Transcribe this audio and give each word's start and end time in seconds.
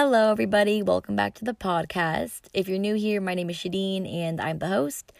Hello, 0.00 0.30
everybody. 0.30 0.80
Welcome 0.80 1.16
back 1.16 1.34
to 1.34 1.44
the 1.44 1.54
podcast. 1.54 2.42
If 2.54 2.68
you're 2.68 2.78
new 2.78 2.94
here, 2.94 3.20
my 3.20 3.34
name 3.34 3.50
is 3.50 3.56
Shadeen 3.56 4.08
and 4.08 4.40
I'm 4.40 4.60
the 4.60 4.68
host. 4.68 5.12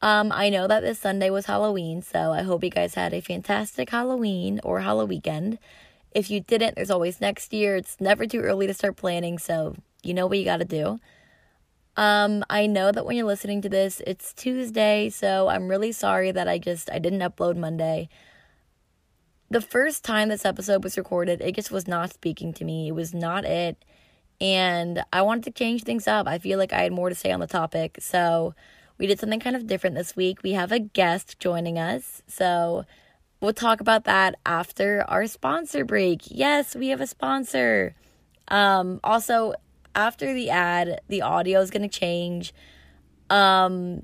Um, 0.00 0.32
I 0.32 0.48
know 0.48 0.66
that 0.66 0.80
this 0.80 0.98
Sunday 0.98 1.28
was 1.28 1.44
Halloween, 1.44 2.00
so 2.00 2.32
I 2.32 2.40
hope 2.40 2.64
you 2.64 2.70
guys 2.70 2.94
had 2.94 3.12
a 3.12 3.20
fantastic 3.20 3.90
Halloween 3.90 4.60
or 4.64 4.80
Halloween 4.80 5.08
weekend. 5.10 5.58
If 6.12 6.30
you 6.30 6.40
didn't, 6.40 6.76
there's 6.76 6.90
always 6.90 7.20
next 7.20 7.52
year. 7.52 7.76
It's 7.76 8.00
never 8.00 8.24
too 8.24 8.40
early 8.40 8.66
to 8.66 8.72
start 8.72 8.96
planning, 8.96 9.38
so 9.38 9.76
you 10.02 10.14
know 10.14 10.26
what 10.26 10.38
you 10.38 10.44
got 10.46 10.60
to 10.60 10.64
do. 10.64 10.98
Um, 11.98 12.42
I 12.48 12.66
know 12.66 12.90
that 12.90 13.04
when 13.04 13.14
you're 13.14 13.26
listening 13.26 13.60
to 13.60 13.68
this, 13.68 14.00
it's 14.06 14.32
Tuesday, 14.32 15.10
so 15.10 15.48
I'm 15.48 15.68
really 15.68 15.92
sorry 15.92 16.32
that 16.32 16.48
I 16.48 16.56
just 16.56 16.90
I 16.90 16.98
didn't 16.98 17.20
upload 17.20 17.58
Monday. 17.58 18.08
The 19.50 19.60
first 19.60 20.02
time 20.02 20.30
this 20.30 20.46
episode 20.46 20.82
was 20.82 20.96
recorded, 20.96 21.42
it 21.42 21.54
just 21.54 21.70
was 21.70 21.86
not 21.86 22.14
speaking 22.14 22.54
to 22.54 22.64
me. 22.64 22.88
It 22.88 22.94
was 22.94 23.12
not 23.12 23.44
it. 23.44 23.84
And 24.40 25.02
I 25.12 25.22
wanted 25.22 25.44
to 25.44 25.50
change 25.50 25.82
things 25.82 26.06
up. 26.06 26.28
I 26.28 26.38
feel 26.38 26.58
like 26.58 26.72
I 26.72 26.82
had 26.82 26.92
more 26.92 27.08
to 27.08 27.14
say 27.14 27.32
on 27.32 27.40
the 27.40 27.46
topic. 27.46 27.98
So 28.00 28.54
we 28.98 29.06
did 29.06 29.18
something 29.18 29.40
kind 29.40 29.56
of 29.56 29.66
different 29.66 29.96
this 29.96 30.14
week. 30.14 30.42
We 30.42 30.52
have 30.52 30.72
a 30.72 30.78
guest 30.78 31.38
joining 31.40 31.78
us. 31.78 32.22
So 32.26 32.84
we'll 33.40 33.52
talk 33.52 33.80
about 33.80 34.04
that 34.04 34.36
after 34.46 35.04
our 35.08 35.26
sponsor 35.26 35.84
break. 35.84 36.22
Yes, 36.26 36.76
we 36.76 36.88
have 36.88 37.00
a 37.00 37.06
sponsor. 37.06 37.94
Um, 38.48 39.00
also, 39.02 39.54
after 39.94 40.32
the 40.32 40.50
ad, 40.50 41.00
the 41.08 41.22
audio 41.22 41.60
is 41.60 41.70
going 41.70 41.88
to 41.88 41.88
change. 41.88 42.52
Um, 43.30 44.02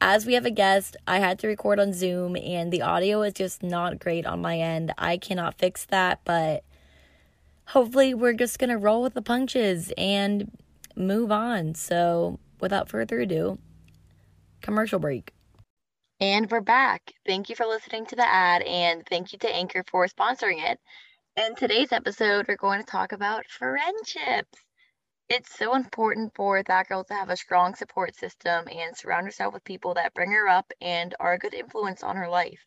as 0.00 0.26
we 0.26 0.34
have 0.34 0.46
a 0.46 0.50
guest, 0.50 0.96
I 1.06 1.18
had 1.18 1.38
to 1.40 1.48
record 1.48 1.80
on 1.80 1.92
Zoom 1.92 2.36
and 2.36 2.72
the 2.72 2.82
audio 2.82 3.22
is 3.22 3.32
just 3.32 3.62
not 3.62 3.98
great 3.98 4.26
on 4.26 4.40
my 4.40 4.58
end. 4.58 4.92
I 4.98 5.16
cannot 5.16 5.58
fix 5.58 5.84
that, 5.86 6.20
but 6.24 6.64
hopefully 7.66 8.14
we're 8.14 8.32
just 8.32 8.58
going 8.58 8.70
to 8.70 8.78
roll 8.78 9.02
with 9.02 9.14
the 9.14 9.22
punches 9.22 9.92
and 9.96 10.50
move 10.96 11.30
on. 11.30 11.74
So, 11.74 12.38
without 12.60 12.88
further 12.88 13.20
ado, 13.20 13.58
commercial 14.60 14.98
break. 14.98 15.32
And 16.18 16.50
we're 16.50 16.62
back. 16.62 17.12
Thank 17.26 17.50
you 17.50 17.56
for 17.56 17.66
listening 17.66 18.06
to 18.06 18.16
the 18.16 18.26
ad 18.26 18.62
and 18.62 19.04
thank 19.06 19.32
you 19.32 19.38
to 19.40 19.54
Anchor 19.54 19.84
for 19.90 20.06
sponsoring 20.06 20.64
it. 20.64 20.80
In 21.36 21.54
today's 21.54 21.92
episode, 21.92 22.46
we're 22.48 22.56
going 22.56 22.80
to 22.80 22.86
talk 22.86 23.12
about 23.12 23.46
friendships 23.46 24.58
it's 25.28 25.58
so 25.58 25.74
important 25.74 26.32
for 26.36 26.62
that 26.62 26.88
girl 26.88 27.02
to 27.04 27.14
have 27.14 27.30
a 27.30 27.36
strong 27.36 27.74
support 27.74 28.14
system 28.14 28.68
and 28.68 28.96
surround 28.96 29.26
herself 29.26 29.54
with 29.54 29.64
people 29.64 29.94
that 29.94 30.14
bring 30.14 30.30
her 30.30 30.48
up 30.48 30.72
and 30.80 31.14
are 31.18 31.32
a 31.32 31.38
good 31.38 31.54
influence 31.54 32.02
on 32.04 32.16
her 32.16 32.28
life. 32.28 32.64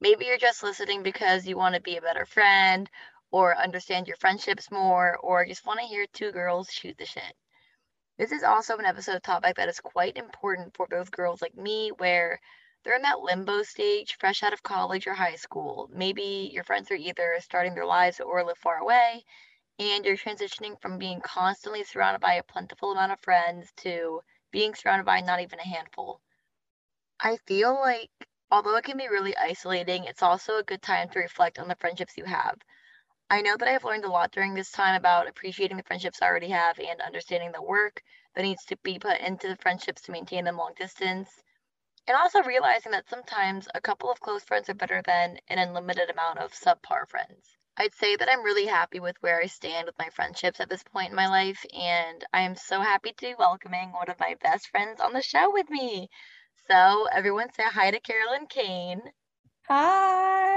Maybe 0.00 0.26
you're 0.26 0.38
just 0.38 0.62
listening 0.62 1.02
because 1.02 1.46
you 1.46 1.56
want 1.56 1.74
to 1.74 1.80
be 1.80 1.96
a 1.96 2.02
better 2.02 2.26
friend 2.26 2.88
or 3.34 3.58
understand 3.58 4.06
your 4.06 4.16
friendships 4.18 4.70
more 4.70 5.16
or 5.16 5.44
just 5.44 5.66
want 5.66 5.80
to 5.80 5.86
hear 5.86 6.06
two 6.12 6.30
girls 6.30 6.70
shoot 6.70 6.96
the 6.96 7.04
shit. 7.04 7.34
This 8.16 8.30
is 8.30 8.44
also 8.44 8.76
an 8.76 8.84
episode 8.84 9.24
topic 9.24 9.56
that 9.56 9.68
is 9.68 9.80
quite 9.80 10.16
important 10.16 10.76
for 10.76 10.86
those 10.88 11.10
girls 11.10 11.42
like 11.42 11.56
me 11.56 11.90
where 11.98 12.38
they're 12.84 12.94
in 12.94 13.02
that 13.02 13.18
limbo 13.18 13.64
stage 13.64 14.16
fresh 14.20 14.44
out 14.44 14.52
of 14.52 14.62
college 14.62 15.08
or 15.08 15.14
high 15.14 15.34
school. 15.34 15.90
Maybe 15.92 16.48
your 16.52 16.62
friends 16.62 16.92
are 16.92 16.94
either 16.94 17.36
starting 17.40 17.74
their 17.74 17.84
lives 17.84 18.20
or 18.20 18.44
live 18.44 18.58
far 18.58 18.76
away 18.76 19.24
and 19.80 20.04
you're 20.04 20.16
transitioning 20.16 20.80
from 20.80 20.98
being 20.98 21.20
constantly 21.20 21.82
surrounded 21.82 22.20
by 22.20 22.34
a 22.34 22.44
plentiful 22.44 22.92
amount 22.92 23.10
of 23.10 23.18
friends 23.18 23.72
to 23.78 24.20
being 24.52 24.76
surrounded 24.76 25.06
by 25.06 25.22
not 25.22 25.40
even 25.40 25.58
a 25.58 25.66
handful. 25.66 26.20
I 27.18 27.38
feel 27.48 27.74
like 27.74 28.12
although 28.52 28.76
it 28.76 28.84
can 28.84 28.96
be 28.96 29.08
really 29.08 29.36
isolating, 29.36 30.04
it's 30.04 30.22
also 30.22 30.58
a 30.58 30.62
good 30.62 30.82
time 30.82 31.08
to 31.08 31.18
reflect 31.18 31.58
on 31.58 31.66
the 31.66 31.74
friendships 31.74 32.16
you 32.16 32.26
have. 32.26 32.58
I 33.30 33.40
know 33.40 33.56
that 33.56 33.68
I've 33.68 33.84
learned 33.84 34.04
a 34.04 34.10
lot 34.10 34.32
during 34.32 34.54
this 34.54 34.70
time 34.70 34.94
about 34.94 35.28
appreciating 35.28 35.76
the 35.76 35.82
friendships 35.82 36.20
I 36.20 36.26
already 36.26 36.50
have 36.50 36.78
and 36.78 37.00
understanding 37.00 37.52
the 37.52 37.62
work 37.62 38.02
that 38.34 38.42
needs 38.42 38.64
to 38.66 38.76
be 38.76 38.98
put 38.98 39.18
into 39.20 39.48
the 39.48 39.56
friendships 39.56 40.02
to 40.02 40.12
maintain 40.12 40.44
them 40.44 40.58
long 40.58 40.74
distance. 40.78 41.42
And 42.06 42.16
also 42.16 42.42
realizing 42.42 42.92
that 42.92 43.08
sometimes 43.08 43.66
a 43.74 43.80
couple 43.80 44.10
of 44.10 44.20
close 44.20 44.44
friends 44.44 44.68
are 44.68 44.74
better 44.74 45.00
than 45.02 45.38
an 45.48 45.58
unlimited 45.58 46.10
amount 46.10 46.38
of 46.38 46.52
subpar 46.52 47.08
friends. 47.08 47.56
I'd 47.76 47.94
say 47.94 48.14
that 48.14 48.28
I'm 48.30 48.44
really 48.44 48.66
happy 48.66 49.00
with 49.00 49.16
where 49.20 49.40
I 49.40 49.46
stand 49.46 49.86
with 49.86 49.98
my 49.98 50.10
friendships 50.10 50.60
at 50.60 50.68
this 50.68 50.82
point 50.82 51.10
in 51.10 51.16
my 51.16 51.26
life, 51.26 51.64
and 51.72 52.24
I 52.32 52.42
am 52.42 52.54
so 52.54 52.82
happy 52.82 53.12
to 53.12 53.26
be 53.26 53.34
welcoming 53.36 53.90
one 53.90 54.10
of 54.10 54.20
my 54.20 54.36
best 54.42 54.68
friends 54.68 55.00
on 55.00 55.14
the 55.14 55.22
show 55.22 55.50
with 55.50 55.70
me. 55.70 56.08
So, 56.68 57.06
everyone 57.06 57.52
say 57.52 57.64
hi 57.64 57.90
to 57.90 58.00
Carolyn 58.00 58.46
Kane. 58.46 59.02
Hi. 59.68 60.56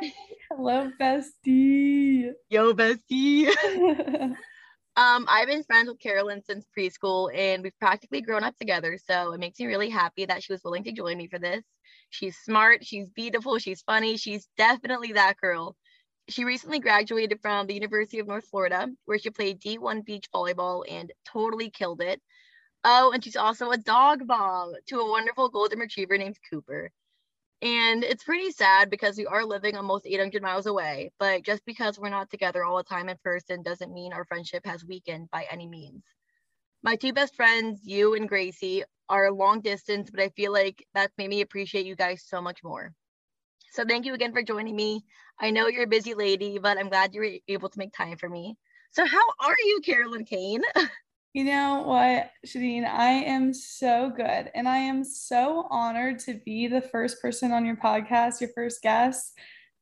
Hello, 0.51 0.91
bestie. 1.00 2.31
Yo, 2.50 2.73
bestie. 2.73 3.47
um, 4.95 5.25
I've 5.28 5.47
been 5.47 5.63
friends 5.63 5.90
with 5.90 6.00
Carolyn 6.00 6.41
since 6.44 6.66
preschool, 6.78 7.29
and 7.34 7.63
we've 7.63 7.79
practically 7.79 8.22
grown 8.22 8.44
up 8.44 8.57
together. 8.57 8.97
So, 9.06 9.34
it 9.34 9.40
makes 9.40 9.59
me 9.59 9.66
really 9.66 9.90
happy 9.90 10.25
that 10.25 10.44
she 10.44 10.53
was 10.53 10.63
willing 10.63 10.84
to 10.84 10.91
join 10.91 11.18
me 11.18 11.28
for 11.28 11.40
this. 11.40 11.63
She's 12.09 12.38
smart, 12.38 12.85
she's 12.85 13.07
beautiful, 13.09 13.59
she's 13.59 13.81
funny, 13.81 14.18
she's 14.18 14.47
definitely 14.57 15.13
that 15.13 15.38
girl 15.38 15.75
she 16.29 16.44
recently 16.44 16.79
graduated 16.79 17.39
from 17.41 17.68
the 17.68 17.74
University 17.74 18.19
of 18.19 18.28
North 18.28 18.45
Florida, 18.45 18.88
where 19.06 19.18
she 19.18 19.29
played 19.29 19.62
D1 19.62 20.03
beach 20.06 20.25
volleyball 20.34 20.84
and 20.89 21.12
totally 21.25 21.69
killed 21.69 22.01
it. 22.01 22.22
Oh, 22.84 23.12
and 23.12 23.24
she's 23.24 23.35
also 23.35 23.72
a 23.72 23.78
dog 23.78 24.22
mom 24.25 24.74
to 24.88 25.00
a 25.00 25.09
wonderful 25.09 25.50
golden 25.50 25.79
retriever 25.79 26.18
named 26.18 26.38
Cooper. 26.50 26.91
And 27.62 28.03
it's 28.03 28.23
pretty 28.23 28.51
sad 28.51 28.90
because 28.90 29.18
we 29.18 29.25
are 29.25 29.44
living 29.44 29.75
almost 29.75 30.06
800 30.06 30.44
miles 30.44 30.68
away, 30.68 31.12
but 31.19 31.44
just 31.44 31.66
because 31.66 31.97
we're 31.97 32.09
not 32.09 32.29
together 32.29 32.63
all 32.63 32.78
the 32.78 32.84
time 32.84 33.09
in 33.09 33.18
person 33.23 33.63
doesn't 33.63 33.94
mean 33.94 34.13
our 34.13 34.25
friendship 34.25 34.66
has 34.66 34.85
weakened 34.85 35.29
by 35.31 35.45
any 35.50 35.68
means. 35.68 36.03
My 36.84 36.95
two 36.95 37.13
best 37.13 37.35
friends, 37.35 37.81
you 37.84 38.13
and 38.13 38.29
Gracie, 38.29 38.84
are 39.09 39.31
long 39.31 39.62
distance, 39.62 40.12
but 40.12 40.19
I 40.19 40.29
feel 40.29 40.53
like 40.53 40.85
that's 40.94 41.18
made 41.18 41.29
me 41.29 41.41
appreciate 41.41 41.85
you 41.88 41.95
guys 41.95 42.23
so 42.23 42.41
much 42.41 42.63
more. 42.63 42.94
So 43.72 43.84
thank 43.85 44.06
you 44.06 44.13
again 44.13 44.34
for 44.34 44.44
joining 44.44 44.75
me. 44.75 45.03
I 45.39 45.51
know 45.51 45.68
you're 45.68 45.84
a 45.84 45.88
busy 45.88 46.13
lady, 46.13 46.59
but 46.59 46.78
I'm 46.78 46.89
glad 46.89 47.13
you 47.13 47.22
were 47.22 47.31
able 47.47 47.69
to 47.69 47.79
make 47.79 47.94
time 47.94 48.18
for 48.18 48.29
me. 48.29 48.56
So 48.91 49.06
how 49.06 49.24
are 49.39 49.56
you, 49.66 49.81
Carolyn 49.84 50.25
Kane? 50.25 50.63
You 51.34 51.44
know 51.44 51.84
what, 51.86 52.32
Shadeen? 52.46 52.86
I 52.86 53.10
am 53.12 53.54
so 53.54 54.10
good. 54.10 54.50
And 54.56 54.68
I 54.68 54.78
am 54.78 55.04
so 55.04 55.68
honored 55.70 56.20
to 56.20 56.40
be 56.46 56.68
the 56.68 56.82
first 56.82 57.22
person 57.22 57.52
on 57.52 57.66
your 57.66 57.76
podcast, 57.76 58.42
your 58.42 58.50
first 58.56 58.82
guest. 58.82 59.34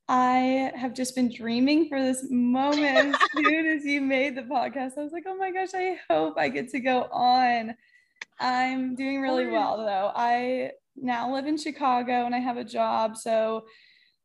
I 0.07 0.71
have 0.75 0.93
just 0.93 1.15
been 1.15 1.33
dreaming 1.33 1.87
for 1.87 2.01
this 2.01 2.27
moment 2.29 3.15
as 3.15 3.21
soon 3.37 3.65
as 3.67 3.85
you 3.85 4.01
made 4.01 4.35
the 4.35 4.43
podcast. 4.43 4.97
I 4.97 5.03
was 5.03 5.13
like, 5.13 5.23
oh 5.27 5.37
my 5.37 5.51
gosh, 5.51 5.69
I 5.73 5.97
hope 6.09 6.35
I 6.37 6.49
get 6.49 6.69
to 6.71 6.79
go 6.79 7.03
on. 7.11 7.75
I'm 8.39 8.95
doing 8.95 9.21
really 9.21 9.47
well 9.47 9.77
though. 9.77 10.11
I 10.15 10.71
now 10.95 11.33
live 11.33 11.47
in 11.47 11.57
Chicago 11.57 12.25
and 12.25 12.35
I 12.35 12.39
have 12.39 12.57
a 12.57 12.63
job. 12.65 13.17
So 13.17 13.65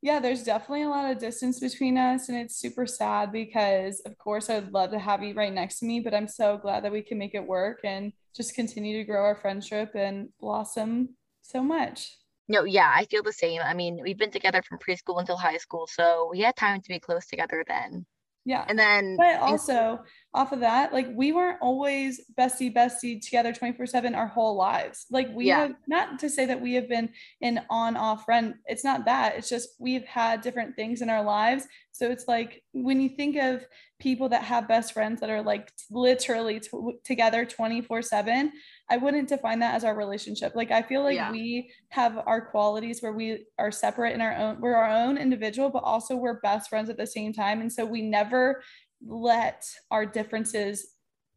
yeah, 0.03 0.19
there's 0.19 0.45
definitely 0.45 0.83
a 0.83 0.89
lot 0.89 1.11
of 1.11 1.19
distance 1.19 1.61
between 1.61 1.99
us, 1.99 2.29
and 2.29 2.39
it's 2.39 2.57
super 2.57 2.87
sad 2.87 3.33
because, 3.33 4.01
of 4.01 4.17
course, 4.17 4.49
I'd 4.49 4.73
love 4.73 4.91
to 4.93 4.99
have 4.99 5.23
you 5.23 5.35
right 5.35 5.53
next 5.53 5.81
to 5.81 5.87
me, 5.87 6.01
but 6.01 6.15
I'm 6.15 6.29
so 6.29 6.57
glad 6.57 6.85
that 6.85 6.93
we 6.93 7.03
can 7.03 7.19
make 7.19 7.35
it 7.35 7.47
work 7.47 7.81
and 7.85 8.13
just 8.35 8.55
continue 8.55 8.97
to 8.97 9.05
grow 9.05 9.23
our 9.23 9.37
friendship 9.37 9.95
and 9.95 10.29
blossom 10.41 11.11
so 11.43 11.63
much. 11.63 12.17
No, 12.49 12.65
yeah, 12.65 12.91
I 12.95 13.05
feel 13.05 13.23
the 13.23 13.33
same. 13.33 13.61
I 13.63 13.75
mean, 13.75 14.01
we've 14.03 14.19
been 14.19 14.31
together 14.31 14.63
from 14.63 14.79
preschool 14.79 15.21
until 15.21 15.37
high 15.37 15.59
school, 15.59 15.87
so 15.87 16.29
we 16.33 16.41
had 16.41 16.57
time 16.57 16.81
to 16.81 16.89
be 16.89 16.99
close 16.99 17.27
together 17.27 17.63
then. 17.69 18.07
Yeah. 18.45 18.65
And 18.69 18.79
then, 18.79 19.17
but 19.19 19.39
also 19.41 20.01
off 20.33 20.53
of 20.53 20.61
that, 20.61 20.93
like 20.93 21.09
we 21.13 21.33
weren't 21.33 21.59
always 21.61 22.21
bestie 22.39 22.73
bestie 22.73 23.21
together 23.21 23.53
24 23.53 23.87
7 23.87 24.15
our 24.15 24.29
whole 24.29 24.55
lives. 24.55 25.07
Like 25.11 25.29
we 25.35 25.47
yeah. 25.47 25.61
have 25.61 25.75
not 25.89 26.21
to 26.21 26.31
say 26.31 26.47
that 26.47 26.61
we 26.61 26.75
have 26.75 26.89
been 26.89 27.11
an 27.43 27.63
on 27.69 27.97
off 27.97 28.25
friend. 28.27 28.55
It's 28.67 28.85
not 28.85 29.05
that. 29.07 29.37
It's 29.37 29.49
just 29.49 29.71
we've 29.81 30.05
had 30.05 30.41
different 30.41 30.77
things 30.77 31.03
in 31.03 31.11
our 31.11 31.25
lives. 31.25 31.67
So 31.91 32.11
it's 32.11 32.29
like 32.29 32.63
when 32.73 33.01
you 33.01 33.09
think 33.09 33.37
of 33.37 33.67
people 33.99 34.29
that 34.29 34.43
have 34.45 34.69
best 34.69 34.93
friends 34.93 35.21
that 35.21 35.31
are 35.31 35.43
like 35.43 35.71
literally 35.91 36.61
t- 36.61 36.71
together 37.03 37.45
24 37.45 38.01
7, 38.01 38.53
I 38.89 38.97
wouldn't 38.99 39.29
define 39.29 39.59
that 39.59 39.75
as 39.75 39.85
our 39.85 39.97
relationship. 39.97 40.55
Like 40.55 40.71
I 40.71 40.83
feel 40.83 41.03
like 41.03 41.17
yeah. 41.17 41.33
we 41.33 41.73
have 41.89 42.23
our 42.25 42.41
qualities 42.41 43.03
where 43.03 43.13
we 43.13 43.47
are 43.59 43.73
separate 43.73 44.15
in 44.15 44.21
our 44.21 44.37
own, 44.37 44.61
we're 44.61 44.75
our 44.75 44.91
own 44.91 45.19
individual, 45.19 45.71
but 45.71 45.83
also 45.83 46.15
we're 46.15 46.41
best 46.41 46.71
friends 46.71 46.89
at 46.89 46.97
the 46.97 47.07
same 47.07 47.33
time. 47.33 47.61
And 47.61 47.73
so 47.73 47.85
we 47.85 48.01
never 48.01 48.63
let 49.05 49.65
our 49.91 50.07
differences 50.07 50.87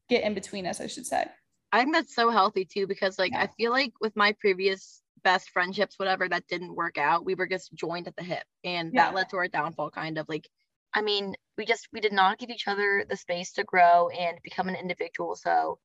get 0.10 0.24
in 0.24 0.34
between 0.34 0.66
us, 0.66 0.82
I 0.82 0.88
should 0.88 1.06
say. 1.06 1.26
I 1.72 1.80
think 1.80 1.96
that's 1.96 2.16
so 2.16 2.30
healthy 2.30 2.66
too, 2.66 2.88
because 2.88 3.18
like 3.18 3.32
yeah. 3.32 3.44
I 3.44 3.48
feel 3.58 3.72
like 3.72 3.94
with 4.00 4.16
my 4.16 4.36
previous 4.40 5.02
best 5.24 5.50
friendships, 5.50 5.98
whatever 5.98 6.28
that 6.30 6.48
didn't 6.48 6.76
work 6.76 6.98
out, 6.98 7.26
we 7.26 7.36
were 7.36 7.48
just 7.48 7.74
joined 7.74 8.08
at 8.08 8.16
the 8.16 8.24
hip. 8.24 8.44
And 8.64 8.94
yeah. 8.94 9.06
that 9.06 9.16
led 9.16 9.30
to 9.30 9.38
our 9.38 9.48
downfall 9.48 9.92
kind 9.92 10.18
of 10.18 10.28
like 10.30 10.48
I 10.96 11.02
mean, 11.02 11.34
we 11.58 11.66
just 11.66 11.88
we 11.92 12.02
did 12.02 12.14
not 12.14 12.38
give 12.38 12.52
each 12.52 12.68
other 12.68 13.04
the 13.10 13.18
space 13.18 13.54
to 13.54 13.64
grow 13.64 14.10
and 14.10 14.38
become 14.44 14.68
an 14.68 14.76
individual. 14.76 15.36
So 15.36 15.80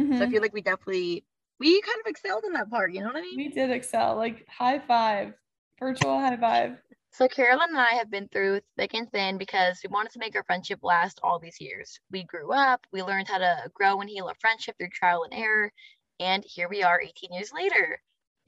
Mm-hmm. 0.00 0.12
So 0.12 0.18
I 0.18 0.22
mm-hmm. 0.22 0.32
feel 0.32 0.42
like 0.42 0.54
we 0.54 0.62
definitely 0.62 1.24
we 1.58 1.80
kind 1.82 1.98
of 2.00 2.06
excelled 2.06 2.44
in 2.44 2.52
that 2.52 2.70
part. 2.70 2.92
You 2.92 3.00
know 3.00 3.08
what 3.08 3.16
I 3.16 3.22
mean? 3.22 3.36
We 3.36 3.48
did 3.48 3.70
excel. 3.70 4.16
Like 4.16 4.46
high 4.48 4.78
five, 4.78 5.34
virtual 5.78 6.18
high 6.18 6.36
five. 6.36 6.76
So 7.12 7.26
Carolyn 7.28 7.70
and 7.70 7.78
I 7.78 7.94
have 7.94 8.10
been 8.10 8.28
through 8.28 8.60
thick 8.76 8.94
and 8.94 9.10
thin 9.10 9.36
because 9.36 9.80
we 9.82 9.92
wanted 9.92 10.12
to 10.12 10.20
make 10.20 10.36
our 10.36 10.44
friendship 10.44 10.78
last 10.82 11.20
all 11.22 11.38
these 11.38 11.60
years. 11.60 11.98
We 12.10 12.24
grew 12.24 12.52
up, 12.52 12.86
we 12.92 13.02
learned 13.02 13.28
how 13.28 13.38
to 13.38 13.70
grow 13.74 14.00
and 14.00 14.08
heal 14.08 14.28
a 14.28 14.34
friendship 14.34 14.76
through 14.78 14.90
trial 14.90 15.24
and 15.24 15.34
error, 15.34 15.72
and 16.20 16.44
here 16.46 16.68
we 16.68 16.82
are 16.82 17.00
18 17.00 17.32
years 17.32 17.52
later. 17.52 18.00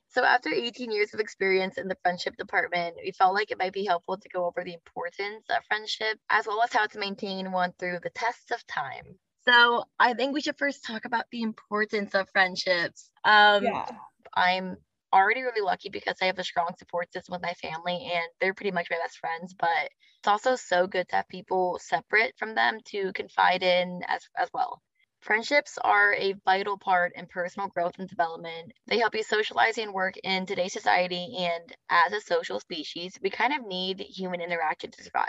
So 0.08 0.24
after 0.24 0.50
18 0.50 0.92
years 0.92 1.14
of 1.14 1.20
experience 1.20 1.78
in 1.78 1.88
the 1.88 1.96
friendship 2.02 2.36
department, 2.36 2.96
we 3.02 3.12
felt 3.12 3.34
like 3.34 3.50
it 3.50 3.58
might 3.58 3.72
be 3.72 3.84
helpful 3.84 4.18
to 4.18 4.28
go 4.28 4.44
over 4.44 4.62
the 4.62 4.74
importance 4.74 5.44
of 5.48 5.64
friendship 5.66 6.18
as 6.28 6.46
well 6.46 6.62
as 6.62 6.72
how 6.72 6.86
to 6.86 6.98
maintain 6.98 7.50
one 7.50 7.72
through 7.78 7.98
the 8.02 8.10
tests 8.10 8.50
of 8.50 8.66
time. 8.66 9.18
So 9.44 9.84
I 9.98 10.14
think 10.14 10.34
we 10.34 10.40
should 10.40 10.58
first 10.58 10.84
talk 10.84 11.04
about 11.04 11.24
the 11.32 11.42
importance 11.42 12.14
of 12.14 12.28
friendships. 12.30 13.10
Um, 13.24 13.64
yeah. 13.64 13.86
I'm 14.34 14.76
already 15.12 15.42
really 15.42 15.60
lucky 15.60 15.88
because 15.88 16.16
I 16.20 16.26
have 16.26 16.38
a 16.38 16.44
strong 16.44 16.70
support 16.78 17.12
system 17.12 17.32
with 17.32 17.42
my 17.42 17.54
family 17.54 18.10
and 18.12 18.24
they're 18.40 18.54
pretty 18.54 18.70
much 18.70 18.88
my 18.90 18.98
best 18.98 19.18
friends. 19.18 19.54
But 19.58 19.90
it's 20.20 20.28
also 20.28 20.56
so 20.56 20.86
good 20.86 21.08
to 21.08 21.16
have 21.16 21.28
people 21.28 21.78
separate 21.80 22.34
from 22.38 22.54
them 22.54 22.78
to 22.86 23.12
confide 23.12 23.62
in 23.62 24.02
as, 24.08 24.22
as 24.38 24.48
well. 24.54 24.80
Friendships 25.20 25.78
are 25.82 26.14
a 26.14 26.34
vital 26.44 26.76
part 26.76 27.12
in 27.14 27.26
personal 27.26 27.68
growth 27.68 27.94
and 27.98 28.08
development. 28.08 28.72
They 28.88 28.98
help 28.98 29.14
you 29.14 29.22
socialize 29.22 29.78
and 29.78 29.94
work 29.94 30.16
in 30.24 30.46
today's 30.46 30.72
society. 30.72 31.36
And 31.38 31.72
as 31.90 32.12
a 32.12 32.20
social 32.20 32.58
species, 32.58 33.16
we 33.22 33.30
kind 33.30 33.52
of 33.52 33.64
need 33.64 34.00
human 34.00 34.40
interaction 34.40 34.90
to 34.90 35.04
survive, 35.04 35.28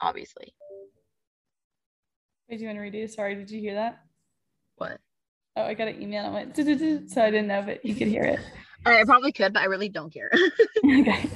obviously. 0.00 0.54
Wait, 2.48 2.56
do 2.56 2.62
you 2.62 2.68
want 2.68 2.78
to 2.78 2.98
redo? 2.98 3.10
Sorry, 3.10 3.34
did 3.34 3.50
you 3.50 3.60
hear 3.60 3.74
that? 3.74 4.02
What? 4.76 4.98
Oh, 5.56 5.62
I 5.62 5.74
got 5.74 5.88
an 5.88 6.00
email 6.00 6.24
and 6.24 6.34
went, 6.34 6.56
so 6.56 7.22
I 7.22 7.30
didn't 7.30 7.46
know 7.46 7.62
but 7.62 7.84
you 7.84 7.94
could 7.94 8.08
hear 8.08 8.24
it. 8.24 8.40
I 8.84 9.04
probably 9.04 9.32
could, 9.32 9.52
but 9.52 9.62
I 9.62 9.66
really 9.66 9.88
don't 9.88 10.12
care. 10.12 10.30
okay. 10.84 11.28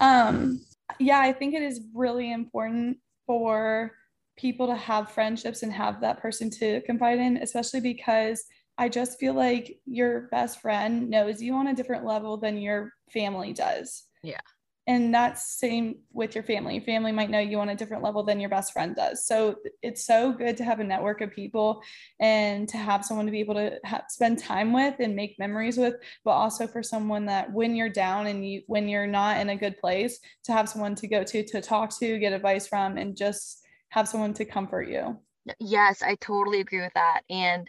Um, 0.00 0.60
yeah, 0.98 1.20
I 1.20 1.32
think 1.32 1.54
it 1.54 1.62
is 1.62 1.80
really 1.94 2.32
important 2.32 2.98
for 3.26 3.92
people 4.36 4.66
to 4.66 4.76
have 4.76 5.10
friendships 5.10 5.62
and 5.62 5.72
have 5.72 6.00
that 6.00 6.20
person 6.20 6.50
to 6.50 6.80
confide 6.82 7.18
in, 7.18 7.38
especially 7.38 7.80
because 7.80 8.44
I 8.78 8.88
just 8.88 9.18
feel 9.18 9.34
like 9.34 9.80
your 9.86 10.28
best 10.30 10.60
friend 10.60 11.08
knows 11.08 11.42
you 11.42 11.54
on 11.54 11.68
a 11.68 11.74
different 11.74 12.04
level 12.04 12.36
than 12.36 12.58
your 12.58 12.92
family 13.10 13.52
does. 13.52 14.04
Yeah 14.22 14.40
and 14.88 15.12
that's 15.12 15.58
same 15.58 15.96
with 16.12 16.36
your 16.36 16.44
family. 16.44 16.74
Your 16.76 16.84
family 16.84 17.10
might 17.10 17.30
know 17.30 17.40
you 17.40 17.58
on 17.58 17.70
a 17.70 17.74
different 17.74 18.04
level 18.04 18.22
than 18.22 18.38
your 18.38 18.50
best 18.50 18.72
friend 18.72 18.94
does. 18.94 19.26
So 19.26 19.56
it's 19.82 20.06
so 20.06 20.32
good 20.32 20.56
to 20.58 20.64
have 20.64 20.78
a 20.78 20.84
network 20.84 21.22
of 21.22 21.32
people 21.32 21.82
and 22.20 22.68
to 22.68 22.76
have 22.76 23.04
someone 23.04 23.26
to 23.26 23.32
be 23.32 23.40
able 23.40 23.54
to 23.54 23.80
have, 23.82 24.04
spend 24.08 24.38
time 24.38 24.72
with 24.72 24.94
and 25.00 25.16
make 25.16 25.38
memories 25.40 25.76
with 25.76 25.94
but 26.24 26.30
also 26.32 26.68
for 26.68 26.82
someone 26.82 27.26
that 27.26 27.52
when 27.52 27.74
you're 27.74 27.88
down 27.88 28.28
and 28.28 28.48
you 28.48 28.62
when 28.68 28.88
you're 28.88 29.08
not 29.08 29.38
in 29.38 29.48
a 29.48 29.56
good 29.56 29.76
place 29.78 30.20
to 30.44 30.52
have 30.52 30.68
someone 30.68 30.94
to 30.94 31.08
go 31.08 31.24
to 31.24 31.42
to 31.44 31.60
talk 31.60 31.96
to 31.98 32.18
get 32.18 32.32
advice 32.32 32.68
from 32.68 32.96
and 32.96 33.16
just 33.16 33.66
have 33.88 34.06
someone 34.06 34.34
to 34.34 34.44
comfort 34.44 34.88
you. 34.88 35.18
Yes 35.58 36.02
i 36.02 36.14
totally 36.20 36.60
agree 36.60 36.80
with 36.80 36.94
that. 36.94 37.22
And 37.28 37.68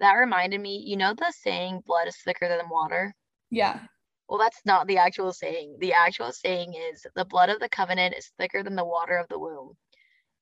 that 0.00 0.14
reminded 0.14 0.60
me 0.62 0.82
you 0.86 0.96
know 0.96 1.12
the 1.12 1.32
saying 1.42 1.82
blood 1.86 2.08
is 2.08 2.16
thicker 2.24 2.48
than 2.48 2.70
water? 2.70 3.14
Yeah 3.50 3.80
well, 4.28 4.38
that's 4.38 4.60
not 4.64 4.86
the 4.86 4.98
actual 4.98 5.32
saying. 5.32 5.76
The 5.80 5.92
actual 5.92 6.32
saying 6.32 6.74
is 6.74 7.06
the 7.14 7.24
blood 7.24 7.50
of 7.50 7.60
the 7.60 7.68
covenant 7.68 8.14
is 8.16 8.32
thicker 8.38 8.62
than 8.62 8.76
the 8.76 8.84
water 8.84 9.16
of 9.16 9.28
the 9.28 9.38
womb. 9.38 9.74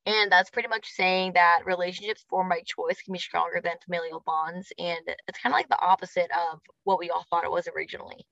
And 0.05 0.33
that's 0.33 0.51
pretty 0.51 0.69
much 0.69 0.89
saying 0.89 1.35
that 1.35 1.61
relationships 1.65 2.25
formed 2.29 2.51
by 2.51 2.63
choice 2.67 3.01
can 3.03 3.13
be 3.13 3.19
stronger 3.19 3.61
than 3.63 3.75
familial 3.85 4.23
bonds. 4.27 4.73
And 4.79 5.01
it's 5.29 5.39
kind 5.39 5.53
of 5.53 5.57
like 5.57 5.69
the 5.69 5.81
opposite 5.81 6.31
of 6.33 6.61
what 6.85 6.99
we 6.99 7.11
all 7.11 7.25
thought 7.31 7.45
it 7.45 7.53
was 7.53 7.69
originally. 7.69 8.27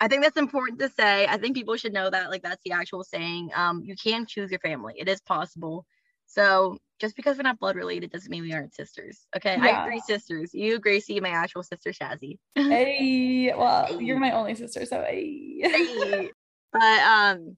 I 0.00 0.06
think 0.06 0.22
that's 0.22 0.36
important 0.36 0.78
to 0.78 0.88
say. 0.88 1.26
I 1.26 1.38
think 1.38 1.56
people 1.56 1.76
should 1.76 1.92
know 1.92 2.08
that, 2.08 2.30
like, 2.30 2.42
that's 2.42 2.62
the 2.64 2.70
actual 2.70 3.02
saying. 3.02 3.50
Um, 3.54 3.82
you 3.84 3.96
can 3.96 4.26
choose 4.26 4.50
your 4.50 4.60
family, 4.60 4.94
it 4.96 5.08
is 5.08 5.20
possible. 5.20 5.86
So 6.28 6.78
just 7.00 7.16
because 7.16 7.36
we're 7.36 7.42
not 7.42 7.58
blood 7.58 7.76
related 7.76 8.10
doesn't 8.10 8.30
mean 8.30 8.42
we 8.42 8.52
aren't 8.52 8.74
sisters. 8.74 9.26
Okay. 9.36 9.56
Yeah. 9.56 9.62
I 9.62 9.68
have 9.68 9.86
three 9.86 10.00
sisters. 10.00 10.52
You, 10.52 10.78
Gracie, 10.78 11.20
my 11.20 11.30
actual 11.30 11.62
sister, 11.62 11.90
Shazzy. 11.90 12.38
hey, 12.54 13.52
well, 13.56 13.86
hey. 13.86 14.04
you're 14.04 14.20
my 14.20 14.32
only 14.32 14.54
sister, 14.54 14.84
so 14.84 15.02
hey. 15.02 15.60
hey. 15.62 16.30
But 16.70 17.00
um, 17.00 17.56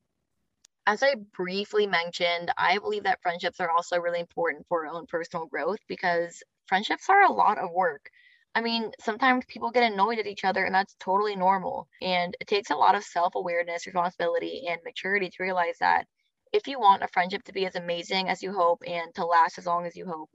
as 0.87 1.02
I 1.02 1.17
briefly 1.37 1.88
mentioned, 1.88 2.52
I 2.56 2.78
believe 2.78 3.02
that 3.02 3.20
friendships 3.22 3.58
are 3.58 3.69
also 3.69 3.99
really 3.99 4.20
important 4.20 4.67
for 4.69 4.87
our 4.87 4.93
own 4.94 5.06
personal 5.06 5.46
growth 5.46 5.81
because 5.88 6.44
friendships 6.69 7.11
are 7.11 7.25
a 7.25 7.32
lot 7.32 7.58
of 7.58 7.72
work. 7.72 8.08
I 8.55 8.61
mean, 8.61 8.93
sometimes 9.00 9.44
people 9.49 9.72
get 9.72 9.93
annoyed 9.93 10.20
at 10.20 10.28
each 10.28 10.44
other, 10.44 10.64
and 10.64 10.72
that's 10.72 10.94
totally 11.00 11.34
normal. 11.34 11.88
And 12.00 12.37
it 12.40 12.46
takes 12.46 12.70
a 12.70 12.76
lot 12.76 12.94
of 12.94 13.02
self 13.02 13.34
awareness, 13.34 13.87
responsibility, 13.87 14.67
and 14.69 14.81
maturity 14.84 15.28
to 15.28 15.43
realize 15.43 15.78
that 15.81 16.06
if 16.52 16.67
you 16.67 16.79
want 16.79 17.02
a 17.02 17.08
friendship 17.08 17.43
to 17.44 17.52
be 17.52 17.67
as 17.67 17.76
amazing 17.76 18.29
as 18.29 18.43
you 18.43 18.52
hope 18.52 18.82
and 18.87 19.14
to 19.14 19.25
last 19.25 19.58
as 19.58 19.67
long 19.67 19.87
as 19.87 19.97
you 19.97 20.06
hope, 20.06 20.31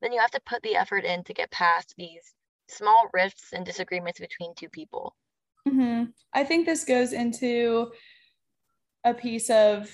then 0.00 0.12
you 0.12 0.20
have 0.20 0.30
to 0.30 0.40
put 0.46 0.62
the 0.62 0.76
effort 0.76 1.04
in 1.04 1.24
to 1.24 1.34
get 1.34 1.50
past 1.50 1.94
these 1.96 2.34
small 2.68 3.08
rifts 3.12 3.52
and 3.52 3.64
disagreements 3.64 4.20
between 4.20 4.54
two 4.54 4.68
people. 4.68 5.14
Mm-hmm. 5.66 6.04
I 6.32 6.44
think 6.44 6.66
this 6.66 6.84
goes 6.84 7.12
into 7.12 7.90
a 9.04 9.14
piece 9.14 9.50
of 9.50 9.90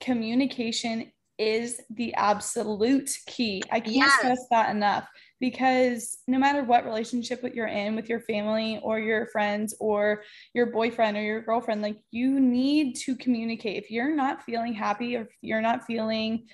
communication 0.00 1.12
is 1.38 1.80
the 1.90 2.14
absolute 2.14 3.10
key. 3.26 3.62
I 3.70 3.80
can't 3.80 3.96
yes. 3.96 4.18
stress 4.18 4.46
that 4.50 4.70
enough 4.70 5.06
because 5.40 6.18
no 6.26 6.38
matter 6.38 6.62
what 6.62 6.84
relationship 6.84 7.42
you're 7.54 7.66
in 7.66 7.94
with 7.94 8.08
your 8.08 8.20
family 8.20 8.80
or 8.82 8.98
your 8.98 9.26
friends 9.26 9.74
or 9.80 10.22
your 10.54 10.66
boyfriend 10.66 11.16
or 11.16 11.22
your 11.22 11.42
girlfriend 11.42 11.82
like 11.82 11.98
you 12.10 12.40
need 12.40 12.96
to 12.96 13.16
communicate. 13.16 13.82
If 13.82 13.90
you're 13.90 14.14
not 14.14 14.42
feeling 14.42 14.72
happy 14.72 15.16
or 15.16 15.22
if 15.22 15.28
you're 15.40 15.60
not 15.60 15.84
feeling 15.84 16.46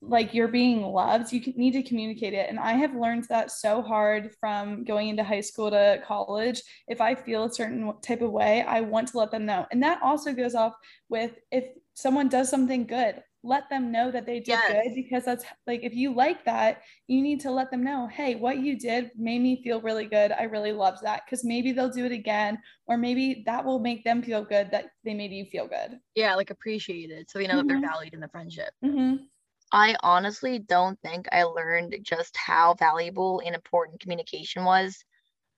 like 0.00 0.32
you're 0.32 0.48
being 0.48 0.82
loved 0.82 1.30
you 1.32 1.40
need 1.56 1.72
to 1.72 1.82
communicate 1.82 2.32
it. 2.32 2.48
And 2.48 2.58
i 2.58 2.72
have 2.72 2.94
learned 2.94 3.24
that 3.28 3.50
so 3.50 3.82
hard 3.82 4.30
from 4.40 4.84
going 4.84 5.08
into 5.08 5.24
high 5.24 5.42
school 5.42 5.70
to 5.70 6.02
college. 6.06 6.62
If 6.88 7.00
i 7.00 7.14
feel 7.14 7.44
a 7.44 7.52
certain 7.52 7.92
type 8.00 8.22
of 8.22 8.30
way 8.30 8.62
i 8.62 8.80
want 8.80 9.08
to 9.08 9.18
let 9.18 9.30
them 9.30 9.46
know. 9.46 9.66
And 9.70 9.82
that 9.82 10.00
also 10.02 10.32
goes 10.32 10.54
off 10.54 10.74
with 11.08 11.32
if 11.50 11.64
someone 11.94 12.28
does 12.28 12.48
something 12.48 12.86
good 12.86 13.22
let 13.44 13.68
them 13.68 13.92
know 13.92 14.10
that 14.10 14.24
they 14.24 14.38
did 14.38 14.48
yes. 14.48 14.72
good 14.72 14.94
because 14.94 15.24
that's 15.24 15.44
like 15.66 15.80
if 15.82 15.94
you 15.94 16.14
like 16.14 16.44
that 16.44 16.80
you 17.06 17.20
need 17.20 17.38
to 17.40 17.50
let 17.50 17.70
them 17.70 17.84
know 17.84 18.08
hey 18.08 18.34
what 18.34 18.58
you 18.58 18.78
did 18.78 19.10
made 19.16 19.40
me 19.40 19.62
feel 19.62 19.80
really 19.82 20.06
good 20.06 20.32
i 20.32 20.44
really 20.44 20.72
loved 20.72 21.02
that 21.02 21.22
because 21.24 21.44
maybe 21.44 21.70
they'll 21.70 21.90
do 21.90 22.06
it 22.06 22.12
again 22.12 22.58
or 22.86 22.96
maybe 22.96 23.42
that 23.46 23.64
will 23.64 23.78
make 23.78 24.02
them 24.02 24.22
feel 24.22 24.42
good 24.42 24.70
that 24.70 24.86
they 25.04 25.12
made 25.12 25.30
you 25.30 25.44
feel 25.44 25.68
good 25.68 25.98
yeah 26.14 26.34
like 26.34 26.50
appreciated 26.50 27.30
so 27.30 27.38
they 27.38 27.46
know 27.46 27.52
mm-hmm. 27.52 27.58
that 27.58 27.68
they're 27.68 27.76
mm-hmm. 27.76 27.92
valued 27.92 28.14
in 28.14 28.20
the 28.20 28.28
friendship 28.28 28.70
mm-hmm. 28.82 29.16
i 29.72 29.94
honestly 30.02 30.58
don't 30.58 30.98
think 31.00 31.26
i 31.30 31.42
learned 31.42 31.94
just 32.02 32.34
how 32.36 32.74
valuable 32.74 33.42
and 33.44 33.54
important 33.54 34.00
communication 34.00 34.64
was 34.64 35.04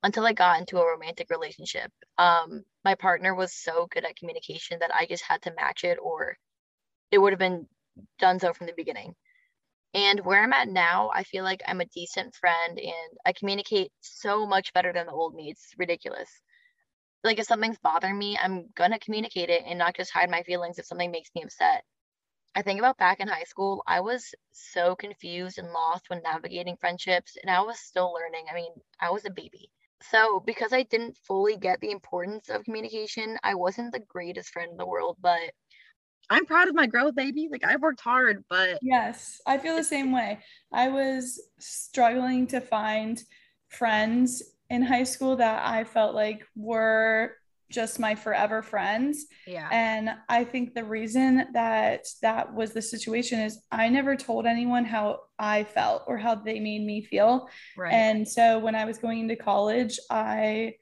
until 0.02 0.26
i 0.26 0.32
got 0.32 0.58
into 0.58 0.78
a 0.78 0.84
romantic 0.84 1.30
relationship 1.30 1.92
um 2.18 2.64
my 2.84 2.96
partner 2.96 3.32
was 3.32 3.54
so 3.54 3.86
good 3.92 4.04
at 4.04 4.16
communication 4.16 4.76
that 4.80 4.94
i 4.94 5.06
just 5.06 5.22
had 5.22 5.40
to 5.40 5.54
match 5.54 5.84
it 5.84 5.98
or 6.02 6.36
it 7.12 7.18
would 7.18 7.32
have 7.32 7.38
been 7.38 7.66
done 8.18 8.40
so 8.40 8.52
from 8.52 8.66
the 8.66 8.74
beginning. 8.76 9.14
And 9.94 10.20
where 10.24 10.42
I'm 10.42 10.52
at 10.52 10.68
now, 10.68 11.10
I 11.14 11.24
feel 11.24 11.44
like 11.44 11.62
I'm 11.66 11.80
a 11.80 11.86
decent 11.86 12.34
friend 12.34 12.78
and 12.78 13.18
I 13.24 13.32
communicate 13.32 13.92
so 14.00 14.46
much 14.46 14.72
better 14.72 14.92
than 14.92 15.06
the 15.06 15.12
old 15.12 15.34
me. 15.34 15.50
It's 15.50 15.74
ridiculous. 15.78 16.30
Like 17.24 17.38
if 17.38 17.46
something's 17.46 17.78
bothering 17.78 18.18
me, 18.18 18.38
I'm 18.38 18.68
gonna 18.74 18.98
communicate 18.98 19.50
it 19.50 19.64
and 19.66 19.78
not 19.78 19.96
just 19.96 20.12
hide 20.12 20.30
my 20.30 20.42
feelings 20.42 20.78
if 20.78 20.86
something 20.86 21.10
makes 21.10 21.30
me 21.34 21.42
upset. 21.42 21.84
I 22.54 22.62
think 22.62 22.78
about 22.78 22.98
back 22.98 23.20
in 23.20 23.28
high 23.28 23.44
school, 23.44 23.82
I 23.86 24.00
was 24.00 24.34
so 24.52 24.96
confused 24.96 25.58
and 25.58 25.72
lost 25.72 26.10
when 26.10 26.22
navigating 26.22 26.76
friendships, 26.76 27.36
and 27.36 27.50
I 27.50 27.60
was 27.60 27.78
still 27.78 28.12
learning. 28.12 28.46
I 28.50 28.54
mean, 28.54 28.72
I 29.00 29.10
was 29.10 29.24
a 29.26 29.30
baby. 29.30 29.70
So, 30.02 30.40
because 30.40 30.72
I 30.72 30.82
didn't 30.84 31.18
fully 31.18 31.56
get 31.58 31.80
the 31.80 31.90
importance 31.90 32.48
of 32.48 32.64
communication, 32.64 33.38
I 33.42 33.54
wasn't 33.56 33.92
the 33.92 34.00
greatest 34.00 34.50
friend 34.50 34.70
in 34.70 34.76
the 34.78 34.86
world, 34.86 35.18
but 35.20 35.52
I'm 36.28 36.46
proud 36.46 36.68
of 36.68 36.74
my 36.74 36.86
growth, 36.86 37.14
baby. 37.14 37.48
Like 37.50 37.64
I've 37.64 37.82
worked 37.82 38.00
hard, 38.00 38.44
but 38.48 38.78
yes, 38.82 39.40
I 39.46 39.58
feel 39.58 39.76
the 39.76 39.84
same 39.84 40.12
way. 40.12 40.40
I 40.72 40.88
was 40.88 41.40
struggling 41.58 42.46
to 42.48 42.60
find 42.60 43.22
friends 43.68 44.42
in 44.70 44.82
high 44.82 45.04
school 45.04 45.36
that 45.36 45.66
I 45.66 45.84
felt 45.84 46.14
like 46.14 46.44
were 46.56 47.32
just 47.70 47.98
my 47.98 48.14
forever 48.14 48.62
friends. 48.62 49.26
Yeah. 49.46 49.68
And 49.72 50.10
I 50.28 50.44
think 50.44 50.74
the 50.74 50.84
reason 50.84 51.46
that 51.52 52.06
that 52.22 52.54
was 52.54 52.72
the 52.72 52.82
situation 52.82 53.40
is 53.40 53.60
I 53.72 53.88
never 53.88 54.16
told 54.16 54.46
anyone 54.46 54.84
how 54.84 55.20
I 55.38 55.64
felt 55.64 56.04
or 56.06 56.16
how 56.16 56.36
they 56.36 56.60
made 56.60 56.84
me 56.84 57.02
feel. 57.02 57.48
Right. 57.76 57.92
And 57.92 58.26
so 58.26 58.58
when 58.58 58.74
I 58.74 58.84
was 58.84 58.98
going 58.98 59.20
into 59.20 59.36
college, 59.36 59.98
I 60.10 60.74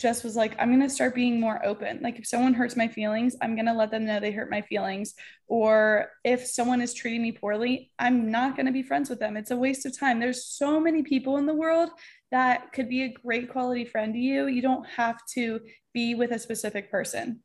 just 0.00 0.24
was 0.24 0.34
like, 0.34 0.56
I'm 0.58 0.70
going 0.70 0.80
to 0.80 0.88
start 0.88 1.14
being 1.14 1.38
more 1.38 1.64
open. 1.64 2.00
Like, 2.02 2.18
if 2.18 2.26
someone 2.26 2.54
hurts 2.54 2.74
my 2.74 2.88
feelings, 2.88 3.36
I'm 3.42 3.54
going 3.54 3.66
to 3.66 3.74
let 3.74 3.90
them 3.90 4.06
know 4.06 4.18
they 4.18 4.32
hurt 4.32 4.50
my 4.50 4.62
feelings. 4.62 5.14
Or 5.46 6.08
if 6.24 6.46
someone 6.46 6.80
is 6.80 6.94
treating 6.94 7.22
me 7.22 7.32
poorly, 7.32 7.92
I'm 7.98 8.30
not 8.30 8.56
going 8.56 8.66
to 8.66 8.72
be 8.72 8.82
friends 8.82 9.10
with 9.10 9.20
them. 9.20 9.36
It's 9.36 9.50
a 9.50 9.56
waste 9.56 9.84
of 9.84 9.96
time. 9.98 10.18
There's 10.18 10.46
so 10.46 10.80
many 10.80 11.02
people 11.02 11.36
in 11.36 11.46
the 11.46 11.54
world 11.54 11.90
that 12.30 12.72
could 12.72 12.88
be 12.88 13.02
a 13.02 13.12
great 13.12 13.50
quality 13.50 13.84
friend 13.84 14.14
to 14.14 14.18
you. 14.18 14.46
You 14.46 14.62
don't 14.62 14.86
have 14.88 15.18
to 15.34 15.60
be 15.92 16.14
with 16.14 16.30
a 16.30 16.38
specific 16.38 16.90
person. 16.90 17.40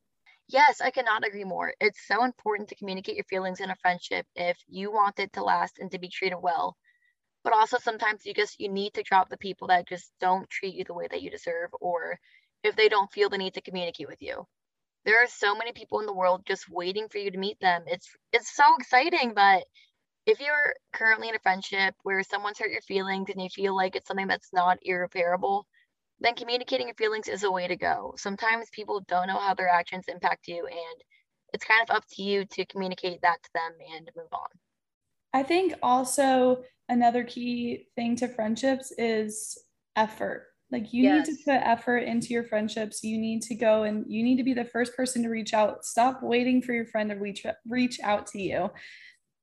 Yes, 0.47 0.79
I 0.79 0.91
cannot 0.91 1.27
agree 1.27 1.43
more. 1.43 1.73
It's 1.81 2.07
so 2.07 2.23
important 2.23 2.69
to 2.69 2.75
communicate 2.75 3.15
your 3.15 3.25
feelings 3.25 3.59
in 3.59 3.71
a 3.71 3.75
friendship 3.81 4.27
if 4.35 4.57
you 4.67 4.91
want 4.91 5.19
it 5.19 5.33
to 5.33 5.43
last 5.43 5.79
and 5.79 5.91
to 5.91 5.99
be 5.99 6.07
treated 6.07 6.37
well. 6.37 6.77
But 7.43 7.53
also 7.53 7.77
sometimes 7.79 8.25
you 8.25 8.33
just 8.33 8.59
you 8.59 8.69
need 8.69 8.93
to 8.93 9.03
drop 9.03 9.29
the 9.29 9.37
people 9.37 9.67
that 9.67 9.87
just 9.87 10.11
don't 10.19 10.49
treat 10.49 10.75
you 10.75 10.83
the 10.83 10.93
way 10.93 11.07
that 11.09 11.21
you 11.21 11.31
deserve 11.31 11.71
or 11.81 12.19
if 12.65 12.75
they 12.75 12.89
don't 12.89 13.11
feel 13.11 13.29
the 13.29 13.37
need 13.37 13.53
to 13.53 13.61
communicate 13.61 14.07
with 14.07 14.21
you. 14.21 14.45
There 15.05 15.23
are 15.23 15.27
so 15.27 15.55
many 15.55 15.71
people 15.71 15.99
in 15.99 16.07
the 16.07 16.13
world 16.13 16.41
just 16.47 16.69
waiting 16.69 17.07
for 17.09 17.19
you 17.19 17.29
to 17.29 17.37
meet 17.37 17.59
them. 17.59 17.83
It's 17.85 18.09
it's 18.33 18.55
so 18.55 18.63
exciting, 18.79 19.33
but 19.35 19.63
if 20.25 20.39
you're 20.39 20.73
currently 20.91 21.29
in 21.29 21.35
a 21.35 21.39
friendship 21.39 21.93
where 22.01 22.23
someone's 22.23 22.57
hurt 22.57 22.71
your 22.71 22.81
feelings 22.81 23.29
and 23.29 23.39
you 23.39 23.49
feel 23.49 23.75
like 23.75 23.95
it's 23.95 24.07
something 24.07 24.27
that's 24.27 24.51
not 24.51 24.79
irreparable, 24.81 25.67
then 26.19 26.33
communicating 26.33 26.87
your 26.87 26.95
feelings 26.95 27.27
is 27.27 27.43
a 27.43 27.51
way 27.51 27.67
to 27.67 27.75
go. 27.75 28.15
Sometimes 28.17 28.67
people 28.71 29.05
don't 29.07 29.27
know 29.27 29.37
how 29.37 29.53
their 29.53 29.69
actions 29.69 30.05
impact 30.07 30.47
you, 30.47 30.65
and 30.65 31.03
it's 31.53 31.65
kind 31.65 31.87
of 31.87 31.95
up 31.95 32.03
to 32.13 32.23
you 32.23 32.45
to 32.45 32.65
communicate 32.65 33.21
that 33.21 33.43
to 33.43 33.49
them 33.53 33.71
and 33.95 34.09
move 34.17 34.33
on. 34.33 34.49
I 35.33 35.43
think 35.43 35.75
also 35.83 36.63
another 36.89 37.23
key 37.23 37.89
thing 37.95 38.15
to 38.15 38.27
friendships 38.27 38.91
is 38.97 39.55
effort. 39.95 40.47
Like 40.71 40.93
you 40.93 41.03
yes. 41.03 41.27
need 41.27 41.37
to 41.37 41.43
put 41.43 41.67
effort 41.67 41.99
into 41.99 42.29
your 42.29 42.43
friendships. 42.43 43.03
You 43.03 43.17
need 43.17 43.41
to 43.43 43.55
go 43.55 43.83
and 43.83 44.03
you 44.07 44.23
need 44.23 44.37
to 44.37 44.43
be 44.43 44.53
the 44.53 44.65
first 44.65 44.95
person 44.95 45.23
to 45.23 45.29
reach 45.29 45.53
out. 45.53 45.85
Stop 45.85 46.23
waiting 46.23 46.61
for 46.61 46.73
your 46.73 46.87
friend 46.87 47.09
to 47.09 47.15
reach 47.15 47.45
reach 47.67 47.99
out 48.01 48.27
to 48.27 48.41
you. 48.41 48.71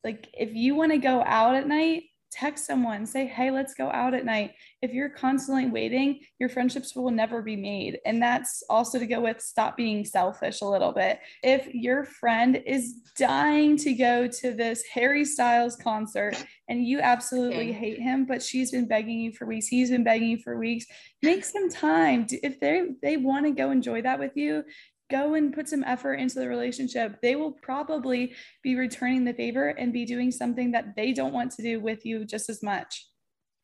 Like 0.02 0.29
if 0.35 0.52
you 0.52 0.75
want 0.75 0.93
to 0.93 0.99
go 0.99 1.23
out 1.25 1.55
at 1.55 1.69
night, 1.69 2.02
text 2.33 2.67
someone, 2.67 3.07
say, 3.07 3.27
hey, 3.27 3.51
let's 3.51 3.75
go 3.75 3.91
out 3.91 4.15
at 4.15 4.25
night. 4.25 4.53
If 4.81 4.93
you're 4.93 5.11
constantly 5.11 5.67
waiting, 5.67 6.21
your 6.39 6.49
friendships 6.49 6.97
will 6.97 7.11
never 7.11 7.43
be 7.43 7.57
made. 7.57 7.99
And 8.07 8.23
that's 8.23 8.62
also 8.69 8.99
to 8.99 9.07
go 9.07 9.21
with 9.21 9.41
stop 9.41 9.77
being 9.77 10.05
selfish 10.05 10.61
a 10.62 10.67
little 10.67 10.93
bit. 10.93 11.21
If 11.43 11.73
your 11.73 12.05
friend 12.05 12.62
is 12.67 12.95
dying 13.17 13.77
to 13.79 13.93
go 13.95 14.27
to 14.27 14.53
this 14.53 14.83
Harry 14.93 15.25
Styles 15.25 15.77
concert 15.77 16.43
and 16.69 16.85
you 16.85 17.01
absolutely 17.01 17.71
okay. 17.71 17.73
hate 17.73 18.01
him, 18.01 18.25
but 18.25 18.43
she's 18.43 18.71
been 18.71 18.89
begging 18.89 19.21
you 19.21 19.33
for 19.33 19.47
weeks, 19.47 19.67
he's 19.67 19.91
been 19.91 20.05
begging 20.05 20.31
you 20.31 20.39
for 20.39 20.59
weeks, 20.59 20.87
make 21.23 21.45
some 21.45 21.69
time. 21.69 22.27
If 22.31 22.59
they 22.61 22.83
they 23.03 23.17
want 23.17 23.47
to 23.47 23.53
go 23.53 23.71
enjoy 23.71 24.03
that 24.03 24.19
with 24.19 24.37
you, 24.37 24.65
go 25.12 25.35
and 25.35 25.54
put 25.54 25.69
some 25.69 25.85
effort 25.85 26.14
into 26.14 26.40
the 26.40 26.49
relationship, 26.49 27.21
they 27.21 27.37
will 27.37 27.52
probably 27.52 28.33
be 28.62 28.75
returning 28.75 29.25
the 29.25 29.35
favor 29.35 29.69
and 29.69 29.92
be 29.92 30.04
doing 30.04 30.33
something 30.33 30.73
that 30.73 30.97
they 30.97 31.12
don't 31.12 31.33
want 31.33 31.52
to 31.52 31.62
do 31.62 31.78
with 31.78 32.04
you 32.04 32.25
just 32.25 32.49
as 32.49 32.62
much. 32.62 33.07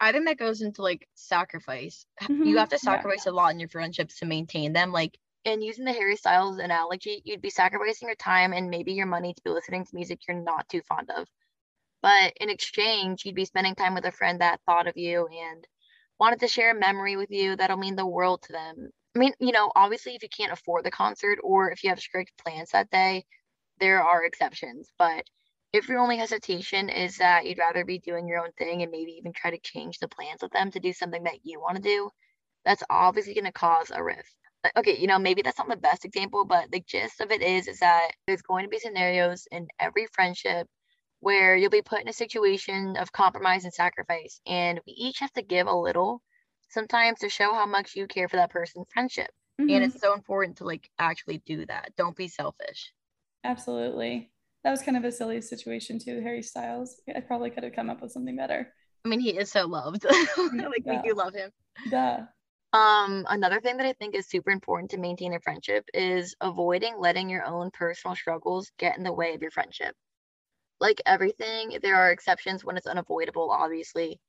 I 0.01 0.13
think 0.13 0.27
that 0.27 0.39
goes 0.39 0.61
into 0.61 0.83
like 0.83 1.09
sacrifice. 1.15 2.07
Mm-hmm. 2.23 2.45
You 2.45 2.59
have 2.59 2.69
to 2.69 2.79
sacrifice 2.79 3.27
yeah. 3.27 3.33
a 3.33 3.35
lot 3.35 3.53
in 3.53 3.61
your 3.61 3.69
friendships 3.69 4.19
to 4.19 4.27
maintain 4.27 4.73
them. 4.73 4.93
Like, 4.93 5.19
and 5.45 5.65
using 5.65 5.85
the 5.85 5.93
Harry 5.93 6.17
Styles 6.17 6.59
analogy, 6.59 7.23
you'd 7.25 7.43
be 7.43 7.51
sacrificing 7.51 8.09
your 8.09 8.17
time 8.17 8.53
and 8.53 8.71
maybe 8.71 8.93
your 8.93 9.07
money 9.07 9.35
to 9.35 9.43
be 9.43 9.51
listening 9.51 9.85
to 9.85 9.95
music 9.95 10.21
you're 10.29 10.41
not 10.41 10.69
too 10.69 10.83
fond 10.83 11.11
of. 11.17 11.27
But 12.03 12.35
in 12.41 12.51
exchange, 12.51 13.25
you'd 13.25 13.35
be 13.35 13.45
spending 13.45 13.75
time 13.75 13.95
with 13.95 14.05
a 14.05 14.13
friend 14.13 14.41
that 14.41 14.61
thought 14.67 14.87
of 14.87 14.97
you 14.97 15.27
and 15.27 15.67
wanted 16.21 16.41
to 16.41 16.49
share 16.49 16.73
a 16.73 16.79
memory 16.79 17.17
with 17.17 17.31
you 17.31 17.57
that'll 17.57 17.77
mean 17.77 17.97
the 17.97 18.07
world 18.07 18.43
to 18.43 18.53
them. 18.53 18.91
I 19.19 19.21
mean, 19.21 19.33
you 19.41 19.51
know, 19.51 19.73
obviously, 19.75 20.15
if 20.15 20.23
you 20.23 20.29
can't 20.29 20.53
afford 20.53 20.85
the 20.85 20.93
concert 20.93 21.41
or 21.43 21.73
if 21.73 21.83
you 21.83 21.91
have 21.91 21.99
strict 21.99 22.39
plans 22.39 22.71
that 22.71 22.89
day, 22.89 23.25
there 23.81 24.01
are 24.01 24.25
exceptions. 24.25 24.93
But 24.97 25.25
if 25.73 25.89
your 25.89 25.99
only 25.99 26.19
hesitation 26.19 26.89
is 26.89 27.17
that 27.17 27.45
you'd 27.45 27.59
rather 27.59 27.85
be 27.85 27.99
doing 27.99 28.29
your 28.29 28.39
own 28.39 28.53
thing 28.53 28.83
and 28.83 28.93
maybe 28.93 29.17
even 29.19 29.33
try 29.33 29.51
to 29.51 29.59
change 29.59 29.99
the 29.99 30.07
plans 30.07 30.41
with 30.41 30.53
them 30.53 30.71
to 30.71 30.79
do 30.79 30.93
something 30.93 31.25
that 31.25 31.41
you 31.43 31.59
want 31.59 31.75
to 31.75 31.83
do, 31.83 32.11
that's 32.65 32.85
obviously 32.91 33.35
going 33.35 33.45
to 33.45 33.51
cause 33.51 33.91
a 33.93 34.05
rift. 34.05 34.37
Okay, 34.77 34.97
you 34.97 35.09
know, 35.09 35.19
maybe 35.19 35.43
that's 35.43 35.59
not 35.59 35.69
the 35.69 35.77
best 35.77 36.05
example, 36.05 36.45
but 36.45 36.71
the 36.71 36.85
gist 36.87 37.21
of 37.21 37.33
it 37.33 37.43
is 37.43 37.67
is 37.67 37.81
that 37.81 38.13
there's 38.29 38.43
going 38.43 38.67
to 38.67 38.71
be 38.71 38.79
scenarios 38.79 39.49
in 39.51 39.67
every 39.81 40.07
friendship 40.13 40.69
where 41.19 41.57
you'll 41.57 41.71
be 41.71 41.83
put 41.83 42.03
in 42.03 42.09
a 42.09 42.13
situation 42.13 42.97
of 42.97 43.11
compromise 43.11 43.65
and 43.65 43.75
sacrifice, 43.75 44.41
and 44.47 44.81
we 44.87 44.93
each 44.93 45.19
have 45.19 45.33
to 45.33 45.43
give 45.43 45.67
a 45.67 45.75
little 45.77 46.23
sometimes 46.69 47.21
to 47.21 47.29
show 47.29 47.53
how 47.55 47.67
much 47.67 47.97
you 47.97 48.07
care 48.07 48.29
for 48.29 48.37
that 48.37 48.51
person's 48.51 48.87
friendship. 48.93 49.31
Mm-hmm. 49.61 49.71
And 49.71 49.85
it's 49.85 50.01
so 50.01 50.15
important 50.15 50.59
to 50.59 50.65
like 50.65 50.89
actually 50.99 51.43
do 51.45 51.67
that. 51.67 51.93
Don't 51.97 52.17
be 52.17 52.29
selfish. 52.29 52.93
Absolutely. 53.45 54.31
That 54.65 54.71
was 54.71 54.83
kind 54.83 54.97
of 54.97 55.05
a 55.05 55.13
silly 55.13 55.41
situation 55.41 55.99
too, 55.99 56.21
Harry 56.21 56.43
Styles. 56.43 57.01
I 57.15 57.21
probably 57.21 57.51
could 57.51 57.65
have 57.65 57.75
come 57.75 57.91
up 57.91 58.03
with 58.03 58.13
something 58.13 58.37
better. 58.37 58.73
I 59.05 59.09
mean, 59.09 59.21
he 59.21 59.31
is 59.31 59.51
so 59.51 59.67
loved. 59.67 60.05
like 60.37 60.85
we 60.85 61.01
do 61.03 61.15
love 61.15 61.35
him. 61.35 61.51
Yeah. 61.91 62.27
Um, 62.73 63.25
another 63.29 63.61
thing 63.61 63.79
that 63.79 63.87
I 63.87 63.95
think 63.95 64.15
is 64.15 64.29
super 64.29 64.51
important 64.51 64.91
to 64.91 64.99
maintain 64.99 65.33
a 65.33 65.41
friendship 65.41 65.85
is 65.95 66.37
avoiding 66.41 66.99
letting 66.99 67.31
your 67.31 67.45
own 67.45 67.71
personal 67.71 68.15
struggles 68.15 68.71
get 68.79 68.99
in 68.99 69.05
the 69.05 69.13
way 69.13 69.35
of 69.35 69.41
your 69.41 69.51
friendship. 69.51 69.95
Like 70.81 71.01
everything, 71.07 71.79
there 71.83 71.97
are 71.97 72.11
exceptions 72.11 72.65
when 72.65 72.77
it's 72.77 72.87
unavoidable, 72.87 73.51
obviously 73.51 74.21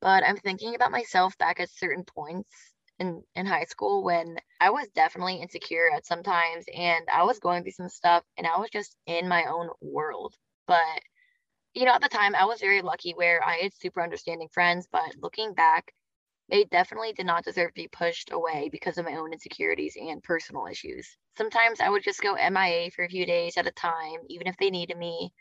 but 0.00 0.24
I'm 0.24 0.36
thinking 0.36 0.74
about 0.74 0.92
myself 0.92 1.36
back 1.38 1.60
at 1.60 1.70
certain 1.70 2.04
points 2.04 2.50
in 2.98 3.22
in 3.34 3.46
high 3.46 3.64
school 3.64 4.04
when 4.04 4.36
I 4.60 4.70
was 4.70 4.88
definitely 4.94 5.36
insecure 5.36 5.90
at 5.94 6.06
some 6.06 6.22
times 6.22 6.66
and 6.74 7.04
I 7.12 7.24
was 7.24 7.38
going 7.40 7.62
through 7.62 7.72
some 7.72 7.88
stuff 7.88 8.22
and 8.38 8.46
I 8.46 8.58
was 8.58 8.70
just 8.70 8.96
in 9.06 9.28
my 9.28 9.44
own 9.46 9.70
world. 9.80 10.34
But 10.66 11.00
you 11.74 11.84
know, 11.84 11.94
at 11.94 12.02
the 12.02 12.08
time 12.08 12.34
I 12.34 12.44
was 12.44 12.60
very 12.60 12.82
lucky 12.82 13.12
where 13.12 13.42
I 13.44 13.56
had 13.62 13.74
super 13.74 14.02
understanding 14.02 14.48
friends, 14.52 14.86
but 14.90 15.16
looking 15.20 15.54
back, 15.54 15.92
they 16.48 16.64
definitely 16.64 17.12
did 17.12 17.26
not 17.26 17.44
deserve 17.44 17.70
to 17.70 17.82
be 17.82 17.88
pushed 17.88 18.30
away 18.32 18.68
because 18.70 18.98
of 18.98 19.04
my 19.06 19.16
own 19.16 19.32
insecurities 19.32 19.96
and 20.00 20.22
personal 20.22 20.66
issues. 20.66 21.16
Sometimes 21.36 21.80
I 21.80 21.88
would 21.88 22.04
just 22.04 22.22
go 22.22 22.34
MIA 22.34 22.90
for 22.90 23.04
a 23.04 23.08
few 23.08 23.26
days 23.26 23.56
at 23.56 23.66
a 23.66 23.72
time, 23.72 24.20
even 24.28 24.46
if 24.46 24.56
they 24.58 24.70
needed 24.70 24.96
me 24.98 25.32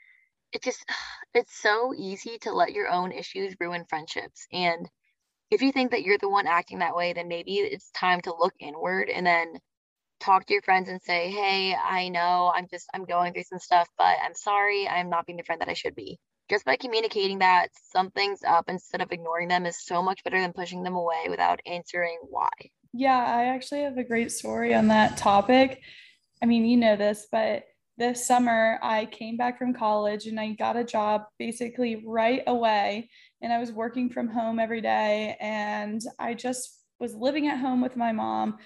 it 0.54 0.62
just 0.64 0.86
it's 1.34 1.60
so 1.62 1.94
easy 1.98 2.38
to 2.40 2.52
let 2.52 2.74
your 2.74 2.90
own 2.90 3.12
issues 3.12 3.56
ruin 3.60 3.86
friendships 3.90 4.48
and 4.52 4.88
if 5.52 5.62
you 5.62 5.72
think 5.72 5.92
that 5.92 6.04
you're 6.04 6.18
the 6.18 6.30
one 6.30 6.48
acting 6.48 6.80
that 6.80 6.96
way 6.96 7.14
then 7.14 7.28
maybe 7.28 7.56
it's 7.56 7.92
time 7.92 8.22
to 8.22 8.34
look 8.34 8.54
inward 8.60 9.10
and 9.10 9.26
then 9.26 9.54
talk 10.20 10.46
to 10.46 10.54
your 10.54 10.62
friends 10.62 10.88
and 10.88 11.02
say 11.02 11.30
hey 11.30 11.76
i 11.76 12.08
know 12.08 12.52
i'm 12.56 12.68
just 12.70 12.88
i'm 12.94 13.04
going 13.04 13.34
through 13.34 13.44
some 13.44 13.60
stuff 13.60 13.88
but 13.98 14.16
i'm 14.24 14.34
sorry 14.34 14.88
i'm 14.88 15.10
not 15.10 15.26
being 15.26 15.38
the 15.38 15.44
friend 15.44 15.62
that 15.62 15.70
i 15.70 15.74
should 15.74 15.96
be. 15.96 16.18
Just 16.50 16.66
by 16.66 16.76
communicating 16.76 17.40
that 17.40 17.70
something's 17.74 18.44
up 18.44 18.66
instead 18.68 19.02
of 19.02 19.12
ignoring 19.12 19.48
them 19.48 19.66
is 19.66 19.84
so 19.84 20.04
much 20.04 20.24
better 20.26 20.40
than 20.40 20.52
pushing 20.52 20.84
them 20.84 20.94
away 20.94 21.26
without 21.30 21.62
answering 21.66 22.20
why. 22.30 22.50
Yeah 22.94 23.18
i 23.18 23.46
actually 23.46 23.82
have 23.82 23.98
a 23.98 24.04
great 24.04 24.32
story 24.32 24.74
on 24.74 24.88
that 24.90 25.18
topic. 25.18 25.82
I 26.42 26.46
mean 26.46 26.66
you 26.66 26.78
know 26.78 26.96
this 26.96 27.28
but 27.32 27.64
this 27.98 28.26
summer 28.26 28.80
I 28.82 29.06
came 29.06 29.38
back 29.38 29.58
from 29.58 29.74
college 29.74 30.26
and 30.26 30.40
I 30.40 30.54
got 30.54 30.78
a 30.78 30.84
job 30.84 31.24
basically 31.38 32.04
right 32.06 32.42
away. 32.48 33.10
And 33.42 33.54
I 33.54 33.60
was 33.60 33.72
working 33.72 34.10
from 34.10 34.30
home 34.30 34.60
every 34.60 34.82
day. 34.82 35.38
And 35.40 36.02
I 36.18 36.34
just 36.34 36.80
was 37.00 37.14
living 37.14 37.48
at 37.48 37.60
home 37.60 37.82
with 37.82 37.96
my 37.96 38.12
mom. 38.12 38.58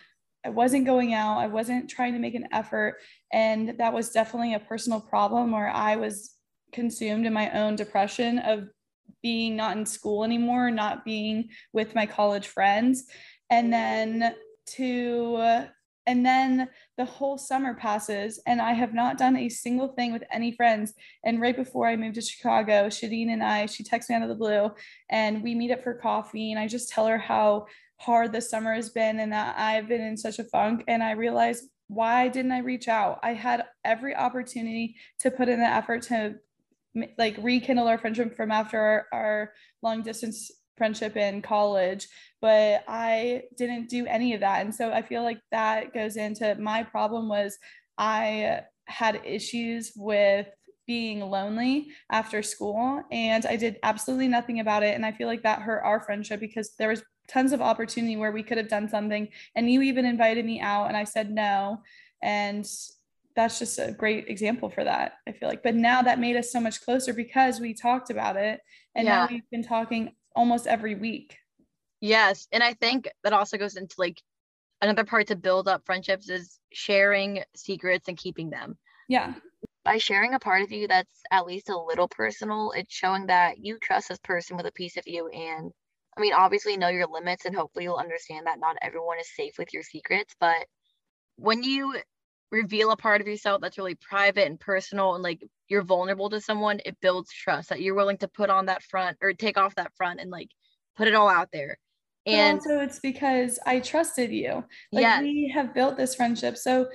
I 0.46 0.50
wasn't 0.50 0.86
going 0.86 1.14
out, 1.14 1.40
I 1.40 1.48
wasn't 1.48 1.90
trying 1.90 2.14
to 2.14 2.20
make 2.20 2.36
an 2.36 2.48
effort. 2.54 3.00
And 3.34 3.78
that 3.80 3.94
was 3.94 4.12
definitely 4.12 4.54
a 4.54 4.60
personal 4.60 5.02
problem 5.02 5.52
where 5.52 5.70
I 5.70 5.98
was 5.98 6.36
consumed 6.72 7.26
in 7.26 7.34
my 7.34 7.50
own 7.52 7.76
depression 7.76 8.40
of 8.40 8.70
being 9.22 9.56
not 9.56 9.76
in 9.76 9.86
school 9.86 10.24
anymore, 10.24 10.72
not 10.72 11.04
being 11.04 11.50
with 11.74 11.96
my 11.96 12.06
college 12.06 12.48
friends. 12.48 13.06
And 13.50 13.74
then 13.74 14.36
to 14.76 15.68
and 16.08 16.26
then 16.26 16.70
the 16.98 17.06
whole 17.06 17.38
summer 17.38 17.76
passes, 17.76 18.40
and 18.48 18.62
I 18.62 18.72
have 18.72 18.94
not 18.94 19.18
done 19.18 19.36
a 19.36 19.50
single 19.50 19.90
thing 19.90 20.14
with 20.14 20.24
any 20.32 20.54
friends. 20.54 20.94
And 21.26 21.42
right 21.42 21.56
before 21.56 21.88
I 21.88 21.98
moved 21.98 22.16
to 22.16 22.22
Chicago, 22.22 22.88
Shadeen 22.88 23.30
and 23.30 23.44
I, 23.44 23.66
she 23.66 23.84
texts 23.84 24.10
me 24.10 24.16
out 24.16 24.24
of 24.24 24.30
the 24.30 24.36
blue, 24.36 24.72
and 25.10 25.44
we 25.44 25.54
meet 25.54 25.72
up 25.72 25.84
for 25.84 25.94
coffee. 25.94 26.52
And 26.52 26.60
I 26.60 26.68
just 26.68 26.90
tell 26.90 27.06
her 27.06 27.18
how 27.18 27.68
hard 27.98 28.32
the 28.32 28.42
summer 28.42 28.74
has 28.74 28.90
been 28.90 29.20
and 29.20 29.34
that 29.34 29.56
I've 29.58 29.88
been 29.88 30.02
in 30.02 30.16
such 30.16 30.40
a 30.40 30.46
funk. 30.46 30.84
And 30.88 31.04
I 31.04 31.12
realize 31.12 31.68
why 31.88 32.30
didn't 32.30 32.52
I 32.52 32.60
reach 32.60 32.88
out? 32.88 33.20
I 33.24 33.34
had 33.34 33.66
every 33.84 34.16
opportunity 34.16 34.96
to 35.20 35.32
put 35.32 35.50
in 35.50 35.60
the 35.60 35.66
effort 35.66 36.04
to 36.04 36.36
like 37.18 37.38
rekindle 37.40 37.88
our 37.88 37.98
friendship 37.98 38.36
from 38.36 38.52
after 38.52 38.80
our, 38.80 39.06
our 39.12 39.54
long 39.82 40.04
distance 40.04 40.52
friendship 40.78 41.18
in 41.18 41.42
college, 41.42 42.08
but 42.42 42.84
I 42.88 43.44
didn't 43.58 43.90
do 43.90 44.06
any 44.06 44.34
of 44.34 44.42
that. 44.42 44.62
And 44.62 44.74
so 44.74 44.92
I 44.92 45.02
feel 45.02 45.24
like 45.24 45.40
that 45.52 45.94
goes 45.94 46.16
into 46.18 46.56
my 46.56 46.84
problem 46.84 47.28
was 47.28 47.58
I 47.98 48.62
had 48.86 49.22
issues 49.26 49.92
with 49.96 50.48
being 50.86 51.20
lonely 51.20 51.90
after 52.10 52.42
school 52.42 53.04
and 53.12 53.46
I 53.46 53.58
did 53.58 53.78
absolutely 53.84 54.30
nothing 54.30 54.62
about 54.62 54.84
it 54.84 54.96
and 54.96 55.06
I 55.06 55.12
feel 55.12 55.28
like 55.28 55.44
that 55.44 55.62
hurt 55.62 55.84
our 55.84 56.00
friendship 56.00 56.40
because 56.40 56.76
there 56.80 56.88
was 56.88 57.04
tons 57.28 57.52
of 57.52 57.62
opportunity 57.62 58.16
where 58.16 58.32
we 58.32 58.42
could 58.42 58.58
have 58.58 58.70
done 58.70 58.88
something 58.88 59.28
and 59.56 59.70
you 59.70 59.82
even 59.82 60.06
invited 60.06 60.46
me 60.46 60.62
out 60.62 60.88
and 60.88 60.96
I 60.96 61.04
said 61.04 61.30
no 61.30 61.82
and 62.24 62.66
that's 63.38 63.60
just 63.60 63.78
a 63.80 63.92
great 63.92 64.28
example 64.28 64.68
for 64.68 64.84
that 64.84 65.14
i 65.28 65.32
feel 65.32 65.48
like 65.48 65.62
but 65.62 65.76
now 65.76 66.02
that 66.02 66.20
made 66.20 66.36
us 66.36 66.52
so 66.52 66.60
much 66.60 66.82
closer 66.82 67.14
because 67.14 67.60
we 67.60 67.74
talked 67.74 68.10
about 68.10 68.36
it 68.36 68.60
and 68.96 69.06
yeah. 69.06 69.16
now 69.16 69.28
we've 69.30 69.50
been 69.52 69.64
talking 69.64 70.12
almost 70.38 70.68
every 70.68 70.96
week. 70.96 71.38
Yes. 72.00 72.48
And 72.52 72.64
I 72.64 72.74
think 72.74 73.10
that 73.24 73.34
also 73.34 73.58
goes 73.58 73.76
into 73.76 73.96
like 73.98 74.22
another 74.82 75.04
part 75.04 75.28
to 75.28 75.36
build 75.36 75.68
up 75.68 75.82
friendships 75.86 76.30
is 76.30 76.60
sharing 76.72 77.44
secrets 77.56 78.08
and 78.08 78.18
keeping 78.18 78.50
them. 78.50 78.78
Yeah. 79.10 79.34
By 79.84 79.98
sharing 79.98 80.34
a 80.34 80.40
part 80.40 80.62
of 80.62 80.72
you 80.72 80.88
that's 80.88 81.22
at 81.32 81.48
least 81.48 81.70
a 81.70 81.78
little 81.78 82.08
personal, 82.08 82.72
it's 82.76 82.94
showing 82.94 83.28
that 83.28 83.58
you 83.58 83.80
trust 83.82 84.10
this 84.10 84.20
person 84.20 84.58
with 84.58 84.68
a 84.68 84.72
piece 84.72 84.98
of 84.98 85.08
you. 85.08 85.28
And 85.30 85.72
I 86.16 86.22
mean, 86.22 86.34
obviously, 86.34 86.78
know 86.78 86.90
your 86.90 87.08
limits, 87.08 87.46
and 87.46 87.56
hopefully, 87.56 87.86
you'll 87.86 87.96
understand 87.96 88.48
that 88.48 88.60
not 88.60 88.76
everyone 88.82 89.20
is 89.20 89.36
safe 89.36 89.54
with 89.58 89.72
your 89.72 89.84
secrets. 89.84 90.36
But 90.40 90.66
when 91.38 91.64
you 91.64 91.96
reveal 92.52 92.92
a 92.92 92.98
part 92.98 93.22
of 93.22 93.28
yourself 93.28 93.62
that's 93.62 93.78
really 93.78 93.96
private 93.96 94.48
and 94.48 94.60
personal 94.60 95.16
and 95.16 95.24
like 95.24 95.42
you're 95.68 95.84
vulnerable 95.84 96.30
to 96.30 96.40
someone, 96.40 96.80
it 96.86 96.98
builds 97.02 97.32
trust 97.32 97.70
that 97.70 97.82
you're 97.82 97.96
willing 97.96 98.18
to 98.18 98.28
put 98.28 98.50
on 98.50 98.68
that 98.68 98.84
front 98.84 99.18
or 99.22 99.34
take 99.34 99.58
off 99.58 99.76
that 99.76 99.92
front 99.96 100.20
and 100.20 100.32
like 100.32 100.50
put 100.96 101.08
it 101.08 101.16
all 101.16 101.30
out 101.30 101.50
there. 101.52 101.78
And 102.26 102.62
so 102.62 102.82
it's 102.82 103.00
because 103.00 103.58
I 103.66 103.80
trusted 103.80 104.32
you. 104.32 104.64
Like 104.92 105.02
yes. 105.02 105.22
we 105.22 105.52
have 105.54 105.74
built 105.74 105.96
this 105.96 106.16
friendship. 106.16 106.58
So 106.58 106.88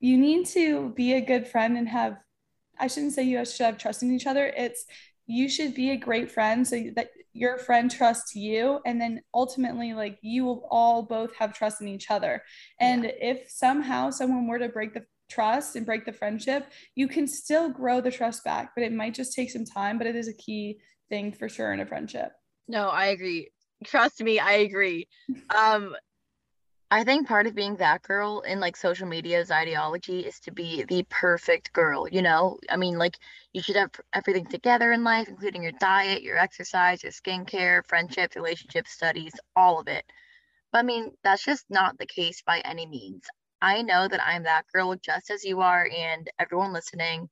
you 0.00 0.16
need 0.16 0.46
to 0.48 0.90
be 0.90 1.14
a 1.14 1.20
good 1.20 1.46
friend 1.46 1.76
and 1.76 1.88
have 1.88 2.16
I 2.80 2.86
shouldn't 2.86 3.12
say 3.12 3.24
you 3.24 3.44
should 3.44 3.66
have 3.66 3.78
trust 3.78 4.02
in 4.02 4.12
each 4.12 4.26
other. 4.26 4.46
It's 4.56 4.84
you 5.28 5.48
should 5.48 5.74
be 5.74 5.90
a 5.90 5.96
great 5.96 6.30
friend 6.30 6.66
so 6.66 6.82
that 6.96 7.10
your 7.34 7.58
friend 7.58 7.90
trusts 7.90 8.34
you 8.34 8.80
and 8.86 9.00
then 9.00 9.20
ultimately 9.34 9.92
like 9.92 10.18
you 10.22 10.44
will 10.44 10.66
all 10.70 11.02
both 11.02 11.34
have 11.36 11.54
trust 11.54 11.80
in 11.80 11.86
each 11.86 12.10
other. 12.10 12.42
And 12.80 13.04
yeah. 13.04 13.10
if 13.20 13.50
somehow 13.50 14.10
someone 14.10 14.48
were 14.48 14.58
to 14.58 14.68
break 14.68 14.94
the 14.94 15.04
trust 15.28 15.76
and 15.76 15.84
break 15.84 16.06
the 16.06 16.12
friendship 16.12 16.72
you 16.94 17.06
can 17.06 17.26
still 17.26 17.68
grow 17.68 18.00
the 18.00 18.10
trust 18.10 18.42
back 18.44 18.70
but 18.74 18.82
it 18.82 18.94
might 18.94 19.12
just 19.12 19.34
take 19.34 19.50
some 19.50 19.66
time 19.66 19.98
but 19.98 20.06
it 20.06 20.16
is 20.16 20.26
a 20.26 20.32
key 20.32 20.78
thing 21.10 21.30
for 21.30 21.50
sure 21.50 21.74
in 21.74 21.80
a 21.80 21.86
friendship. 21.86 22.32
No 22.66 22.88
i 22.88 23.06
agree. 23.06 23.50
Trust 23.84 24.22
me 24.22 24.38
i 24.38 24.52
agree. 24.52 25.06
Um 25.54 25.94
I 26.90 27.04
think 27.04 27.26
part 27.28 27.46
of 27.46 27.54
being 27.54 27.76
that 27.76 28.02
girl 28.02 28.40
in 28.40 28.60
like 28.60 28.76
social 28.76 29.06
media's 29.08 29.50
ideology 29.50 30.20
is 30.20 30.38
to 30.40 30.50
be 30.50 30.84
the 30.84 31.02
perfect 31.08 31.72
girl, 31.72 32.06
you 32.08 32.20
know? 32.22 32.58
I 32.68 32.76
mean, 32.76 32.98
like 32.98 33.18
you 33.54 33.62
should 33.62 33.76
have 33.76 33.90
everything 34.12 34.44
together 34.46 34.92
in 34.92 35.02
life, 35.04 35.28
including 35.28 35.62
your 35.62 35.72
diet, 35.72 36.22
your 36.22 36.36
exercise, 36.36 37.02
your 37.02 37.12
skincare, 37.12 37.86
friendships, 37.88 38.36
relationships, 38.36 38.92
studies, 38.92 39.32
all 39.56 39.80
of 39.80 39.88
it. 39.88 40.04
But 40.72 40.80
I 40.80 40.82
mean, 40.82 41.12
that's 41.24 41.44
just 41.44 41.66
not 41.70 41.98
the 41.98 42.06
case 42.06 42.42
by 42.42 42.60
any 42.60 42.86
means. 42.86 43.24
I 43.62 43.82
know 43.82 44.08
that 44.08 44.26
I'm 44.26 44.44
that 44.44 44.66
girl 44.72 44.94
just 44.96 45.30
as 45.30 45.44
you 45.44 45.60
are 45.60 45.88
and 45.94 46.30
everyone 46.38 46.72
listening. 46.72 47.30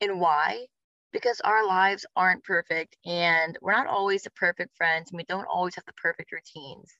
And 0.00 0.20
why? 0.20 0.66
Because 1.12 1.40
our 1.42 1.66
lives 1.66 2.06
aren't 2.16 2.44
perfect 2.44 2.96
and 3.04 3.58
we're 3.62 3.72
not 3.72 3.86
always 3.88 4.22
the 4.22 4.30
perfect 4.30 4.76
friends 4.76 5.10
and 5.10 5.18
we 5.18 5.24
don't 5.24 5.46
always 5.46 5.76
have 5.76 5.84
the 5.86 5.92
perfect 5.94 6.32
routines 6.32 6.92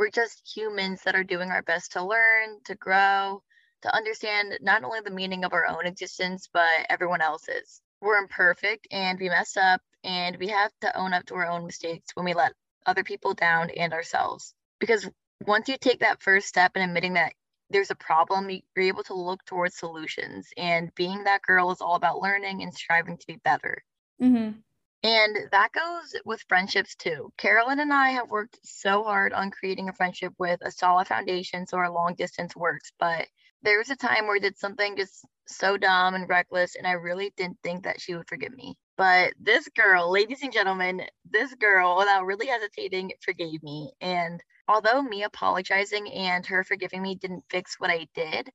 we're 0.00 0.10
just 0.10 0.50
humans 0.56 1.02
that 1.04 1.14
are 1.14 1.22
doing 1.22 1.50
our 1.50 1.60
best 1.60 1.92
to 1.92 2.02
learn, 2.02 2.58
to 2.64 2.74
grow, 2.74 3.42
to 3.82 3.94
understand 3.94 4.58
not 4.62 4.82
only 4.82 5.00
the 5.04 5.10
meaning 5.10 5.44
of 5.44 5.52
our 5.52 5.66
own 5.66 5.86
existence, 5.86 6.48
but 6.50 6.86
everyone 6.88 7.20
else's. 7.20 7.82
We're 8.00 8.16
imperfect 8.16 8.88
and 8.90 9.20
we 9.20 9.28
mess 9.28 9.58
up, 9.58 9.82
and 10.02 10.38
we 10.38 10.48
have 10.48 10.72
to 10.80 10.98
own 10.98 11.12
up 11.12 11.26
to 11.26 11.34
our 11.34 11.46
own 11.46 11.66
mistakes 11.66 12.12
when 12.14 12.24
we 12.24 12.32
let 12.32 12.54
other 12.86 13.04
people 13.04 13.34
down 13.34 13.68
and 13.68 13.92
ourselves. 13.92 14.54
Because 14.78 15.06
once 15.46 15.68
you 15.68 15.76
take 15.76 16.00
that 16.00 16.22
first 16.22 16.48
step 16.48 16.72
in 16.76 16.82
admitting 16.82 17.12
that 17.12 17.34
there's 17.68 17.90
a 17.90 17.94
problem, 17.94 18.48
you're 18.48 18.86
able 18.86 19.02
to 19.04 19.14
look 19.14 19.44
towards 19.44 19.76
solutions. 19.76 20.48
And 20.56 20.94
being 20.94 21.24
that 21.24 21.42
girl 21.42 21.72
is 21.72 21.82
all 21.82 21.96
about 21.96 22.22
learning 22.22 22.62
and 22.62 22.72
striving 22.72 23.18
to 23.18 23.26
be 23.26 23.36
better. 23.44 23.84
Mm-hmm. 24.20 24.60
And 25.02 25.36
that 25.50 25.72
goes 25.72 26.14
with 26.26 26.44
friendships 26.48 26.94
too. 26.94 27.32
Carolyn 27.38 27.80
and 27.80 27.92
I 27.92 28.10
have 28.10 28.30
worked 28.30 28.58
so 28.62 29.02
hard 29.02 29.32
on 29.32 29.50
creating 29.50 29.88
a 29.88 29.94
friendship 29.94 30.34
with 30.38 30.60
a 30.62 30.70
solid 30.70 31.06
foundation 31.06 31.66
so 31.66 31.78
our 31.78 31.90
long 31.90 32.14
distance 32.14 32.54
works. 32.54 32.92
But 32.98 33.26
there 33.62 33.78
was 33.78 33.90
a 33.90 33.96
time 33.96 34.26
where 34.26 34.36
I 34.36 34.40
did 34.40 34.58
something 34.58 34.96
just 34.96 35.24
so 35.46 35.76
dumb 35.76 36.14
and 36.14 36.28
reckless, 36.28 36.76
and 36.76 36.86
I 36.86 36.92
really 36.92 37.32
didn't 37.36 37.58
think 37.62 37.84
that 37.84 38.00
she 38.00 38.14
would 38.14 38.28
forgive 38.28 38.52
me. 38.52 38.76
But 38.96 39.32
this 39.40 39.68
girl, 39.68 40.10
ladies 40.10 40.42
and 40.42 40.52
gentlemen, 40.52 41.02
this 41.30 41.54
girl, 41.54 41.96
without 41.96 42.26
really 42.26 42.46
hesitating, 42.46 43.12
forgave 43.22 43.62
me. 43.62 43.92
And 44.00 44.42
although 44.68 45.02
me 45.02 45.22
apologizing 45.22 46.12
and 46.12 46.44
her 46.46 46.62
forgiving 46.64 47.02
me 47.02 47.14
didn't 47.14 47.44
fix 47.50 47.76
what 47.78 47.90
I 47.90 48.06
did, 48.14 48.50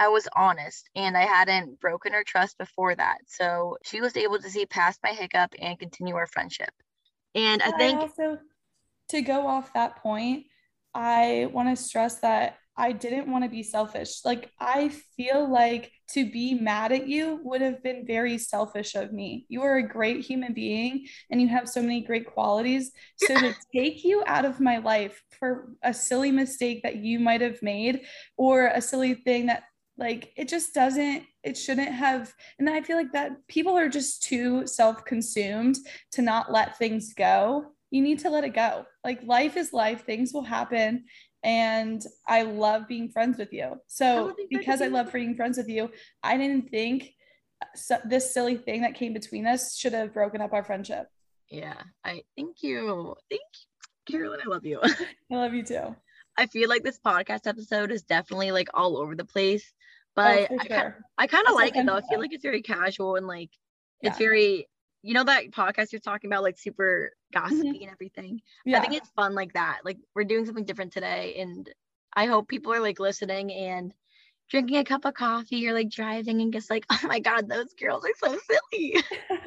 I 0.00 0.08
was 0.08 0.26
honest 0.34 0.88
and 0.96 1.14
I 1.14 1.26
hadn't 1.26 1.78
broken 1.78 2.14
her 2.14 2.24
trust 2.24 2.56
before 2.56 2.94
that. 2.94 3.18
So 3.26 3.76
she 3.84 4.00
was 4.00 4.16
able 4.16 4.38
to 4.38 4.50
see 4.50 4.64
past 4.64 4.98
my 5.04 5.10
hiccup 5.10 5.54
and 5.60 5.78
continue 5.78 6.16
our 6.16 6.26
friendship. 6.26 6.70
And 7.34 7.62
I 7.62 7.70
think 7.72 7.98
I 7.98 8.02
also 8.02 8.38
to 9.10 9.22
go 9.22 9.46
off 9.46 9.74
that 9.74 9.96
point, 9.96 10.46
I 10.94 11.48
want 11.52 11.68
to 11.68 11.82
stress 11.82 12.20
that 12.20 12.56
I 12.76 12.92
didn't 12.92 13.30
want 13.30 13.44
to 13.44 13.50
be 13.50 13.62
selfish. 13.62 14.24
Like, 14.24 14.50
I 14.58 14.88
feel 14.88 15.50
like 15.52 15.92
to 16.12 16.30
be 16.30 16.54
mad 16.54 16.92
at 16.92 17.06
you 17.06 17.38
would 17.42 17.60
have 17.60 17.82
been 17.82 18.06
very 18.06 18.38
selfish 18.38 18.94
of 18.94 19.12
me. 19.12 19.44
You 19.48 19.62
are 19.62 19.76
a 19.76 19.86
great 19.86 20.24
human 20.24 20.54
being 20.54 21.06
and 21.30 21.42
you 21.42 21.48
have 21.48 21.68
so 21.68 21.82
many 21.82 22.00
great 22.00 22.26
qualities. 22.26 22.92
So, 23.16 23.38
to 23.38 23.54
take 23.76 24.02
you 24.02 24.22
out 24.26 24.46
of 24.46 24.60
my 24.60 24.78
life 24.78 25.22
for 25.38 25.72
a 25.82 25.92
silly 25.92 26.30
mistake 26.32 26.82
that 26.84 26.96
you 26.96 27.20
might 27.20 27.42
have 27.42 27.60
made 27.62 28.02
or 28.38 28.68
a 28.68 28.80
silly 28.80 29.14
thing 29.14 29.46
that 29.46 29.64
like 30.00 30.32
it 30.36 30.48
just 30.48 30.74
doesn't 30.74 31.24
it 31.44 31.56
shouldn't 31.56 31.92
have 31.92 32.32
and 32.58 32.68
i 32.68 32.80
feel 32.80 32.96
like 32.96 33.12
that 33.12 33.46
people 33.46 33.76
are 33.76 33.88
just 33.88 34.22
too 34.22 34.66
self-consumed 34.66 35.76
to 36.10 36.22
not 36.22 36.50
let 36.50 36.78
things 36.78 37.12
go. 37.14 37.66
You 37.92 38.02
need 38.02 38.20
to 38.20 38.30
let 38.30 38.44
it 38.44 38.54
go. 38.54 38.86
Like 39.02 39.20
life 39.24 39.56
is 39.56 39.72
life. 39.72 40.04
Things 40.04 40.32
will 40.32 40.44
happen. 40.44 41.04
And 41.42 42.02
i 42.26 42.42
love 42.42 42.88
being 42.88 43.10
friends 43.10 43.38
with 43.38 43.52
you. 43.52 43.76
So 43.86 44.34
because 44.48 44.80
i 44.80 44.86
love 44.86 45.12
being 45.12 45.34
friends 45.36 45.56
with 45.58 45.68
you 45.68 45.90
i 46.22 46.36
didn't 46.36 46.70
think 46.70 47.10
so, 47.74 47.98
this 48.06 48.32
silly 48.32 48.56
thing 48.56 48.80
that 48.82 48.94
came 48.94 49.12
between 49.12 49.46
us 49.46 49.76
should 49.76 49.92
have 49.92 50.14
broken 50.14 50.40
up 50.40 50.52
our 50.52 50.64
friendship. 50.64 51.06
Yeah 51.48 51.80
i 52.04 52.22
thank 52.36 52.62
you. 52.62 53.14
Thank 53.30 53.42
you 53.60 53.70
carolyn. 54.10 54.40
I 54.44 54.48
love 54.48 54.64
you. 54.64 54.80
I 55.32 55.34
love 55.34 55.54
you 55.54 55.62
too. 55.62 55.94
I 56.36 56.46
feel 56.46 56.68
like 56.68 56.82
this 56.82 56.98
podcast 56.98 57.46
episode 57.46 57.90
is 57.90 58.02
definitely 58.02 58.50
like 58.52 58.68
all 58.74 58.96
over 58.96 59.14
the 59.14 59.24
place, 59.24 59.72
but 60.14 60.48
oh, 60.50 60.58
sure. 60.66 60.96
I, 61.18 61.24
I 61.24 61.26
kind 61.26 61.46
of 61.46 61.54
like 61.54 61.76
it 61.76 61.86
though. 61.86 61.96
I 61.96 62.02
feel 62.02 62.18
like 62.18 62.32
it's 62.32 62.42
very 62.42 62.62
casual 62.62 63.16
and 63.16 63.26
like 63.26 63.50
yeah. 64.02 64.10
it's 64.10 64.18
very, 64.18 64.66
you 65.02 65.14
know, 65.14 65.24
that 65.24 65.50
podcast 65.50 65.92
you're 65.92 66.00
talking 66.00 66.30
about, 66.30 66.42
like 66.42 66.58
super 66.58 67.12
gossipy 67.32 67.68
mm-hmm. 67.68 67.82
and 67.82 67.90
everything. 67.90 68.40
Yeah. 68.64 68.78
I 68.78 68.80
think 68.80 68.94
it's 68.94 69.10
fun 69.10 69.34
like 69.34 69.52
that. 69.54 69.80
Like 69.84 69.98
we're 70.14 70.24
doing 70.24 70.46
something 70.46 70.64
different 70.64 70.92
today, 70.92 71.36
and 71.38 71.68
I 72.14 72.26
hope 72.26 72.48
people 72.48 72.72
are 72.72 72.80
like 72.80 73.00
listening 73.00 73.52
and 73.52 73.94
drinking 74.50 74.76
a 74.76 74.84
cup 74.84 75.04
of 75.04 75.14
coffee 75.14 75.66
or 75.68 75.72
like 75.72 75.88
driving 75.88 76.40
and 76.42 76.52
just 76.52 76.68
like, 76.68 76.84
oh 76.90 77.00
my 77.04 77.20
God, 77.20 77.48
those 77.48 77.72
girls 77.74 78.04
are 78.04 78.28
so 78.30 78.38
silly. 78.72 78.96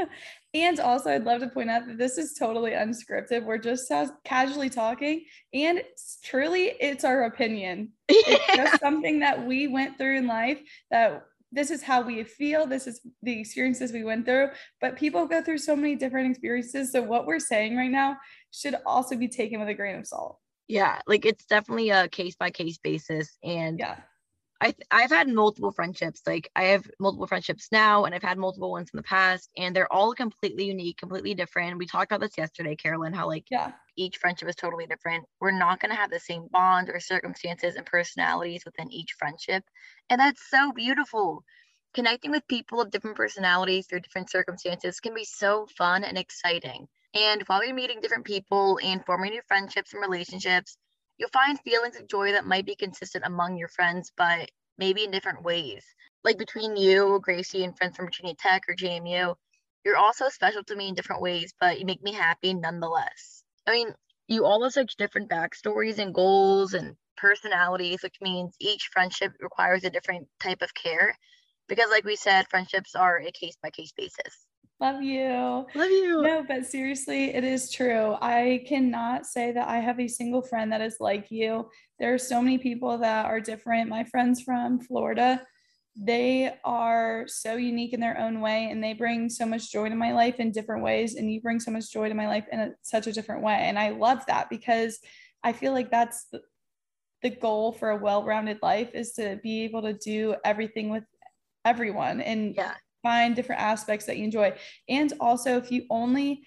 and 0.53 0.79
also, 0.79 1.11
I'd 1.11 1.25
love 1.25 1.41
to 1.41 1.49
point 1.49 1.69
out 1.69 1.85
that 1.87 1.97
this 1.97 2.17
is 2.17 2.33
totally 2.33 2.71
unscripted. 2.71 3.43
We're 3.43 3.57
just 3.57 3.91
casually 4.23 4.69
talking, 4.69 5.25
and 5.53 5.77
it's, 5.77 6.19
truly, 6.23 6.73
it's 6.79 7.03
our 7.03 7.25
opinion. 7.25 7.91
Yeah. 8.09 8.21
It's 8.27 8.47
just 8.55 8.79
something 8.79 9.19
that 9.19 9.45
we 9.45 9.67
went 9.67 9.97
through 9.97 10.17
in 10.17 10.27
life 10.27 10.61
that 10.89 11.25
this 11.51 11.69
is 11.69 11.83
how 11.83 12.01
we 12.01 12.23
feel 12.23 12.65
this 12.65 12.87
is 12.87 13.01
the 13.21 13.39
experiences 13.39 13.91
we 13.91 14.03
went 14.03 14.25
through 14.25 14.49
but 14.81 14.95
people 14.95 15.27
go 15.27 15.39
through 15.39 15.59
so 15.59 15.75
many 15.75 15.95
different 15.95 16.31
experiences 16.31 16.91
so 16.91 16.99
what 16.99 17.27
we're 17.27 17.37
saying 17.37 17.77
right 17.77 17.91
now 17.91 18.17
should 18.49 18.75
also 18.87 19.15
be 19.15 19.27
taken 19.27 19.59
with 19.59 19.69
a 19.69 19.73
grain 19.73 19.95
of 19.95 20.07
salt 20.07 20.39
yeah 20.67 20.99
like 21.05 21.25
it's 21.25 21.45
definitely 21.45 21.91
a 21.91 22.07
case 22.07 22.35
by 22.35 22.49
case 22.49 22.79
basis 22.79 23.37
and 23.43 23.77
yeah 23.77 23.97
I 24.63 24.73
I've 24.89 25.11
had 25.11 25.27
multiple 25.27 25.71
friendships. 25.73 26.21
Like 26.25 26.49
I 26.55 26.63
have 26.65 26.89
multiple 26.97 27.27
friendships 27.27 27.67
now, 27.71 28.05
and 28.05 28.15
I've 28.15 28.23
had 28.23 28.37
multiple 28.37 28.71
ones 28.71 28.89
in 28.93 28.97
the 28.97 29.03
past, 29.03 29.49
and 29.57 29.75
they're 29.75 29.91
all 29.91 30.13
completely 30.13 30.65
unique, 30.65 30.97
completely 30.97 31.33
different. 31.33 31.77
We 31.77 31.85
talked 31.85 32.11
about 32.11 32.21
this 32.21 32.37
yesterday, 32.37 32.75
Carolyn, 32.77 33.13
how 33.13 33.27
like 33.27 33.45
yeah, 33.51 33.73
each 33.97 34.17
friendship 34.17 34.47
is 34.47 34.55
totally 34.55 34.87
different. 34.87 35.25
We're 35.41 35.51
not 35.51 35.81
gonna 35.81 35.95
have 35.95 36.11
the 36.11 36.19
same 36.19 36.47
bond 36.49 36.89
or 36.89 37.01
circumstances 37.01 37.75
and 37.75 37.85
personalities 37.85 38.63
within 38.63 38.89
each 38.89 39.15
friendship, 39.19 39.65
and 40.09 40.19
that's 40.19 40.49
so 40.49 40.71
beautiful. 40.71 41.43
Connecting 41.93 42.31
with 42.31 42.47
people 42.47 42.79
of 42.81 42.89
different 42.89 43.17
personalities 43.17 43.85
through 43.85 43.99
different 43.99 44.31
circumstances 44.31 44.99
can 45.01 45.13
be 45.13 45.25
so 45.25 45.67
fun 45.77 46.05
and 46.05 46.17
exciting. 46.17 46.87
And 47.13 47.43
while 47.43 47.63
you're 47.63 47.75
meeting 47.75 47.99
different 48.01 48.25
people 48.25 48.79
and 48.81 49.05
forming 49.05 49.31
new 49.31 49.41
friendships 49.47 49.93
and 49.93 50.01
relationships, 50.01 50.77
You'll 51.17 51.29
find 51.29 51.59
feelings 51.59 51.95
of 51.95 52.07
joy 52.07 52.31
that 52.31 52.45
might 52.45 52.65
be 52.65 52.75
consistent 52.75 53.25
among 53.25 53.57
your 53.57 53.67
friends, 53.67 54.11
but 54.17 54.49
maybe 54.77 55.03
in 55.03 55.11
different 55.11 55.43
ways. 55.43 55.85
Like 56.23 56.37
between 56.37 56.75
you, 56.75 57.19
Gracie, 57.21 57.63
and 57.63 57.77
friends 57.77 57.95
from 57.95 58.05
Virginia 58.05 58.35
Tech 58.35 58.63
or 58.67 58.75
JMU, 58.75 59.35
you're 59.85 59.97
also 59.97 60.29
special 60.29 60.63
to 60.63 60.75
me 60.75 60.87
in 60.87 60.95
different 60.95 61.21
ways, 61.21 61.53
but 61.59 61.79
you 61.79 61.85
make 61.85 62.01
me 62.01 62.13
happy 62.13 62.53
nonetheless. 62.53 63.43
I 63.67 63.71
mean, 63.71 63.93
you 64.27 64.45
all 64.45 64.63
have 64.63 64.73
such 64.73 64.95
different 64.95 65.29
backstories 65.29 65.99
and 65.99 66.13
goals 66.13 66.73
and 66.73 66.95
personalities, 67.17 68.01
which 68.01 68.15
means 68.21 68.55
each 68.59 68.89
friendship 68.91 69.33
requires 69.39 69.83
a 69.83 69.89
different 69.89 70.27
type 70.41 70.61
of 70.61 70.73
care. 70.73 71.17
Because, 71.67 71.89
like 71.89 72.05
we 72.05 72.15
said, 72.15 72.47
friendships 72.49 72.95
are 72.95 73.19
a 73.19 73.31
case 73.31 73.55
by 73.61 73.69
case 73.69 73.91
basis. 73.95 74.45
Love 74.83 75.01
you. 75.01 75.65
Love 75.75 75.91
you. 75.91 76.21
No, 76.23 76.43
but 76.45 76.65
seriously, 76.65 77.33
it 77.33 77.45
is 77.45 77.71
true. 77.71 78.17
I 78.21 78.65
cannot 78.67 79.25
say 79.25 79.53
that 79.53 79.69
I 79.69 79.77
have 79.79 79.97
a 79.97 80.09
single 80.09 80.41
friend 80.41 80.69
that 80.73 80.81
is 80.81 80.97
like 80.99 81.31
you. 81.31 81.69
There 81.99 82.13
are 82.13 82.17
so 82.17 82.41
many 82.41 82.57
people 82.57 82.97
that 82.97 83.27
are 83.27 83.39
different. 83.39 83.87
My 83.87 84.03
friends 84.03 84.41
from 84.41 84.81
Florida, 84.81 85.41
they 85.95 86.53
are 86.65 87.23
so 87.27 87.55
unique 87.55 87.93
in 87.93 88.01
their 88.01 88.19
own 88.19 88.41
way 88.41 88.67
and 88.69 88.83
they 88.83 88.91
bring 88.91 89.29
so 89.29 89.45
much 89.45 89.71
joy 89.71 89.87
to 89.87 89.95
my 89.95 90.11
life 90.11 90.41
in 90.41 90.51
different 90.51 90.83
ways. 90.83 91.15
And 91.15 91.31
you 91.31 91.39
bring 91.39 91.61
so 91.61 91.71
much 91.71 91.89
joy 91.89 92.09
to 92.09 92.13
my 92.13 92.27
life 92.27 92.47
in 92.51 92.59
a, 92.59 92.71
such 92.81 93.07
a 93.07 93.13
different 93.13 93.41
way. 93.41 93.55
And 93.55 93.79
I 93.79 93.91
love 93.91 94.25
that 94.27 94.49
because 94.49 94.99
I 95.45 95.53
feel 95.53 95.71
like 95.71 95.91
that's 95.91 96.25
the, 96.25 96.41
the 97.21 97.29
goal 97.29 97.71
for 97.71 97.91
a 97.91 97.95
well-rounded 97.95 98.59
life 98.61 98.89
is 98.93 99.13
to 99.13 99.39
be 99.41 99.63
able 99.63 99.83
to 99.83 99.93
do 99.93 100.35
everything 100.43 100.89
with 100.89 101.05
everyone 101.63 102.19
and 102.19 102.53
Yeah. 102.53 102.73
Find 103.03 103.35
different 103.35 103.61
aspects 103.61 104.05
that 104.07 104.17
you 104.17 104.23
enjoy. 104.23 104.57
And 104.89 105.13
also 105.19 105.57
if 105.57 105.71
you 105.71 105.85
only 105.91 106.43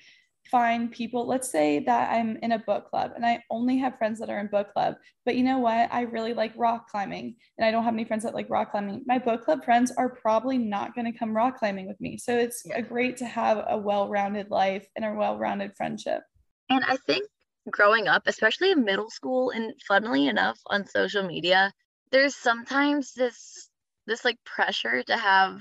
find 0.51 0.93
people, 0.93 1.27
let's 1.27 1.51
say 1.51 1.81
that 1.81 2.11
I'm 2.11 2.37
in 2.39 2.53
a 2.53 2.59
book 2.61 2.89
club 2.89 3.13
and 3.15 3.27
I 3.27 3.43
only 3.51 3.79
have 3.79 3.99
friends 3.99 4.19
that 4.21 4.31
are 4.31 4.39
in 4.39 4.47
book 4.47 4.73
club, 4.73 4.95
but 5.25 5.37
you 5.37 5.43
know 5.43 5.59
what? 5.59 5.93
I 5.93 6.03
really 6.03 6.35
like 6.35 6.53
rock 6.57 6.89
climbing 6.89 7.37
and 7.59 7.67
I 7.67 7.71
don't 7.71 7.85
have 7.85 7.95
any 7.95 8.05
friends 8.05 8.25
that 8.25 8.35
like 8.35 8.49
rock 8.49 8.71
climbing. 8.71 9.03
My 9.07 9.19
book 9.19 9.45
club 9.45 9.65
friends 9.65 9.93
are 9.97 10.09
probably 10.09 10.57
not 10.59 10.95
going 10.95 11.11
to 11.13 11.19
come 11.19 11.37
rock 11.37 11.59
climbing 11.59 11.87
with 11.87 12.01
me. 12.01 12.17
So 12.17 12.37
it's 12.37 12.63
Yeah. 12.65 12.79
a 12.79 12.83
great 12.83 13.17
to 13.19 13.27
have 13.27 13.65
a 13.69 13.77
well-rounded 13.77 14.51
life 14.51 14.87
and 14.97 15.05
a 15.05 15.13
well-rounded 15.13 15.77
friendship. 15.77 16.23
And 16.71 16.85
I 16.85 16.97
think 16.97 17.29
growing 17.71 18.07
up, 18.07 18.23
especially 18.27 18.71
in 18.71 18.85
middle 18.85 19.11
school, 19.11 19.51
and 19.51 19.73
funnily 19.87 20.29
enough, 20.29 20.59
on 20.67 20.87
social 20.87 21.25
media, 21.25 21.73
there's 22.13 22.37
sometimes 22.37 23.13
this 23.15 23.69
this 24.07 24.25
like 24.25 24.39
pressure 24.45 25.03
to 25.03 25.17
have 25.17 25.61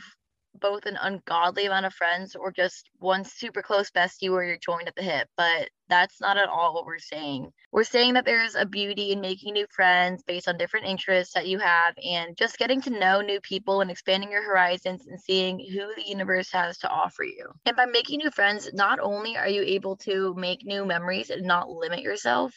both 0.59 0.85
an 0.85 0.97
ungodly 1.01 1.65
amount 1.65 1.85
of 1.85 1.93
friends 1.93 2.35
or 2.35 2.51
just 2.51 2.89
one 2.99 3.23
super 3.23 3.61
close 3.61 3.91
bestie 3.91 4.29
where 4.29 4.43
you're 4.43 4.57
joined 4.57 4.87
at 4.87 4.95
the 4.95 5.03
hip. 5.03 5.27
But 5.37 5.69
that's 5.87 6.19
not 6.19 6.37
at 6.37 6.49
all 6.49 6.73
what 6.73 6.85
we're 6.85 6.99
saying. 6.99 7.51
We're 7.71 7.83
saying 7.83 8.13
that 8.13 8.25
there's 8.25 8.55
a 8.55 8.65
beauty 8.65 9.11
in 9.11 9.21
making 9.21 9.53
new 9.53 9.67
friends 9.69 10.23
based 10.23 10.47
on 10.47 10.57
different 10.57 10.87
interests 10.87 11.33
that 11.33 11.47
you 11.47 11.59
have 11.59 11.93
and 12.03 12.35
just 12.37 12.57
getting 12.57 12.81
to 12.81 12.89
know 12.89 13.21
new 13.21 13.39
people 13.41 13.81
and 13.81 13.91
expanding 13.91 14.31
your 14.31 14.43
horizons 14.43 15.05
and 15.07 15.19
seeing 15.19 15.59
who 15.59 15.93
the 15.95 16.07
universe 16.07 16.51
has 16.51 16.77
to 16.79 16.89
offer 16.89 17.23
you. 17.23 17.49
And 17.65 17.75
by 17.75 17.85
making 17.85 18.19
new 18.19 18.31
friends, 18.31 18.69
not 18.73 18.99
only 18.99 19.37
are 19.37 19.49
you 19.49 19.61
able 19.61 19.97
to 19.97 20.33
make 20.35 20.65
new 20.65 20.85
memories 20.85 21.29
and 21.29 21.43
not 21.43 21.69
limit 21.69 22.01
yourself, 22.01 22.53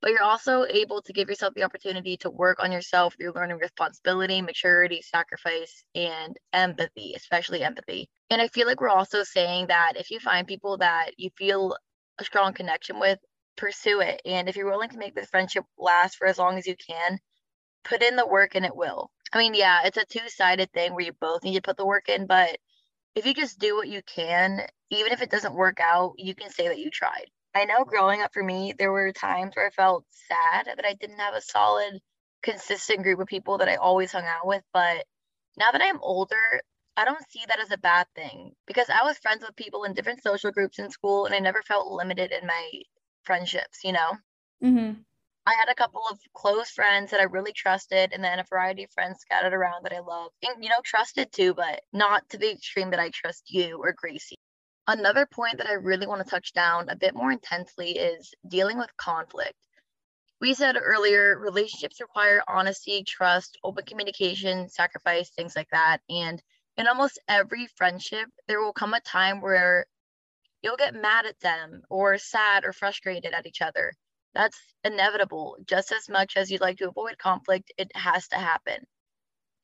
but 0.00 0.10
you're 0.10 0.22
also 0.22 0.64
able 0.64 1.02
to 1.02 1.12
give 1.12 1.28
yourself 1.28 1.54
the 1.54 1.64
opportunity 1.64 2.16
to 2.18 2.30
work 2.30 2.62
on 2.62 2.70
yourself 2.72 3.14
through 3.14 3.32
learning 3.32 3.58
responsibility, 3.58 4.40
maturity, 4.40 5.02
sacrifice, 5.02 5.84
and 5.94 6.36
empathy, 6.52 7.14
especially 7.16 7.62
empathy. 7.62 8.08
And 8.30 8.40
I 8.40 8.48
feel 8.48 8.66
like 8.66 8.80
we're 8.80 8.88
also 8.88 9.22
saying 9.24 9.68
that 9.68 9.94
if 9.96 10.10
you 10.10 10.20
find 10.20 10.46
people 10.46 10.78
that 10.78 11.12
you 11.16 11.30
feel 11.36 11.76
a 12.18 12.24
strong 12.24 12.52
connection 12.52 13.00
with, 13.00 13.18
pursue 13.56 14.00
it. 14.00 14.22
And 14.24 14.48
if 14.48 14.56
you're 14.56 14.70
willing 14.70 14.90
to 14.90 14.98
make 14.98 15.14
this 15.14 15.30
friendship 15.30 15.64
last 15.78 16.16
for 16.16 16.26
as 16.26 16.38
long 16.38 16.58
as 16.58 16.66
you 16.66 16.76
can, 16.76 17.18
put 17.84 18.02
in 18.02 18.16
the 18.16 18.26
work 18.26 18.54
and 18.54 18.64
it 18.64 18.76
will. 18.76 19.10
I 19.32 19.38
mean, 19.38 19.54
yeah, 19.54 19.80
it's 19.84 19.96
a 19.96 20.04
two 20.04 20.28
sided 20.28 20.72
thing 20.72 20.92
where 20.94 21.04
you 21.04 21.12
both 21.20 21.42
need 21.42 21.56
to 21.56 21.62
put 21.62 21.76
the 21.76 21.86
work 21.86 22.08
in, 22.08 22.26
but 22.26 22.56
if 23.14 23.26
you 23.26 23.34
just 23.34 23.58
do 23.58 23.76
what 23.76 23.88
you 23.88 24.00
can, 24.02 24.60
even 24.90 25.12
if 25.12 25.22
it 25.22 25.30
doesn't 25.30 25.54
work 25.54 25.80
out, 25.80 26.14
you 26.18 26.34
can 26.34 26.50
say 26.50 26.68
that 26.68 26.78
you 26.78 26.90
tried. 26.90 27.26
I 27.58 27.64
know 27.64 27.84
growing 27.84 28.22
up 28.22 28.32
for 28.32 28.42
me, 28.42 28.74
there 28.78 28.92
were 28.92 29.12
times 29.12 29.56
where 29.56 29.66
I 29.66 29.70
felt 29.70 30.04
sad 30.28 30.66
that 30.66 30.84
I 30.84 30.94
didn't 30.94 31.18
have 31.18 31.34
a 31.34 31.40
solid, 31.40 32.00
consistent 32.42 33.02
group 33.02 33.20
of 33.20 33.26
people 33.26 33.58
that 33.58 33.68
I 33.68 33.76
always 33.76 34.12
hung 34.12 34.24
out 34.24 34.46
with. 34.46 34.62
But 34.72 35.04
now 35.58 35.72
that 35.72 35.82
I'm 35.82 36.00
older, 36.00 36.60
I 36.96 37.04
don't 37.04 37.30
see 37.30 37.44
that 37.48 37.60
as 37.60 37.70
a 37.70 37.78
bad 37.78 38.06
thing 38.14 38.52
because 38.66 38.88
I 38.90 39.02
was 39.04 39.18
friends 39.18 39.42
with 39.44 39.56
people 39.56 39.84
in 39.84 39.94
different 39.94 40.22
social 40.22 40.50
groups 40.50 40.78
in 40.78 40.90
school 40.90 41.26
and 41.26 41.34
I 41.34 41.38
never 41.38 41.62
felt 41.62 41.92
limited 41.92 42.32
in 42.32 42.46
my 42.46 42.70
friendships, 43.24 43.80
you 43.84 43.92
know? 43.92 44.12
Mm-hmm. 44.62 45.00
I 45.46 45.54
had 45.54 45.70
a 45.70 45.74
couple 45.74 46.02
of 46.10 46.18
close 46.34 46.70
friends 46.70 47.10
that 47.10 47.20
I 47.20 47.24
really 47.24 47.52
trusted, 47.52 48.12
and 48.12 48.22
then 48.22 48.38
a 48.38 48.44
variety 48.44 48.84
of 48.84 48.90
friends 48.90 49.20
scattered 49.20 49.54
around 49.54 49.84
that 49.84 49.94
I 49.94 50.00
love. 50.00 50.30
And, 50.42 50.62
you 50.62 50.68
know, 50.68 50.82
trusted 50.84 51.32
too, 51.32 51.54
but 51.54 51.80
not 51.90 52.28
to 52.28 52.36
the 52.36 52.50
extreme 52.50 52.90
that 52.90 53.00
I 53.00 53.08
trust 53.08 53.44
you 53.50 53.78
or 53.82 53.94
Gracie. 53.96 54.36
Another 54.88 55.26
point 55.26 55.58
that 55.58 55.66
I 55.66 55.74
really 55.74 56.06
want 56.06 56.24
to 56.24 56.30
touch 56.30 56.54
down 56.54 56.88
a 56.88 56.96
bit 56.96 57.14
more 57.14 57.30
intensely 57.30 57.90
is 57.90 58.32
dealing 58.48 58.78
with 58.78 58.96
conflict. 58.96 59.58
We 60.40 60.54
said 60.54 60.78
earlier, 60.80 61.38
relationships 61.38 62.00
require 62.00 62.42
honesty, 62.48 63.04
trust, 63.04 63.58
open 63.62 63.84
communication, 63.84 64.70
sacrifice, 64.70 65.28
things 65.28 65.54
like 65.54 65.68
that. 65.72 65.98
And 66.08 66.42
in 66.78 66.88
almost 66.88 67.20
every 67.28 67.66
friendship, 67.76 68.30
there 68.46 68.62
will 68.62 68.72
come 68.72 68.94
a 68.94 69.00
time 69.00 69.42
where 69.42 69.84
you'll 70.62 70.78
get 70.78 70.94
mad 70.94 71.26
at 71.26 71.38
them 71.40 71.82
or 71.90 72.16
sad 72.16 72.64
or 72.64 72.72
frustrated 72.72 73.34
at 73.34 73.46
each 73.46 73.60
other. 73.60 73.92
That's 74.34 74.58
inevitable. 74.84 75.58
Just 75.66 75.92
as 75.92 76.08
much 76.08 76.38
as 76.38 76.50
you'd 76.50 76.62
like 76.62 76.78
to 76.78 76.88
avoid 76.88 77.18
conflict, 77.18 77.72
it 77.76 77.94
has 77.94 78.28
to 78.28 78.36
happen. 78.36 78.86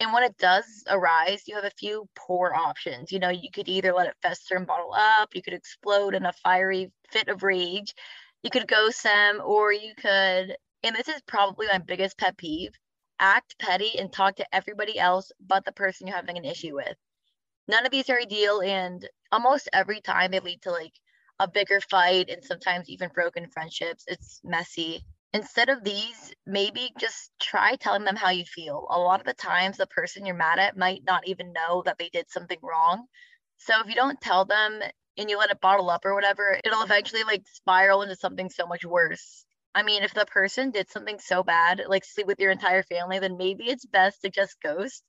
And 0.05 0.13
when 0.13 0.23
it 0.23 0.37
does 0.37 0.85
arise, 0.87 1.45
you 1.47 1.55
have 1.55 1.65
a 1.65 1.71
few 1.71 2.07
poor 2.15 2.53
options. 2.55 3.11
You 3.11 3.19
know, 3.21 3.31
you 3.31 3.51
could 3.51 3.71
either 3.71 3.95
let 3.95 4.07
it 4.07 4.17
fester 4.21 4.55
and 4.55 4.67
bottle 4.67 4.93
up, 4.95 5.35
you 5.35 5.41
could 5.41 5.55
explode 5.55 6.15
in 6.15 6.27
a 6.27 6.33
fiery 6.35 6.93
fit 7.11 7.29
of 7.29 7.43
rage, 7.43 7.95
you 8.43 8.51
could 8.51 8.69
ghost 8.69 9.03
them, 9.03 9.41
or 9.43 9.73
you 9.73 9.95
could, 9.97 10.57
and 10.83 10.95
this 10.95 11.09
is 11.09 11.23
probably 11.27 11.69
my 11.73 11.79
biggest 11.79 12.19
pet 12.19 12.37
peeve, 12.37 12.75
act 13.19 13.59
petty 13.59 13.99
and 13.99 14.13
talk 14.13 14.37
to 14.37 14.55
everybody 14.55 14.99
else 14.99 15.33
but 15.41 15.65
the 15.65 15.73
person 15.73 16.07
you're 16.07 16.17
having 16.17 16.37
an 16.37 16.45
issue 16.45 16.75
with. 16.75 16.97
None 17.67 17.87
of 17.87 17.91
these 17.91 18.11
are 18.11 18.21
ideal, 18.21 18.61
and 18.61 19.09
almost 19.33 19.71
every 19.73 20.03
time 20.03 20.33
they 20.33 20.41
lead 20.41 20.61
to 20.65 20.71
like 20.71 20.93
a 21.39 21.49
bigger 21.49 21.81
fight 21.81 22.29
and 22.29 22.45
sometimes 22.45 22.91
even 22.91 23.09
broken 23.15 23.49
friendships. 23.49 24.05
It's 24.07 24.43
messy. 24.45 25.03
Instead 25.35 25.69
of 25.69 25.85
these, 25.85 26.35
maybe 26.47 26.95
just 26.99 27.31
try 27.41 27.77
telling 27.77 28.05
them 28.05 28.17
how 28.17 28.31
you 28.31 28.47
feel. 28.47 28.87
A 28.91 28.99
lot 28.99 29.21
of 29.21 29.27
the 29.27 29.35
times, 29.35 29.77
the 29.77 29.87
person 29.89 30.25
you're 30.27 30.35
mad 30.37 30.59
at 30.59 30.79
might 30.79 31.05
not 31.05 31.29
even 31.29 31.53
know 31.53 31.83
that 31.85 31.99
they 31.99 32.09
did 32.09 32.31
something 32.31 32.59
wrong. 32.63 33.07
So 33.59 33.81
if 33.81 33.89
you 33.89 33.97
don't 33.97 34.21
tell 34.21 34.47
them 34.47 34.81
and 35.19 35.31
you 35.31 35.39
let 35.39 35.51
it 35.51 35.61
bottle 35.61 35.91
up 35.91 36.07
or 36.07 36.15
whatever, 36.15 36.59
it'll 36.65 36.83
eventually 36.85 37.25
like 37.25 37.47
spiral 37.49 38.03
into 38.03 38.17
something 38.17 38.49
so 38.51 38.67
much 38.67 38.87
worse. 38.87 39.45
I 39.75 39.83
mean, 39.83 40.05
if 40.05 40.15
the 40.15 40.27
person 40.27 40.71
did 40.71 40.91
something 40.91 41.19
so 41.19 41.43
bad, 41.43 41.83
like 41.89 42.05
sleep 42.05 42.27
with 42.29 42.41
your 42.41 42.53
entire 42.53 42.85
family, 42.85 43.19
then 43.19 43.37
maybe 43.37 43.69
it's 43.69 43.87
best 43.87 44.23
to 44.23 44.31
just 44.31 44.61
ghost. 44.63 45.03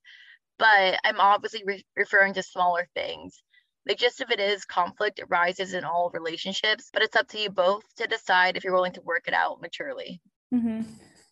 But 0.60 1.00
I'm 1.06 1.20
obviously 1.20 1.64
re- 1.66 1.86
referring 1.96 2.34
to 2.36 2.44
smaller 2.44 2.88
things. 2.96 3.42
The 3.86 3.96
gist 3.96 4.22
of 4.22 4.32
it 4.32 4.40
is 4.40 4.66
conflict 4.66 5.22
arises 5.30 5.74
in 5.74 5.84
all 5.84 6.10
relationships, 6.14 6.90
but 6.92 7.04
it's 7.04 7.16
up 7.16 7.28
to 7.30 7.40
you 7.40 7.50
both 7.50 7.84
to 7.98 8.08
decide 8.08 8.58
if 8.58 8.64
you're 8.64 8.74
willing 8.74 8.94
to 8.94 9.02
work 9.02 9.28
it 9.28 9.34
out 9.34 9.62
maturely. 9.62 10.22
Mm-hmm. 10.54 10.82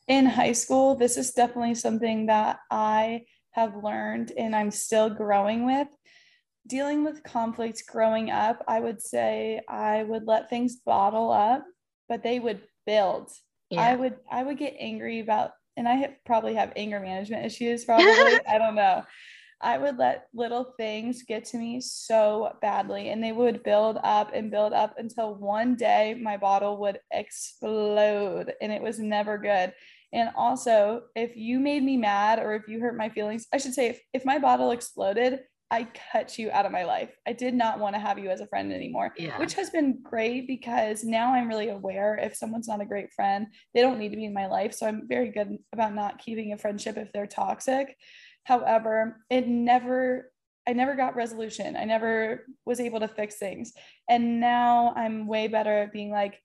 In 0.07 0.25
high 0.25 0.51
school, 0.51 0.95
this 0.95 1.17
is 1.17 1.31
definitely 1.31 1.75
something 1.75 2.27
that 2.27 2.59
I 2.69 3.25
have 3.51 3.83
learned 3.83 4.33
and 4.37 4.55
I'm 4.55 4.71
still 4.71 5.09
growing 5.09 5.65
with. 5.65 5.87
Dealing 6.67 7.03
with 7.03 7.23
conflicts 7.23 7.81
growing 7.81 8.29
up, 8.29 8.63
I 8.67 8.79
would 8.79 9.01
say 9.01 9.61
I 9.67 10.03
would 10.03 10.25
let 10.27 10.49
things 10.49 10.77
bottle 10.77 11.31
up, 11.31 11.65
but 12.07 12.23
they 12.23 12.39
would 12.39 12.61
build. 12.85 13.31
I 13.75 13.95
would 13.95 14.17
I 14.31 14.43
would 14.43 14.57
get 14.57 14.75
angry 14.77 15.19
about 15.19 15.51
and 15.75 15.87
I 15.87 15.95
have, 15.95 16.11
probably 16.25 16.53
have 16.55 16.73
anger 16.75 16.99
management 16.99 17.45
issues 17.45 17.85
probably. 17.85 18.05
I 18.47 18.57
don't 18.57 18.75
know. 18.75 19.03
I 19.63 19.77
would 19.77 19.97
let 19.97 20.27
little 20.33 20.73
things 20.77 21.23
get 21.23 21.45
to 21.45 21.57
me 21.57 21.79
so 21.79 22.55
badly 22.61 23.09
and 23.09 23.23
they 23.23 23.31
would 23.31 23.63
build 23.63 23.97
up 24.03 24.31
and 24.33 24.51
build 24.51 24.73
up 24.73 24.95
until 24.97 25.35
one 25.35 25.75
day 25.75 26.19
my 26.21 26.35
bottle 26.37 26.77
would 26.81 26.99
explode 27.11 28.53
and 28.61 28.71
it 28.71 28.81
was 28.81 28.99
never 28.99 29.37
good. 29.37 29.73
And 30.11 30.29
also, 30.35 31.03
if 31.15 31.35
you 31.35 31.59
made 31.59 31.81
me 31.83 31.97
mad 31.97 32.39
or 32.39 32.53
if 32.53 32.67
you 32.67 32.79
hurt 32.79 32.95
my 32.97 33.09
feelings, 33.09 33.47
I 33.51 33.57
should 33.57 33.73
say, 33.73 33.87
if, 33.87 33.99
if 34.13 34.25
my 34.25 34.37
bottle 34.37 34.69
exploded, 34.71 35.39
I 35.71 35.87
cut 36.11 36.37
you 36.37 36.51
out 36.51 36.67
of 36.67 36.71
my 36.71 36.83
life. 36.83 37.17
I 37.25 37.33
did 37.33 37.55
not 37.55 37.79
want 37.79 37.95
to 37.95 37.99
have 37.99 38.19
you 38.19 38.29
as 38.29 38.41
a 38.41 38.45
friend 38.47 38.71
anymore, 38.71 39.15
Yeah. 39.17 39.39
which 39.39 39.55
has 39.55 39.71
been 39.71 39.97
great 40.03 40.45
because 40.45 41.03
now 41.03 41.33
I'm 41.33 41.47
really 41.47 41.69
aware 41.69 42.15
if 42.21 42.35
someone's 42.35 42.67
not 42.67 42.79
a 42.79 42.85
great 42.85 43.11
friend, 43.11 43.47
they 43.73 43.81
don't 43.81 43.97
need 43.97 44.09
to 44.09 44.15
be 44.15 44.25
in 44.25 44.35
my 44.35 44.45
life. 44.45 44.75
So 44.75 44.85
I'm 44.85 45.07
very 45.07 45.31
good 45.31 45.57
about 45.71 45.95
not 45.95 46.19
keeping 46.19 46.53
a 46.53 46.59
friendship 46.59 46.97
if 46.97 47.11
they're 47.11 47.25
toxic. 47.25 47.97
However, 48.43 49.23
it 49.29 49.47
never, 49.47 50.31
I 50.67 50.73
never 50.73 50.95
got 50.95 51.15
resolution. 51.15 51.75
I 51.75 51.85
never 51.85 52.45
was 52.65 52.79
able 52.79 52.99
to 53.01 53.07
fix 53.07 53.35
things. 53.35 53.73
And 54.09 54.39
now 54.39 54.93
I'm 54.95 55.27
way 55.27 55.47
better 55.47 55.79
at 55.79 55.93
being 55.93 56.11
like, 56.11 56.41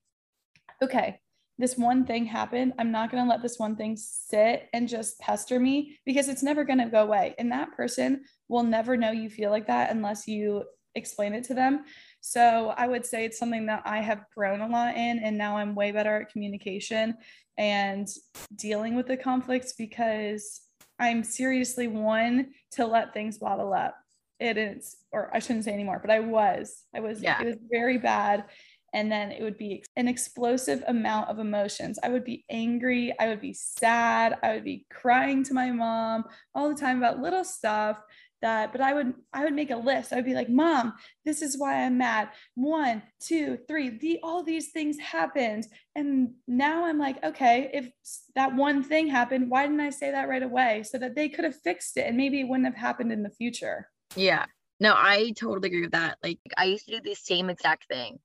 okay, 0.81 1.19
this 1.57 1.77
one 1.77 2.05
thing 2.05 2.25
happened. 2.25 2.73
I'm 2.79 2.91
not 2.91 3.11
going 3.11 3.23
to 3.23 3.29
let 3.29 3.41
this 3.41 3.59
one 3.59 3.75
thing 3.75 3.97
sit 3.97 4.69
and 4.73 4.87
just 4.87 5.19
pester 5.19 5.59
me 5.59 5.99
because 6.05 6.29
it's 6.29 6.41
never 6.41 6.63
going 6.63 6.79
to 6.79 6.85
go 6.85 7.03
away. 7.03 7.35
And 7.37 7.51
that 7.51 7.73
person 7.73 8.23
will 8.47 8.63
never 8.63 8.95
know 8.95 9.11
you 9.11 9.29
feel 9.29 9.51
like 9.51 9.67
that 9.67 9.91
unless 9.91 10.25
you 10.25 10.63
explain 10.95 11.33
it 11.33 11.43
to 11.45 11.53
them. 11.53 11.83
So 12.21 12.73
I 12.77 12.87
would 12.87 13.05
say 13.05 13.25
it's 13.25 13.37
something 13.37 13.65
that 13.65 13.83
I 13.85 13.99
have 13.99 14.23
grown 14.35 14.61
a 14.61 14.67
lot 14.67 14.95
in. 14.95 15.19
And 15.19 15.37
now 15.37 15.57
I'm 15.57 15.75
way 15.75 15.91
better 15.91 16.21
at 16.21 16.31
communication 16.31 17.15
and 17.57 18.07
dealing 18.55 18.95
with 18.95 19.07
the 19.07 19.17
conflicts 19.17 19.73
because 19.73 20.61
I'm 20.99 21.23
seriously 21.23 21.87
one 21.87 22.49
to 22.71 22.85
let 22.85 23.13
things 23.13 23.37
bottle 23.37 23.73
up. 23.73 23.95
it 24.39 24.57
is, 24.57 24.97
or 25.11 25.29
I 25.33 25.39
shouldn't 25.39 25.65
say 25.65 25.73
anymore, 25.73 25.99
but 26.01 26.11
I 26.11 26.19
was, 26.21 26.83
I 26.95 26.99
was, 27.01 27.21
yeah. 27.21 27.41
it 27.41 27.45
was 27.45 27.57
very 27.69 27.97
bad. 27.97 28.45
And 28.93 29.11
then 29.11 29.31
it 29.31 29.43
would 29.43 29.57
be 29.57 29.83
an 29.97 30.07
explosive 30.07 30.83
amount 30.87 31.29
of 31.29 31.37
emotions. 31.37 31.99
I 32.01 32.09
would 32.09 32.23
be 32.23 32.43
angry. 32.49 33.13
I 33.19 33.27
would 33.27 33.41
be 33.41 33.53
sad. 33.53 34.37
I 34.41 34.53
would 34.53 34.63
be 34.63 34.87
crying 34.89 35.43
to 35.43 35.53
my 35.53 35.71
mom 35.71 36.23
all 36.55 36.69
the 36.69 36.79
time 36.79 36.97
about 36.97 37.19
little 37.19 37.43
stuff 37.43 37.97
that 38.41 38.71
but 38.71 38.81
i 38.81 38.93
would 38.93 39.13
i 39.33 39.43
would 39.43 39.53
make 39.53 39.71
a 39.71 39.75
list. 39.75 40.13
I 40.13 40.17
would 40.17 40.25
be 40.25 40.33
like 40.33 40.49
mom 40.49 40.93
this 41.25 41.41
is 41.41 41.57
why 41.57 41.83
i'm 41.83 41.97
mad. 41.97 42.29
One 42.55 43.03
two 43.19 43.57
three 43.67 43.89
the 43.89 44.19
all 44.23 44.43
these 44.43 44.71
things 44.71 44.97
happened. 44.99 45.67
And 45.95 46.33
now 46.47 46.85
i'm 46.85 46.97
like 46.97 47.23
okay 47.23 47.69
if 47.73 47.91
that 48.35 48.55
one 48.55 48.83
thing 48.83 49.07
happened 49.07 49.49
why 49.49 49.65
didn't 49.65 49.81
i 49.81 49.89
say 49.89 50.11
that 50.11 50.29
right 50.29 50.43
away? 50.43 50.83
So 50.83 50.97
that 50.97 51.15
they 51.15 51.29
could 51.29 51.45
have 51.45 51.59
fixed 51.61 51.97
it 51.97 52.05
and 52.07 52.17
maybe 52.17 52.39
it 52.39 52.47
wouldn't 52.47 52.67
have 52.67 52.75
happened 52.75 53.11
in 53.11 53.23
the 53.23 53.29
future. 53.29 53.87
Yeah. 54.15 54.45
No 54.79 54.93
i 54.95 55.31
totally 55.31 55.67
agree 55.67 55.81
with 55.81 55.91
that. 55.91 56.17
Like 56.23 56.39
i 56.57 56.65
used 56.65 56.85
to 56.85 56.97
do 56.97 57.01
the 57.01 57.15
same 57.15 57.49
exact 57.49 57.87
thing. 57.87 58.19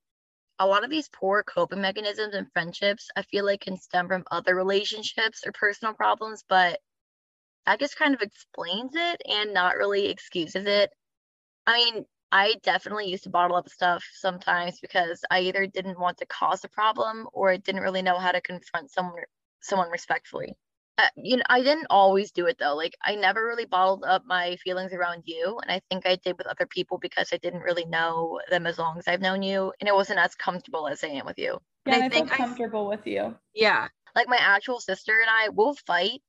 A 0.57 0.65
lot 0.65 0.85
of 0.85 0.89
these 0.89 1.09
poor 1.09 1.43
coping 1.43 1.81
mechanisms 1.81 2.33
and 2.33 2.51
friendships 2.53 3.09
i 3.15 3.21
feel 3.23 3.45
like 3.45 3.61
can 3.61 3.77
stem 3.77 4.07
from 4.07 4.23
other 4.31 4.55
relationships 4.55 5.43
or 5.45 5.51
personal 5.51 5.93
problems 5.93 6.43
but 6.47 6.79
that 7.65 7.79
just 7.79 7.97
kind 7.97 8.13
of 8.13 8.21
explains 8.21 8.93
it 8.95 9.21
and 9.27 9.53
not 9.53 9.75
really 9.75 10.07
excuses 10.07 10.65
it. 10.65 10.91
I 11.67 11.77
mean, 11.77 12.05
I 12.31 12.55
definitely 12.63 13.09
used 13.09 13.23
to 13.23 13.29
bottle 13.29 13.57
up 13.57 13.69
stuff 13.69 14.03
sometimes 14.13 14.79
because 14.79 15.21
I 15.31 15.39
either 15.41 15.67
didn't 15.67 15.99
want 15.99 16.17
to 16.17 16.25
cause 16.25 16.63
a 16.63 16.69
problem 16.69 17.27
or 17.33 17.51
I 17.51 17.57
didn't 17.57 17.81
really 17.81 18.01
know 18.01 18.19
how 18.19 18.31
to 18.31 18.41
confront 18.41 18.91
someone 18.91 19.23
someone 19.61 19.89
respectfully. 19.89 20.55
Uh, 20.97 21.07
you 21.17 21.37
know, 21.37 21.43
I 21.49 21.61
didn't 21.61 21.87
always 21.89 22.31
do 22.31 22.45
it 22.45 22.57
though. 22.57 22.75
Like 22.75 22.95
I 23.03 23.15
never 23.15 23.45
really 23.45 23.65
bottled 23.65 24.03
up 24.05 24.23
my 24.25 24.55
feelings 24.57 24.93
around 24.93 25.23
you, 25.25 25.59
and 25.61 25.71
I 25.71 25.81
think 25.89 26.05
I 26.05 26.15
did 26.17 26.37
with 26.37 26.47
other 26.47 26.65
people 26.65 26.97
because 26.97 27.29
I 27.33 27.37
didn't 27.37 27.61
really 27.61 27.85
know 27.85 28.39
them 28.49 28.65
as 28.65 28.77
long 28.79 28.97
as 28.97 29.07
I've 29.07 29.21
known 29.21 29.41
you, 29.41 29.73
and 29.79 29.89
it 29.89 29.95
wasn't 29.95 30.19
as 30.19 30.35
comfortable 30.35 30.87
as 30.87 31.03
I 31.03 31.07
am 31.07 31.25
with 31.25 31.37
you. 31.37 31.57
Yeah, 31.85 31.95
and 31.95 32.03
I, 32.03 32.05
I 32.05 32.09
feel 32.09 32.25
comfortable 32.25 32.87
I, 32.87 32.89
with 32.89 33.07
you. 33.07 33.35
Yeah, 33.53 33.87
like 34.15 34.29
my 34.29 34.37
actual 34.39 34.79
sister 34.79 35.19
and 35.19 35.29
I 35.29 35.49
will 35.49 35.75
fight, 35.85 36.21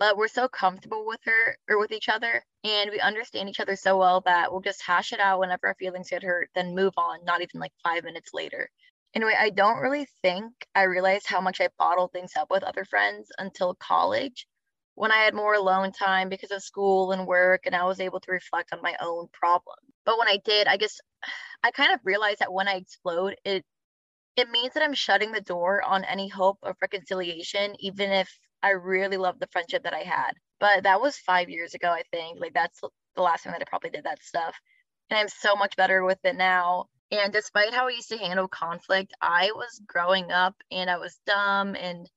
but 0.00 0.16
we're 0.16 0.28
so 0.28 0.48
comfortable 0.48 1.06
with 1.06 1.20
her 1.24 1.56
or 1.68 1.78
with 1.78 1.92
each 1.92 2.08
other 2.08 2.42
and 2.64 2.90
we 2.90 2.98
understand 2.98 3.48
each 3.48 3.60
other 3.60 3.76
so 3.76 3.98
well 3.98 4.22
that 4.22 4.50
we'll 4.50 4.62
just 4.62 4.82
hash 4.82 5.12
it 5.12 5.20
out 5.20 5.38
whenever 5.38 5.68
our 5.68 5.74
feelings 5.74 6.10
get 6.10 6.24
hurt 6.24 6.48
then 6.54 6.74
move 6.74 6.94
on 6.96 7.24
not 7.24 7.42
even 7.42 7.60
like 7.60 7.72
five 7.84 8.02
minutes 8.02 8.30
later. 8.34 8.68
Anyway 9.14 9.34
i 9.38 9.50
don't 9.50 9.78
really 9.78 10.06
think 10.22 10.52
i 10.74 10.82
realized 10.84 11.26
how 11.26 11.40
much 11.40 11.60
i 11.60 11.68
bottled 11.78 12.12
things 12.12 12.32
up 12.36 12.48
with 12.50 12.62
other 12.64 12.84
friends 12.84 13.28
until 13.38 13.74
college 13.74 14.46
when 14.94 15.12
i 15.12 15.18
had 15.18 15.34
more 15.34 15.54
alone 15.54 15.92
time 15.92 16.28
because 16.28 16.52
of 16.52 16.62
school 16.62 17.12
and 17.12 17.26
work 17.26 17.62
and 17.66 17.74
i 17.74 17.84
was 17.84 18.00
able 18.00 18.20
to 18.20 18.32
reflect 18.32 18.72
on 18.72 18.80
my 18.82 18.94
own 19.00 19.26
problem 19.32 19.76
but 20.04 20.18
when 20.18 20.28
i 20.28 20.38
did 20.44 20.68
i 20.68 20.76
guess 20.76 21.00
i 21.64 21.70
kind 21.72 21.92
of 21.92 22.00
realized 22.04 22.38
that 22.38 22.52
when 22.52 22.68
i 22.68 22.74
explode 22.74 23.34
it 23.44 23.64
it 24.36 24.48
means 24.50 24.74
that 24.74 24.82
i'm 24.84 24.94
shutting 24.94 25.32
the 25.32 25.40
door 25.40 25.82
on 25.82 26.04
any 26.04 26.28
hope 26.28 26.58
of 26.62 26.76
reconciliation 26.80 27.74
even 27.80 28.12
if 28.12 28.38
I 28.62 28.70
really 28.70 29.16
loved 29.16 29.40
the 29.40 29.48
friendship 29.48 29.84
that 29.84 29.94
I 29.94 30.02
had. 30.02 30.32
But 30.58 30.84
that 30.84 31.00
was 31.00 31.16
five 31.16 31.48
years 31.48 31.74
ago, 31.74 31.88
I 31.88 32.02
think. 32.12 32.40
Like 32.40 32.54
that's 32.54 32.80
the 33.16 33.22
last 33.22 33.44
time 33.44 33.52
that 33.52 33.62
I 33.62 33.68
probably 33.68 33.90
did 33.90 34.04
that 34.04 34.22
stuff. 34.22 34.54
And 35.08 35.18
I'm 35.18 35.28
so 35.28 35.56
much 35.56 35.76
better 35.76 36.04
with 36.04 36.18
it 36.24 36.36
now. 36.36 36.86
And 37.10 37.32
despite 37.32 37.74
how 37.74 37.88
I 37.88 37.90
used 37.90 38.10
to 38.10 38.18
handle 38.18 38.46
conflict, 38.46 39.14
I 39.20 39.50
was 39.54 39.80
growing 39.86 40.30
up 40.30 40.54
and 40.70 40.88
I 40.88 40.98
was 40.98 41.18
dumb 41.26 41.74
and 41.74 42.08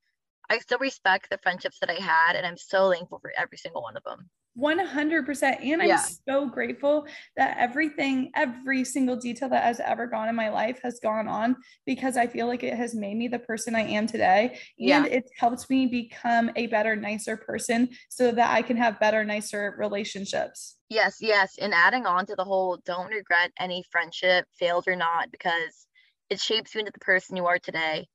I 0.49 0.59
still 0.59 0.77
respect 0.77 1.29
the 1.29 1.39
friendships 1.39 1.79
that 1.79 1.89
I 1.89 2.01
had 2.01 2.35
and 2.35 2.45
I'm 2.45 2.57
so 2.57 2.91
thankful 2.91 3.19
for 3.19 3.31
every 3.35 3.57
single 3.57 3.81
one 3.81 3.97
of 3.97 4.03
them. 4.03 4.29
100% 4.57 5.43
and 5.63 5.81
i'm 5.81 5.87
yeah. 5.87 6.05
so 6.27 6.47
grateful 6.47 7.07
that 7.35 7.57
everything 7.57 8.29
every 8.35 8.83
single 8.83 9.15
detail 9.15 9.49
that 9.49 9.63
has 9.63 9.79
ever 9.79 10.05
gone 10.05 10.29
in 10.29 10.35
my 10.35 10.49
life 10.49 10.79
has 10.83 10.99
gone 10.99 11.27
on 11.27 11.55
because 11.87 12.17
i 12.17 12.27
feel 12.27 12.45
like 12.45 12.61
it 12.61 12.75
has 12.75 12.93
made 12.93 13.17
me 13.17 13.27
the 13.27 13.39
person 13.39 13.73
i 13.73 13.81
am 13.81 14.05
today. 14.05 14.51
And 14.51 14.59
yeah. 14.77 15.05
it's 15.05 15.31
helped 15.37 15.67
me 15.69 15.87
become 15.87 16.51
a 16.55 16.67
better 16.67 16.95
nicer 16.95 17.35
person 17.35 17.89
so 18.09 18.31
that 18.31 18.51
i 18.51 18.61
can 18.61 18.77
have 18.77 18.99
better 18.99 19.23
nicer 19.23 19.75
relationships. 19.77 20.77
Yes 20.89 21.17
yes. 21.19 21.57
And 21.59 21.73
adding 21.73 22.05
on 22.05 22.27
to 22.27 22.35
the 22.35 22.43
whole 22.43 22.77
don't 22.85 23.09
regret 23.09 23.51
any 23.59 23.83
friendship 23.91 24.45
failed 24.59 24.87
or 24.87 24.95
not 24.95 25.31
because 25.31 25.87
it 26.29 26.39
shapes 26.39 26.75
you 26.75 26.81
into 26.81 26.91
the 26.91 26.99
person 26.99 27.35
you 27.35 27.47
are 27.47 27.59
today. 27.59 28.07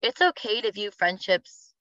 It's 0.00 0.22
okay 0.22 0.62
to 0.62 0.72
view 0.72 0.90
friendships 0.90 1.74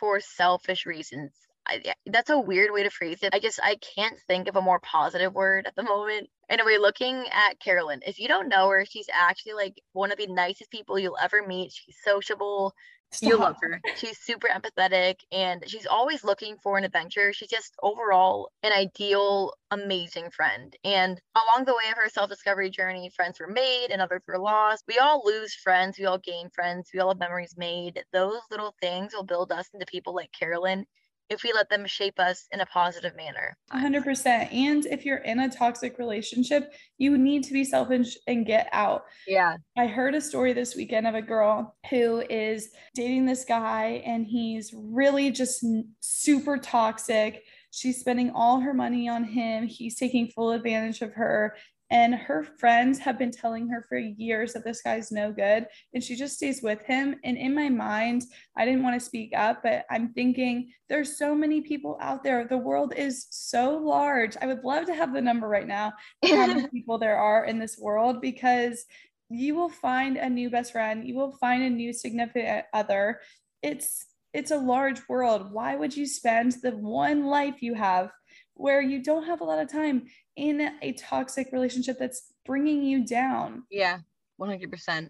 for 0.00 0.18
selfish 0.18 0.84
reasons 0.86 1.32
I, 1.66 1.94
that's 2.06 2.30
a 2.30 2.38
weird 2.38 2.72
way 2.72 2.82
to 2.82 2.90
phrase 2.90 3.18
it. 3.22 3.34
I 3.34 3.38
just 3.38 3.60
I 3.62 3.76
can't 3.94 4.18
think 4.26 4.48
of 4.48 4.56
a 4.56 4.62
more 4.62 4.80
positive 4.80 5.32
word 5.34 5.66
at 5.66 5.76
the 5.76 5.82
moment. 5.82 6.28
Anyway, 6.48 6.76
looking 6.78 7.24
at 7.32 7.60
Carolyn, 7.60 8.00
if 8.06 8.18
you 8.18 8.28
don't 8.28 8.48
know 8.48 8.68
her, 8.68 8.84
she's 8.84 9.08
actually 9.12 9.54
like 9.54 9.80
one 9.92 10.12
of 10.12 10.18
the 10.18 10.26
nicest 10.26 10.70
people 10.70 10.98
you'll 10.98 11.18
ever 11.22 11.46
meet. 11.46 11.72
She's 11.72 11.96
sociable. 12.04 12.74
Stop. 13.12 13.28
You 13.28 13.36
love 13.36 13.56
her. 13.60 13.80
She's 13.96 14.18
super 14.18 14.48
empathetic 14.48 15.16
and 15.30 15.62
she's 15.68 15.86
always 15.86 16.24
looking 16.24 16.56
for 16.62 16.78
an 16.78 16.84
adventure. 16.84 17.32
She's 17.34 17.50
just 17.50 17.74
overall 17.82 18.50
an 18.62 18.72
ideal, 18.72 19.52
amazing 19.70 20.30
friend. 20.30 20.74
And 20.82 21.20
along 21.36 21.66
the 21.66 21.74
way 21.74 21.90
of 21.90 21.98
her 21.98 22.08
self 22.08 22.30
discovery 22.30 22.70
journey, 22.70 23.10
friends 23.14 23.38
were 23.38 23.48
made 23.48 23.88
and 23.90 24.00
others 24.00 24.22
were 24.26 24.38
lost. 24.38 24.84
We 24.88 24.98
all 24.98 25.22
lose 25.26 25.54
friends. 25.54 25.98
We 25.98 26.06
all 26.06 26.18
gain 26.18 26.48
friends. 26.54 26.88
We 26.92 27.00
all 27.00 27.10
have 27.10 27.18
memories 27.18 27.54
made. 27.56 28.02
Those 28.14 28.40
little 28.50 28.74
things 28.80 29.12
will 29.14 29.24
build 29.24 29.52
us 29.52 29.68
into 29.74 29.84
people 29.86 30.14
like 30.14 30.32
Carolyn 30.32 30.86
if 31.30 31.42
we 31.42 31.52
let 31.52 31.68
them 31.70 31.86
shape 31.86 32.18
us 32.18 32.46
in 32.52 32.60
a 32.60 32.66
positive 32.66 33.16
manner. 33.16 33.56
100%. 33.72 34.52
And 34.52 34.86
if 34.86 35.04
you're 35.04 35.18
in 35.18 35.40
a 35.40 35.48
toxic 35.48 35.98
relationship, 35.98 36.72
you 36.98 37.16
need 37.16 37.44
to 37.44 37.52
be 37.52 37.64
selfish 37.64 38.16
and 38.26 38.46
get 38.46 38.68
out. 38.72 39.04
Yeah. 39.26 39.56
I 39.76 39.86
heard 39.86 40.14
a 40.14 40.20
story 40.20 40.52
this 40.52 40.76
weekend 40.76 41.06
of 41.06 41.14
a 41.14 41.22
girl 41.22 41.76
who 41.90 42.22
is 42.28 42.70
dating 42.94 43.26
this 43.26 43.44
guy 43.44 44.02
and 44.04 44.26
he's 44.26 44.74
really 44.74 45.30
just 45.30 45.64
super 46.00 46.58
toxic. 46.58 47.42
She's 47.70 48.00
spending 48.00 48.30
all 48.30 48.60
her 48.60 48.74
money 48.74 49.08
on 49.08 49.24
him. 49.24 49.66
He's 49.66 49.96
taking 49.96 50.28
full 50.28 50.52
advantage 50.52 51.00
of 51.00 51.12
her. 51.14 51.56
And 51.92 52.14
her 52.14 52.42
friends 52.42 52.98
have 53.00 53.18
been 53.18 53.30
telling 53.30 53.68
her 53.68 53.84
for 53.86 53.98
years 53.98 54.54
that 54.54 54.64
this 54.64 54.80
guy's 54.80 55.12
no 55.12 55.30
good. 55.30 55.66
And 55.92 56.02
she 56.02 56.16
just 56.16 56.36
stays 56.36 56.62
with 56.62 56.80
him. 56.86 57.16
And 57.22 57.36
in 57.36 57.54
my 57.54 57.68
mind, 57.68 58.24
I 58.56 58.64
didn't 58.64 58.82
want 58.82 58.98
to 58.98 59.06
speak 59.06 59.34
up, 59.36 59.62
but 59.62 59.84
I'm 59.90 60.14
thinking 60.14 60.72
there's 60.88 61.18
so 61.18 61.34
many 61.34 61.60
people 61.60 61.98
out 62.00 62.24
there. 62.24 62.46
The 62.46 62.56
world 62.56 62.94
is 62.96 63.26
so 63.28 63.76
large. 63.76 64.38
I 64.40 64.46
would 64.46 64.64
love 64.64 64.86
to 64.86 64.94
have 64.94 65.12
the 65.12 65.20
number 65.20 65.46
right 65.46 65.68
now, 65.68 65.92
how 66.24 66.46
many 66.46 66.66
people 66.72 66.96
there 66.96 67.18
are 67.18 67.44
in 67.44 67.58
this 67.58 67.76
world, 67.78 68.22
because 68.22 68.86
you 69.28 69.54
will 69.54 69.68
find 69.68 70.16
a 70.16 70.30
new 70.30 70.48
best 70.48 70.72
friend, 70.72 71.06
you 71.06 71.14
will 71.14 71.32
find 71.32 71.62
a 71.62 71.68
new 71.68 71.92
significant 71.92 72.64
other. 72.72 73.20
It's 73.62 74.06
it's 74.32 74.50
a 74.50 74.56
large 74.56 75.06
world. 75.10 75.52
Why 75.52 75.76
would 75.76 75.94
you 75.94 76.06
spend 76.06 76.52
the 76.62 76.70
one 76.70 77.26
life 77.26 77.60
you 77.60 77.74
have 77.74 78.10
where 78.54 78.80
you 78.80 79.02
don't 79.02 79.24
have 79.24 79.40
a 79.40 79.44
lot 79.44 79.58
of 79.58 79.70
time 79.70 80.04
in 80.36 80.72
a 80.82 80.92
toxic 80.92 81.48
relationship 81.52 81.98
that's 81.98 82.32
bringing 82.44 82.82
you 82.82 83.04
down. 83.06 83.64
Yeah, 83.70 83.98
100%. 84.40 85.08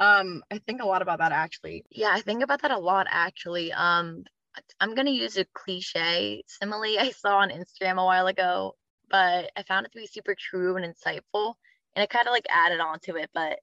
Um, 0.00 0.42
I 0.50 0.58
think 0.58 0.80
a 0.80 0.86
lot 0.86 1.02
about 1.02 1.18
that 1.18 1.32
actually. 1.32 1.84
Yeah, 1.90 2.10
I 2.12 2.20
think 2.20 2.42
about 2.42 2.62
that 2.62 2.70
a 2.70 2.78
lot 2.78 3.06
actually. 3.10 3.72
Um, 3.72 4.24
I'm 4.80 4.94
gonna 4.94 5.10
use 5.10 5.36
a 5.36 5.44
cliche 5.54 6.42
simile 6.46 6.98
I 6.98 7.10
saw 7.10 7.38
on 7.38 7.50
Instagram 7.50 8.00
a 8.00 8.04
while 8.04 8.26
ago, 8.26 8.76
but 9.10 9.50
I 9.56 9.62
found 9.64 9.86
it 9.86 9.92
to 9.92 9.98
be 9.98 10.06
super 10.06 10.36
true 10.38 10.76
and 10.76 10.84
insightful, 10.84 11.54
and 11.94 12.02
I 12.02 12.06
kind 12.06 12.28
of 12.28 12.32
like 12.32 12.46
added 12.48 12.80
on 12.80 13.00
to 13.00 13.16
it. 13.16 13.30
But 13.34 13.58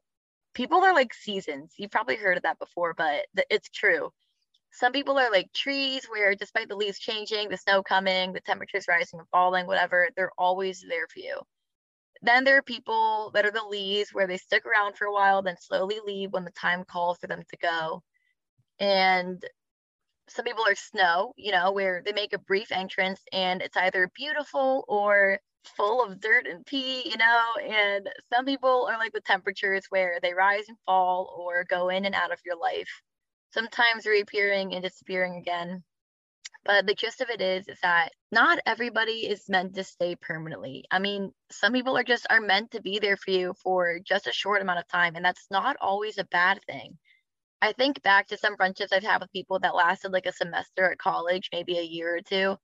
people 0.54 0.84
are 0.84 0.93
like 0.93 1.13
seasons. 1.13 1.73
You've 1.78 1.91
probably 1.91 2.15
heard 2.17 2.38
of 2.38 2.43
that 2.43 2.60
before, 2.60 2.93
but 2.93 3.25
th- 3.36 3.47
it's 3.49 3.69
true 3.69 4.12
some 4.75 4.91
people 4.91 5.17
are 5.17 5.31
like 5.31 5.51
trees 5.53 6.05
where 6.05 6.35
despite 6.35 6.67
the 6.69 6.75
leaves 6.75 6.99
changing 6.99 7.49
the 7.49 7.57
snow 7.57 7.81
coming 7.83 8.33
the 8.33 8.41
temperatures 8.41 8.88
rising 8.88 9.19
and 9.19 9.29
falling 9.29 9.67
whatever 9.67 10.09
they're 10.15 10.31
always 10.38 10.83
there 10.89 11.07
for 11.07 11.19
you. 11.19 11.39
Then 12.21 12.43
there 12.43 12.57
are 12.57 12.63
people 12.63 13.31
that 13.33 13.45
are 13.45 13.51
the 13.51 13.63
leaves 13.63 14.09
where 14.13 14.27
they 14.27 14.38
stick 14.38 14.65
around 14.65 14.97
for 14.97 15.05
a 15.05 15.13
while 15.13 15.41
then 15.41 15.57
slowly 15.59 15.99
leave 16.05 16.31
when 16.33 16.45
the 16.45 16.51
time 16.51 16.83
calls 16.85 17.17
for 17.19 17.27
them 17.27 17.43
to 17.49 17.57
go. 17.57 18.03
And 18.79 19.43
some 20.27 20.45
people 20.45 20.65
are 20.67 20.75
snow 20.75 21.33
you 21.38 21.51
know 21.51 21.71
where 21.71 22.01
they 22.05 22.13
make 22.13 22.33
a 22.33 22.39
brief 22.39 22.71
entrance 22.71 23.21
and 23.31 23.61
it's 23.61 23.77
either 23.77 24.09
beautiful 24.15 24.83
or 24.88 25.39
full 25.77 26.03
of 26.03 26.19
dirt 26.19 26.47
and 26.47 26.65
pee 26.65 27.09
you 27.09 27.17
know 27.17 27.43
and 27.63 28.09
some 28.33 28.45
people 28.45 28.88
are 28.89 28.97
like 28.97 29.13
the 29.13 29.21
temperatures 29.21 29.85
where 29.89 30.19
they 30.21 30.33
rise 30.33 30.65
and 30.67 30.77
fall 30.85 31.35
or 31.39 31.63
go 31.65 31.89
in 31.89 32.05
and 32.05 32.15
out 32.15 32.31
of 32.31 32.39
your 32.45 32.57
life 32.57 32.89
sometimes 33.55 34.05
reappearing 34.05 34.73
and 34.75 34.83
disappearing 34.83 35.37
again. 35.37 35.81
But 36.65 36.85
the 36.85 36.95
gist 36.95 37.21
of 37.21 37.29
it 37.29 37.41
is, 37.41 37.67
is 37.67 37.79
that 37.81 38.09
not 38.31 38.59
everybody 38.65 39.27
is 39.27 39.49
meant 39.49 39.75
to 39.75 39.83
stay 39.83 40.15
permanently. 40.15 40.83
I 40.91 40.99
mean, 40.99 41.31
some 41.51 41.73
people 41.73 41.97
are 41.97 42.03
just 42.03 42.27
are 42.29 42.41
meant 42.41 42.71
to 42.71 42.81
be 42.81 42.99
there 42.99 43.17
for 43.17 43.31
you 43.31 43.53
for 43.63 43.99
just 44.03 44.27
a 44.27 44.33
short 44.33 44.61
amount 44.61 44.79
of 44.79 44.87
time, 44.87 45.15
and 45.15 45.23
that's 45.23 45.47
not 45.49 45.77
always 45.79 46.17
a 46.17 46.25
bad 46.25 46.59
thing. 46.67 46.97
I 47.61 47.71
think 47.73 48.01
back 48.03 48.27
to 48.27 48.37
some 48.37 48.57
friendships 48.57 48.91
I've 48.91 49.03
had 49.03 49.21
with 49.21 49.31
people 49.31 49.59
that 49.59 49.75
lasted 49.75 50.11
like 50.11 50.25
a 50.25 50.33
semester 50.33 50.91
at 50.91 50.97
college, 50.97 51.49
maybe 51.53 51.77
a 51.77 51.83
year 51.83 52.17
or 52.17 52.21
two. 52.21 52.57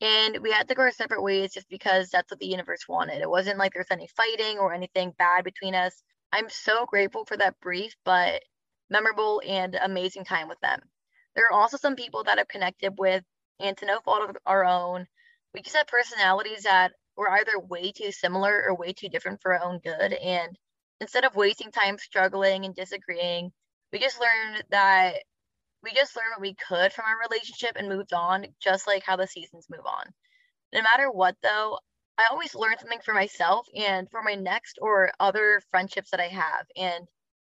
And 0.00 0.38
we 0.42 0.52
had 0.52 0.68
to 0.68 0.74
go 0.74 0.82
our 0.82 0.92
separate 0.92 1.22
ways 1.22 1.52
just 1.54 1.68
because 1.68 2.10
that's 2.10 2.30
what 2.30 2.38
the 2.40 2.46
universe 2.46 2.86
wanted. 2.88 3.20
It 3.20 3.30
wasn't 3.30 3.58
like 3.58 3.72
there's 3.72 3.90
any 3.90 4.08
fighting 4.16 4.58
or 4.58 4.72
anything 4.74 5.12
bad 5.18 5.44
between 5.44 5.74
us. 5.74 6.02
I'm 6.32 6.48
so 6.50 6.86
grateful 6.86 7.24
for 7.24 7.36
that 7.36 7.58
brief, 7.60 7.94
but 8.04 8.42
memorable 8.90 9.42
and 9.46 9.74
amazing 9.74 10.24
time 10.24 10.48
with 10.48 10.60
them. 10.60 10.80
There 11.34 11.46
are 11.46 11.52
also 11.52 11.76
some 11.76 11.96
people 11.96 12.24
that 12.24 12.38
I've 12.38 12.48
connected 12.48 12.94
with, 12.98 13.22
and 13.60 13.76
to 13.78 13.86
no 13.86 14.00
fault 14.00 14.28
of 14.28 14.36
our 14.46 14.64
own, 14.64 15.06
we 15.54 15.62
just 15.62 15.76
have 15.76 15.86
personalities 15.86 16.64
that 16.64 16.92
were 17.16 17.30
either 17.30 17.58
way 17.58 17.92
too 17.92 18.12
similar 18.12 18.64
or 18.66 18.76
way 18.76 18.92
too 18.92 19.08
different 19.08 19.40
for 19.42 19.54
our 19.54 19.64
own 19.64 19.80
good. 19.80 20.12
And 20.12 20.56
instead 21.00 21.24
of 21.24 21.36
wasting 21.36 21.70
time 21.70 21.98
struggling 21.98 22.64
and 22.64 22.74
disagreeing, 22.74 23.50
we 23.92 23.98
just 23.98 24.20
learned 24.20 24.64
that 24.70 25.16
we 25.82 25.92
just 25.92 26.16
learned 26.16 26.32
what 26.36 26.40
we 26.40 26.54
could 26.54 26.92
from 26.92 27.04
our 27.06 27.28
relationship 27.28 27.76
and 27.76 27.88
moved 27.88 28.12
on, 28.12 28.46
just 28.60 28.86
like 28.86 29.04
how 29.04 29.16
the 29.16 29.26
seasons 29.26 29.66
move 29.70 29.86
on. 29.86 30.12
No 30.72 30.82
matter 30.82 31.10
what, 31.10 31.36
though, 31.42 31.78
I 32.18 32.26
always 32.30 32.54
learn 32.54 32.78
something 32.78 33.00
for 33.04 33.14
myself 33.14 33.66
and 33.76 34.10
for 34.10 34.22
my 34.22 34.34
next 34.34 34.78
or 34.82 35.12
other 35.20 35.62
friendships 35.70 36.10
that 36.10 36.20
I 36.20 36.28
have. 36.28 36.66
And 36.76 37.06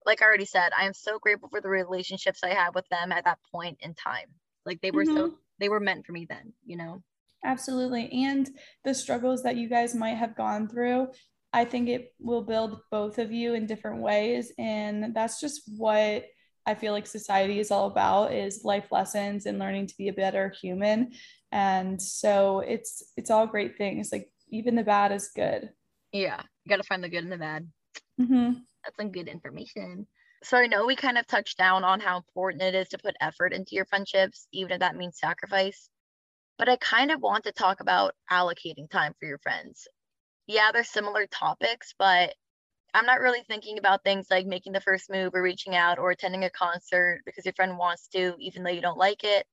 like 0.05 0.21
I 0.21 0.25
already 0.25 0.45
said, 0.45 0.71
I 0.77 0.85
am 0.85 0.93
so 0.93 1.19
grateful 1.19 1.49
for 1.49 1.61
the 1.61 1.69
relationships 1.69 2.43
I 2.43 2.49
had 2.49 2.73
with 2.73 2.87
them 2.89 3.11
at 3.11 3.25
that 3.25 3.39
point 3.51 3.77
in 3.81 3.93
time. 3.93 4.27
Like 4.65 4.81
they 4.81 4.91
were 4.91 5.05
mm-hmm. 5.05 5.15
so 5.15 5.33
they 5.59 5.69
were 5.69 5.79
meant 5.79 6.05
for 6.05 6.11
me 6.11 6.25
then, 6.27 6.53
you 6.65 6.77
know. 6.77 7.03
Absolutely. 7.43 8.09
And 8.11 8.49
the 8.83 8.93
struggles 8.93 9.43
that 9.43 9.55
you 9.55 9.67
guys 9.67 9.95
might 9.95 10.15
have 10.15 10.35
gone 10.35 10.67
through, 10.67 11.07
I 11.53 11.65
think 11.65 11.89
it 11.89 12.13
will 12.19 12.43
build 12.43 12.81
both 12.91 13.17
of 13.17 13.31
you 13.31 13.55
in 13.55 13.65
different 13.65 14.01
ways 14.01 14.51
and 14.57 15.13
that's 15.15 15.39
just 15.39 15.63
what 15.77 16.25
I 16.65 16.75
feel 16.75 16.93
like 16.93 17.07
society 17.07 17.59
is 17.59 17.71
all 17.71 17.87
about 17.87 18.33
is 18.33 18.63
life 18.63 18.91
lessons 18.91 19.45
and 19.45 19.57
learning 19.57 19.87
to 19.87 19.97
be 19.97 20.09
a 20.09 20.13
better 20.13 20.53
human. 20.61 21.11
And 21.51 22.01
so 22.01 22.59
it's 22.59 23.03
it's 23.17 23.31
all 23.31 23.47
great 23.47 23.77
things. 23.77 24.11
Like 24.11 24.29
even 24.49 24.75
the 24.75 24.83
bad 24.83 25.11
is 25.11 25.31
good. 25.35 25.69
Yeah, 26.11 26.41
you 26.63 26.69
got 26.69 26.77
to 26.77 26.83
find 26.83 27.03
the 27.03 27.09
good 27.09 27.23
in 27.23 27.29
the 27.29 27.37
bad. 27.37 27.67
Mm-hmm. 28.19 28.51
That's 28.83 28.97
some 28.97 29.11
good 29.11 29.27
information. 29.27 30.07
So 30.43 30.57
I 30.57 30.67
know 30.67 30.85
we 30.85 30.95
kind 30.95 31.17
of 31.17 31.27
touched 31.27 31.57
down 31.57 31.83
on 31.83 31.99
how 31.99 32.17
important 32.17 32.63
it 32.63 32.73
is 32.73 32.89
to 32.89 32.97
put 32.97 33.15
effort 33.21 33.53
into 33.53 33.75
your 33.75 33.85
friendships, 33.85 34.47
even 34.51 34.71
if 34.71 34.79
that 34.79 34.95
means 34.95 35.19
sacrifice. 35.19 35.89
But 36.57 36.69
I 36.69 36.77
kind 36.77 37.11
of 37.11 37.21
want 37.21 37.43
to 37.43 37.51
talk 37.51 37.79
about 37.79 38.15
allocating 38.31 38.89
time 38.89 39.13
for 39.19 39.27
your 39.27 39.39
friends. 39.39 39.87
Yeah, 40.47 40.71
they're 40.71 40.83
similar 40.83 41.27
topics, 41.27 41.93
but 41.97 42.33
I'm 42.93 43.05
not 43.05 43.21
really 43.21 43.43
thinking 43.43 43.77
about 43.77 44.03
things 44.03 44.27
like 44.29 44.45
making 44.45 44.73
the 44.73 44.81
first 44.81 45.09
move 45.09 45.33
or 45.35 45.41
reaching 45.41 45.75
out 45.75 45.99
or 45.99 46.11
attending 46.11 46.43
a 46.43 46.49
concert 46.49 47.21
because 47.25 47.45
your 47.45 47.53
friend 47.53 47.77
wants 47.77 48.07
to, 48.09 48.35
even 48.39 48.63
though 48.63 48.71
you 48.71 48.81
don't 48.81 48.97
like 48.97 49.23
it. 49.23 49.45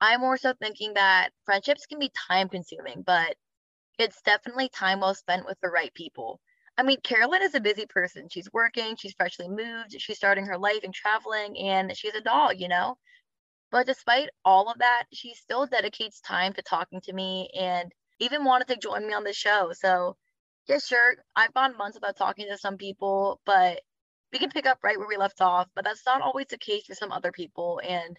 I'm 0.00 0.20
more 0.20 0.36
so 0.36 0.54
thinking 0.54 0.94
that 0.94 1.30
friendships 1.44 1.86
can 1.86 1.98
be 1.98 2.12
time 2.28 2.48
consuming, 2.48 3.02
but 3.02 3.36
it's 3.98 4.22
definitely 4.22 4.68
time 4.68 5.00
well 5.00 5.14
spent 5.14 5.46
with 5.46 5.58
the 5.60 5.68
right 5.68 5.92
people. 5.94 6.40
I 6.78 6.82
mean, 6.82 6.98
Carolyn 7.02 7.42
is 7.42 7.54
a 7.54 7.60
busy 7.60 7.86
person. 7.86 8.28
She's 8.30 8.48
working, 8.52 8.96
she's 8.96 9.14
freshly 9.14 9.48
moved, 9.48 9.94
she's 9.98 10.16
starting 10.16 10.46
her 10.46 10.56
life 10.56 10.80
and 10.82 10.94
traveling, 10.94 11.58
and 11.58 11.94
she's 11.96 12.14
a 12.14 12.22
dog, 12.22 12.54
you 12.58 12.68
know? 12.68 12.96
But 13.70 13.86
despite 13.86 14.30
all 14.44 14.70
of 14.70 14.78
that, 14.78 15.04
she 15.12 15.34
still 15.34 15.66
dedicates 15.66 16.20
time 16.20 16.52
to 16.54 16.62
talking 16.62 17.00
to 17.02 17.12
me 17.12 17.50
and 17.58 17.92
even 18.18 18.44
wanted 18.44 18.68
to 18.68 18.76
join 18.76 19.06
me 19.06 19.14
on 19.14 19.24
the 19.24 19.32
show. 19.32 19.72
So 19.72 20.16
yeah, 20.68 20.78
sure. 20.78 21.16
I've 21.36 21.54
gone 21.54 21.76
months 21.76 21.96
without 21.96 22.16
talking 22.16 22.46
to 22.48 22.58
some 22.58 22.76
people, 22.76 23.40
but 23.44 23.80
we 24.32 24.38
can 24.38 24.50
pick 24.50 24.66
up 24.66 24.78
right 24.82 24.98
where 24.98 25.08
we 25.08 25.16
left 25.16 25.40
off. 25.40 25.68
But 25.74 25.84
that's 25.84 26.06
not 26.06 26.22
always 26.22 26.46
the 26.46 26.58
case 26.58 26.86
for 26.86 26.94
some 26.94 27.12
other 27.12 27.32
people. 27.32 27.80
And 27.86 28.16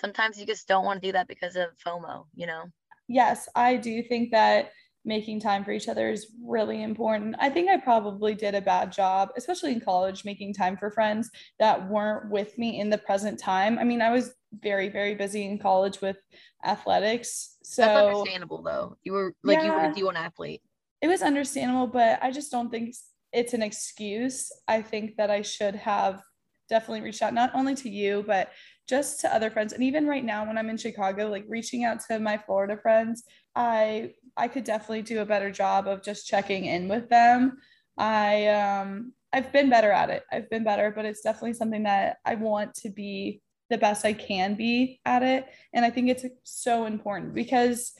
sometimes 0.00 0.38
you 0.38 0.46
just 0.46 0.68
don't 0.68 0.84
want 0.84 1.00
to 1.02 1.08
do 1.08 1.12
that 1.12 1.28
because 1.28 1.56
of 1.56 1.68
FOMO, 1.84 2.26
you 2.34 2.46
know? 2.46 2.64
Yes, 3.08 3.48
I 3.54 3.76
do 3.76 4.02
think 4.02 4.30
that 4.32 4.72
making 5.08 5.40
time 5.40 5.64
for 5.64 5.72
each 5.72 5.88
other 5.88 6.08
is 6.08 6.28
really 6.44 6.82
important. 6.82 7.34
I 7.40 7.50
think 7.50 7.68
I 7.68 7.78
probably 7.78 8.34
did 8.34 8.54
a 8.54 8.60
bad 8.60 8.92
job, 8.92 9.30
especially 9.36 9.72
in 9.72 9.80
college, 9.80 10.24
making 10.24 10.54
time 10.54 10.76
for 10.76 10.90
friends 10.90 11.30
that 11.58 11.88
weren't 11.88 12.30
with 12.30 12.56
me 12.58 12.78
in 12.78 12.90
the 12.90 12.98
present 12.98 13.40
time. 13.40 13.78
I 13.78 13.84
mean, 13.84 14.00
I 14.00 14.10
was 14.10 14.34
very, 14.52 14.88
very 14.88 15.16
busy 15.16 15.44
in 15.46 15.58
college 15.58 16.00
with 16.00 16.18
athletics. 16.64 17.56
So 17.64 17.82
that's 17.82 17.98
understandable 17.98 18.62
though. 18.62 18.96
You 19.02 19.12
were 19.12 19.34
like 19.42 19.58
yeah. 19.58 19.64
you 19.64 19.72
were 19.72 20.12
a 20.12 20.12
D1 20.12 20.14
athlete 20.14 20.62
it 21.00 21.08
was 21.08 21.22
understandable, 21.22 21.86
but 21.86 22.18
I 22.22 22.30
just 22.30 22.50
don't 22.50 22.70
think 22.70 22.94
it's 23.32 23.54
an 23.54 23.62
excuse. 23.62 24.50
I 24.66 24.82
think 24.82 25.16
that 25.16 25.30
I 25.30 25.42
should 25.42 25.76
have 25.76 26.22
definitely 26.68 27.02
reached 27.02 27.22
out 27.22 27.34
not 27.34 27.54
only 27.54 27.74
to 27.76 27.88
you, 27.88 28.24
but 28.26 28.50
just 28.88 29.20
to 29.20 29.34
other 29.34 29.50
friends. 29.50 29.72
And 29.72 29.82
even 29.82 30.06
right 30.06 30.24
now 30.24 30.46
when 30.46 30.58
I'm 30.58 30.70
in 30.70 30.76
Chicago, 30.76 31.28
like 31.28 31.44
reaching 31.48 31.84
out 31.84 32.00
to 32.08 32.18
my 32.18 32.38
Florida 32.38 32.76
friends, 32.76 33.22
I 33.54 34.12
I 34.38 34.48
could 34.48 34.64
definitely 34.64 35.02
do 35.02 35.20
a 35.20 35.26
better 35.26 35.50
job 35.50 35.88
of 35.88 36.02
just 36.02 36.26
checking 36.26 36.64
in 36.64 36.88
with 36.88 37.08
them. 37.08 37.58
I 37.96 38.46
um 38.46 39.12
I've 39.32 39.52
been 39.52 39.68
better 39.68 39.90
at 39.90 40.08
it. 40.08 40.22
I've 40.32 40.48
been 40.48 40.64
better, 40.64 40.90
but 40.94 41.04
it's 41.04 41.20
definitely 41.20 41.54
something 41.54 41.82
that 41.82 42.18
I 42.24 42.36
want 42.36 42.74
to 42.76 42.88
be 42.88 43.42
the 43.68 43.76
best 43.76 44.06
I 44.06 44.14
can 44.14 44.54
be 44.54 45.00
at 45.04 45.22
it. 45.22 45.46
And 45.74 45.84
I 45.84 45.90
think 45.90 46.08
it's 46.08 46.24
so 46.44 46.86
important 46.86 47.34
because 47.34 47.92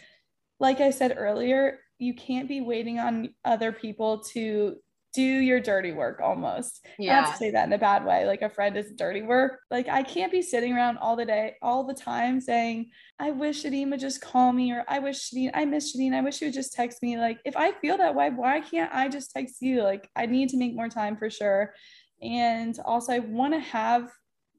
like 0.61 0.81
I 0.81 0.91
said 0.91 1.15
earlier, 1.17 1.81
you 1.99 2.15
can't 2.15 2.49
be 2.49 2.61
waiting 2.61 2.99
on 2.99 3.35
other 3.45 3.73
people 3.73 4.21
to 4.21 4.77
do 5.19 5.25
your 5.25 5.59
dirty 5.59 5.91
work 5.91 6.21
almost. 6.23 6.87
Yeah. 6.97 7.23
Not 7.23 7.33
to 7.33 7.37
say 7.39 7.51
that 7.51 7.67
in 7.67 7.73
a 7.73 7.79
bad 7.79 8.05
way, 8.05 8.25
like 8.25 8.43
a 8.43 8.49
friend 8.49 8.77
is 8.77 8.93
dirty 8.93 9.23
work. 9.23 9.59
Like 9.69 9.89
I 9.89 10.05
can't 10.05 10.31
be 10.31 10.43
sitting 10.43 10.73
around 10.73 10.99
all 10.99 11.17
the 11.17 11.25
day, 11.25 11.57
all 11.61 11.85
the 11.85 11.93
time 11.93 12.41
saying, 12.41 12.91
I 13.19 13.33
wish 13.33 13.65
Shadeen 13.65 13.91
would 13.91 13.99
just 13.99 14.21
call 14.21 14.53
me 14.53 14.71
or 14.71 14.85
I 14.87 15.01
wish 15.01 15.29
Shadeen, 15.29 15.51
I 15.55 15.65
miss 15.65 15.93
Shadeen. 15.93 16.15
I 16.15 16.21
wish 16.21 16.37
she 16.37 16.45
would 16.45 16.55
just 16.55 16.73
text 16.73 17.03
me. 17.03 17.19
Like 17.19 17.41
if 17.45 17.57
I 17.57 17.73
feel 17.73 17.99
that 17.99 18.15
way, 18.15 18.31
why 18.31 18.61
can't 18.61 18.95
I 18.95 19.09
just 19.09 19.33
text 19.33 19.57
you? 19.61 19.83
Like 19.83 20.09
I 20.15 20.27
need 20.27 20.51
to 20.51 20.57
make 20.57 20.77
more 20.77 20.89
time 20.89 21.17
for 21.17 21.29
sure. 21.31 21.75
And 22.23 22.79
also 22.85 23.13
I 23.13 23.19
want 23.19 23.55
to 23.55 23.61
have 23.61 24.13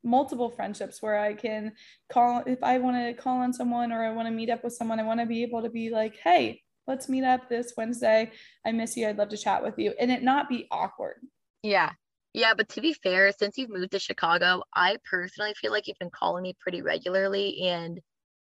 multiple 0.03 0.49
friendships 0.49 1.01
where 1.01 1.17
I 1.17 1.35
can 1.35 1.71
call 2.09 2.43
if 2.45 2.61
I 2.63 2.79
want 2.79 2.97
to 2.97 3.13
call 3.13 3.37
on 3.37 3.53
someone 3.53 3.93
or 3.93 4.03
I 4.03 4.11
want 4.11 4.27
to 4.27 4.33
meet 4.33 4.49
up 4.49 4.65
with 4.65 4.73
someone, 4.73 4.99
I 4.99 5.03
want 5.03 5.21
to 5.21 5.25
be 5.25 5.41
able 5.43 5.61
to 5.61 5.69
be 5.69 5.89
like, 5.89 6.17
hey, 6.21 6.61
let's 6.89 7.07
meet 7.07 7.23
up 7.23 7.47
this 7.47 7.73
Wednesday. 7.77 8.31
I 8.65 8.71
miss 8.71 8.97
you. 8.97 9.07
I'd 9.07 9.17
love 9.17 9.29
to 9.29 9.37
chat 9.37 9.63
with 9.63 9.77
you. 9.77 9.93
And 9.99 10.11
it 10.11 10.23
not 10.23 10.49
be 10.49 10.67
awkward. 10.71 11.21
Yeah. 11.63 11.91
Yeah. 12.33 12.55
But 12.57 12.67
to 12.69 12.81
be 12.81 12.93
fair, 12.93 13.31
since 13.31 13.57
you've 13.57 13.69
moved 13.69 13.91
to 13.91 13.99
Chicago, 13.99 14.63
I 14.73 14.97
personally 15.09 15.53
feel 15.53 15.71
like 15.71 15.87
you've 15.87 15.99
been 15.99 16.09
calling 16.09 16.43
me 16.43 16.55
pretty 16.59 16.81
regularly 16.81 17.61
and 17.61 18.01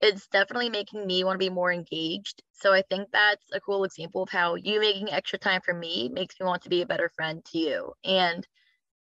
it's 0.02 0.28
definitely 0.28 0.70
making 0.70 1.08
me 1.08 1.24
want 1.24 1.40
to 1.40 1.46
be 1.46 1.50
more 1.50 1.72
engaged. 1.72 2.44
So 2.52 2.74
I 2.74 2.84
think 2.90 3.08
that's 3.12 3.46
a 3.54 3.62
cool 3.62 3.86
example 3.86 4.24
of 4.24 4.30
how 4.30 4.56
you 4.56 4.82
making 4.82 5.10
extra 5.10 5.40
time 5.40 5.62
for 5.64 5.74
me 5.74 6.10
makes 6.14 6.36
me 6.40 6.46
want 6.46 6.64
to 6.64 6.70
be 6.70 6.82
a 6.82 6.86
better 6.86 7.10
friend 7.16 7.44
to 7.54 7.58
you. 7.58 7.94
And 8.04 8.46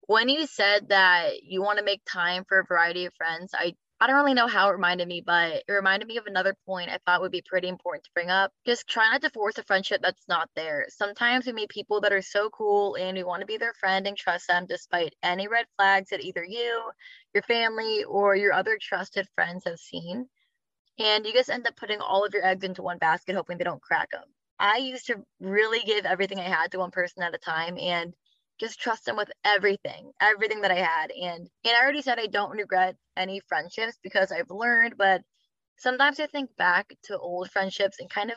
when 0.07 0.31
you 0.31 0.47
said 0.47 0.89
that 0.89 1.43
you 1.43 1.63
want 1.63 1.79
to 1.79 1.85
make 1.85 2.01
time 2.11 2.45
for 2.49 2.61
a 2.61 2.65
variety 2.65 3.05
of 3.05 3.13
friends, 3.15 3.53
I 3.55 3.75
I 4.01 4.07
don't 4.07 4.17
really 4.17 4.35
know 4.35 4.47
how 4.47 4.69
it 4.69 4.73
reminded 4.75 5.09
me, 5.09 5.23
but 5.23 5.65
it 5.67 5.73
reminded 5.73 6.07
me 6.07 6.19
of 6.19 6.27
another 6.27 6.55
point 6.67 6.89
I 6.89 6.99
thought 7.05 7.21
would 7.21 7.33
be 7.33 7.43
pretty 7.43 7.67
important 7.67 8.05
to 8.05 8.11
bring 8.15 8.31
up. 8.31 8.53
Just 8.65 8.87
try 8.87 9.11
not 9.11 9.23
to 9.23 9.31
force 9.31 9.59
a 9.59 9.65
friendship 9.65 10.01
that's 10.03 10.29
not 10.29 10.49
there. 10.55 10.87
Sometimes 10.89 11.47
we 11.47 11.53
meet 11.53 11.69
people 11.69 12.01
that 12.03 12.13
are 12.13 12.23
so 12.23 12.49
cool 12.51 12.95
and 12.95 13.17
we 13.17 13.25
want 13.25 13.41
to 13.41 13.47
be 13.47 13.57
their 13.57 13.75
friend 13.75 14.07
and 14.07 14.17
trust 14.17 14.47
them 14.47 14.67
despite 14.69 15.17
any 15.25 15.49
red 15.49 15.67
flags 15.77 16.11
that 16.11 16.23
either 16.23 16.45
you, 16.45 16.81
your 17.35 17.43
family, 17.43 18.05
or 18.05 18.37
your 18.37 18.53
other 18.53 18.79
trusted 18.81 19.27
friends 19.35 19.65
have 19.65 19.81
seen. 19.81 20.29
And 21.01 21.27
you 21.27 21.33
just 21.33 21.51
end 21.51 21.67
up 21.67 21.75
putting 21.75 22.01
all 22.01 22.25
of 22.25 22.33
your 22.33 22.47
eggs 22.47 22.63
into 22.63 22.83
one 22.83 22.99
basket, 22.99 23.35
hoping 23.35 23.59
they 23.59 23.65
don't 23.65 23.83
crack 23.83 24.13
them. 24.13 24.25
I 24.61 24.77
used 24.77 25.07
to 25.07 25.25
really 25.41 25.81
give 25.81 26.07
everything 26.07 26.39
I 26.39 26.43
had 26.43 26.71
to 26.71 26.79
one 26.79 26.93
person 26.93 27.25
at 27.25 27.35
a 27.35 27.39
time. 27.39 27.77
And 27.79 28.15
just 28.59 28.81
trust 28.81 29.05
them 29.05 29.17
with 29.17 29.31
everything, 29.45 30.11
everything 30.21 30.61
that 30.63 30.71
I 30.71 30.77
had. 30.77 31.11
And 31.11 31.49
and 31.65 31.77
I 31.77 31.83
already 31.83 32.03
said 32.03 32.19
I 32.19 32.27
don't 32.27 32.57
regret 32.57 32.97
any 33.17 33.41
friendships 33.49 33.99
because 34.03 34.33
I've 34.33 34.51
learned, 34.51 34.95
but 34.97 35.23
sometimes 35.77 36.21
I 36.21 36.27
think 36.27 36.55
back 36.57 36.93
to 37.05 37.19
old 37.19 37.51
friendships 37.51 38.01
and 38.01 38.11
kind 38.11 38.31
of 38.31 38.37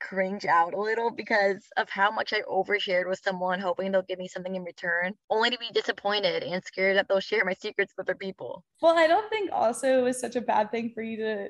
cringe 0.00 0.44
out 0.44 0.74
a 0.74 0.80
little 0.80 1.10
because 1.10 1.64
of 1.76 1.88
how 1.88 2.10
much 2.10 2.32
I 2.32 2.42
overshared 2.42 3.08
with 3.08 3.20
someone, 3.24 3.58
hoping 3.58 3.90
they'll 3.90 4.02
give 4.02 4.18
me 4.18 4.28
something 4.28 4.54
in 4.54 4.62
return, 4.62 5.14
only 5.30 5.50
to 5.50 5.58
be 5.58 5.70
disappointed 5.72 6.42
and 6.42 6.62
scared 6.62 6.96
that 6.96 7.08
they'll 7.08 7.20
share 7.20 7.44
my 7.44 7.54
secrets 7.54 7.94
with 7.96 8.06
other 8.06 8.16
people. 8.16 8.64
Well, 8.82 8.98
I 8.98 9.06
don't 9.06 9.30
think 9.30 9.50
also 9.52 10.00
it 10.00 10.02
was 10.02 10.20
such 10.20 10.36
a 10.36 10.42
bad 10.42 10.70
thing 10.70 10.90
for 10.94 11.02
you 11.02 11.16
to 11.18 11.48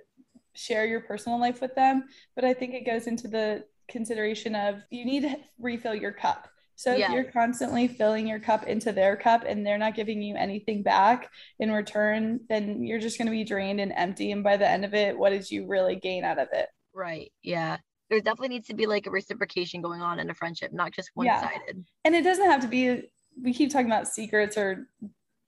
share 0.55 0.87
your 0.87 1.01
personal 1.01 1.41
life 1.41 1.61
with 1.61 1.75
them, 1.75 2.05
but 2.37 2.45
I 2.45 2.55
think 2.55 2.75
it 2.75 2.87
goes 2.87 3.09
into 3.09 3.27
the 3.27 3.65
consideration 3.89 4.55
of 4.55 4.83
you 4.91 5.05
need 5.05 5.23
to 5.23 5.37
refill 5.59 5.95
your 5.95 6.13
cup 6.13 6.49
so 6.77 6.95
yeah. 6.95 7.07
if 7.07 7.13
you're 7.13 7.33
constantly 7.33 7.89
filling 7.89 8.27
your 8.27 8.41
cup 8.41 8.67
into 8.67 8.93
their 8.93 9.17
cup 9.17 9.45
and 9.47 9.67
they're 9.67 9.79
not 9.79 9.95
giving 9.95 10.23
you 10.23 10.37
anything 10.37 10.83
back 10.83 11.31
in 11.59 11.71
return, 11.71 12.41
then 12.49 12.85
you're 12.85 13.01
just 13.01 13.19
going 13.19 13.27
to 13.27 13.33
be 13.33 13.45
drained 13.45 13.81
and 13.81 13.93
empty. 13.97 14.33
And 14.33 14.43
by 14.43 14.57
the 14.57 14.69
end 14.69 14.85
of 14.85 14.95
it, 14.95 15.19
what 15.19 15.31
did 15.31 15.51
you 15.51 15.67
really 15.67 15.97
gain 15.97 16.25
out 16.25 16.39
of 16.39 16.49
it? 16.53 16.69
Right. 16.93 17.33
Yeah. 17.43 17.79
There 18.11 18.21
definitely 18.21 18.49
needs 18.49 18.69
to 18.69 18.75
be 18.75 18.87
like 18.87 19.07
a 19.07 19.11
reciprocation 19.11 19.81
going 19.81 20.03
on 20.03 20.19
in 20.19 20.31
a 20.31 20.35
friendship, 20.35 20.73
not 20.73 20.93
just 20.93 21.11
one 21.15 21.27
sided. 21.27 21.51
Yeah. 21.67 21.83
And 22.05 22.15
it 22.15 22.23
doesn't 22.23 22.51
have 22.51 22.61
to 22.61 22.69
be, 22.69 23.03
we 23.43 23.53
keep 23.53 23.71
talking 23.71 23.87
about 23.87 24.09
secrets 24.09 24.57
or 24.57 24.89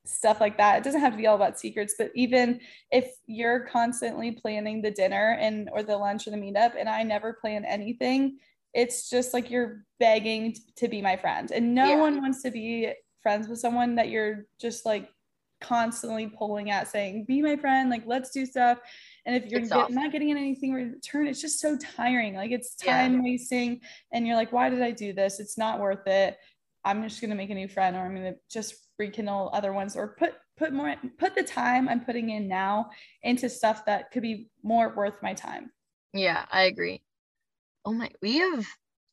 stuff 0.04 0.40
like 0.40 0.56
that. 0.56 0.78
It 0.78 0.84
doesn't 0.84 1.00
have 1.00 1.12
to 1.12 1.18
be 1.18 1.26
all 1.26 1.36
about 1.36 1.58
secrets, 1.58 1.94
but 1.98 2.10
even 2.14 2.60
if 2.90 3.10
you're 3.26 3.66
constantly 3.66 4.32
planning 4.32 4.80
the 4.80 4.90
dinner 4.90 5.36
and 5.40 5.68
or 5.72 5.82
the 5.82 5.96
lunch 5.96 6.26
or 6.26 6.30
the 6.30 6.36
meetup 6.36 6.72
and 6.78 6.88
I 6.88 7.02
never 7.02 7.34
plan 7.40 7.64
anything, 7.64 8.38
it's 8.76 9.08
just 9.08 9.32
like 9.32 9.50
you're 9.50 9.84
begging 9.98 10.54
to 10.76 10.86
be 10.86 11.00
my 11.00 11.16
friend. 11.16 11.50
And 11.50 11.74
no 11.74 11.86
yeah. 11.86 11.96
one 11.96 12.20
wants 12.20 12.42
to 12.42 12.50
be 12.50 12.92
friends 13.22 13.48
with 13.48 13.58
someone 13.58 13.94
that 13.94 14.10
you're 14.10 14.44
just 14.60 14.84
like 14.84 15.08
constantly 15.62 16.26
pulling 16.26 16.70
at 16.70 16.86
saying, 16.86 17.24
be 17.24 17.40
my 17.40 17.56
friend, 17.56 17.88
like 17.88 18.02
let's 18.06 18.30
do 18.30 18.44
stuff. 18.44 18.78
And 19.24 19.34
if 19.34 19.50
you're 19.50 19.62
get, 19.62 19.90
not 19.90 20.12
getting 20.12 20.30
anything 20.30 20.70
in 20.74 20.92
return, 20.92 21.26
it's 21.26 21.40
just 21.40 21.58
so 21.58 21.78
tiring. 21.96 22.34
Like 22.34 22.50
it's 22.50 22.74
time 22.74 23.14
yeah. 23.14 23.22
wasting. 23.22 23.80
And 24.12 24.26
you're 24.26 24.36
like, 24.36 24.52
why 24.52 24.68
did 24.68 24.82
I 24.82 24.90
do 24.90 25.14
this? 25.14 25.40
It's 25.40 25.56
not 25.56 25.80
worth 25.80 26.06
it. 26.06 26.36
I'm 26.84 27.02
just 27.02 27.22
gonna 27.22 27.34
make 27.34 27.50
a 27.50 27.54
new 27.54 27.68
friend 27.68 27.96
or 27.96 28.00
I'm 28.00 28.14
gonna 28.14 28.34
just 28.50 28.74
rekindle 28.98 29.50
other 29.54 29.72
ones 29.72 29.96
or 29.96 30.08
put 30.18 30.34
put 30.58 30.74
more 30.74 30.94
put 31.18 31.34
the 31.34 31.42
time 31.42 31.88
I'm 31.88 32.04
putting 32.04 32.28
in 32.28 32.46
now 32.46 32.90
into 33.22 33.48
stuff 33.48 33.86
that 33.86 34.10
could 34.10 34.22
be 34.22 34.50
more 34.62 34.94
worth 34.94 35.22
my 35.22 35.32
time. 35.32 35.72
Yeah, 36.12 36.44
I 36.52 36.64
agree. 36.64 37.02
Oh 37.86 37.92
my, 37.92 38.10
we 38.20 38.38
have 38.38 38.66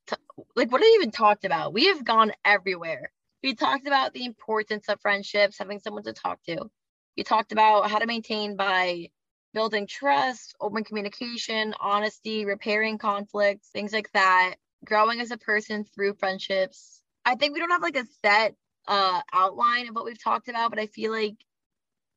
t- 0.08 0.16
like 0.56 0.72
what 0.72 0.82
have 0.82 0.88
I 0.88 0.96
even 0.96 1.12
talked 1.12 1.46
about. 1.46 1.74
We 1.74 1.86
have 1.86 2.04
gone 2.04 2.32
everywhere. 2.44 3.14
We 3.44 3.54
talked 3.54 3.86
about 3.86 4.14
the 4.14 4.26
importance 4.26 4.90
of 4.90 5.00
friendships, 5.00 5.60
having 5.60 5.80
someone 5.80 6.04
to 6.04 6.14
talk 6.14 6.42
to. 6.48 6.72
We 7.16 7.24
talked 7.24 7.52
about 7.52 7.92
how 7.92 8.00
to 8.00 8.08
maintain 8.08 8.56
by 8.56 9.12
building 9.54 9.86
trust, 9.86 10.56
open 10.60 10.84
communication, 10.84 11.76
honesty, 11.80 12.46
repairing 12.46 12.98
conflicts, 12.98 13.70
things 13.70 13.94
like 13.94 14.12
that, 14.14 14.56
growing 14.84 15.22
as 15.22 15.30
a 15.30 15.38
person 15.38 15.84
through 15.84 16.16
friendships. 16.16 17.04
I 17.26 17.36
think 17.36 17.54
we 17.54 17.60
don't 17.60 17.70
have 17.70 17.84
like 17.84 17.96
a 17.96 18.08
set 18.26 18.56
uh 18.88 19.22
outline 19.32 19.88
of 19.88 19.96
what 19.96 20.06
we've 20.06 20.22
talked 20.22 20.48
about, 20.48 20.72
but 20.72 20.80
I 20.80 20.88
feel 20.88 21.12
like 21.12 21.36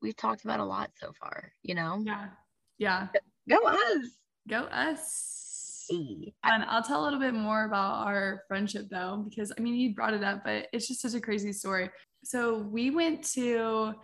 we've 0.01 0.17
talked 0.17 0.45
about 0.45 0.61
a 0.61 0.65
lot 0.65 0.91
so 0.97 1.13
far, 1.13 1.53
you 1.63 1.75
know? 1.75 2.03
Yeah. 2.03 2.29
Yeah. 2.79 3.09
Go 3.47 3.59
us. 3.67 4.09
Go 4.49 4.61
us. 4.61 5.46
And 6.45 6.65
I'll 6.65 6.83
tell 6.83 7.03
a 7.03 7.05
little 7.05 7.21
bit 7.21 7.35
more 7.35 7.65
about 7.65 8.07
our 8.07 8.43
friendship 8.49 8.87
though, 8.91 9.25
because 9.29 9.53
I 9.57 9.61
mean, 9.61 9.75
you 9.75 9.95
brought 9.95 10.15
it 10.15 10.25
up, 10.25 10.43
but 10.45 10.67
it's 10.73 10.89
just 10.89 11.03
such 11.03 11.15
a 11.15 11.21
crazy 11.21 11.53
story. 11.53 11.91
So 12.25 12.59
we 12.59 12.91
went 12.91 13.25
to, 13.35 13.95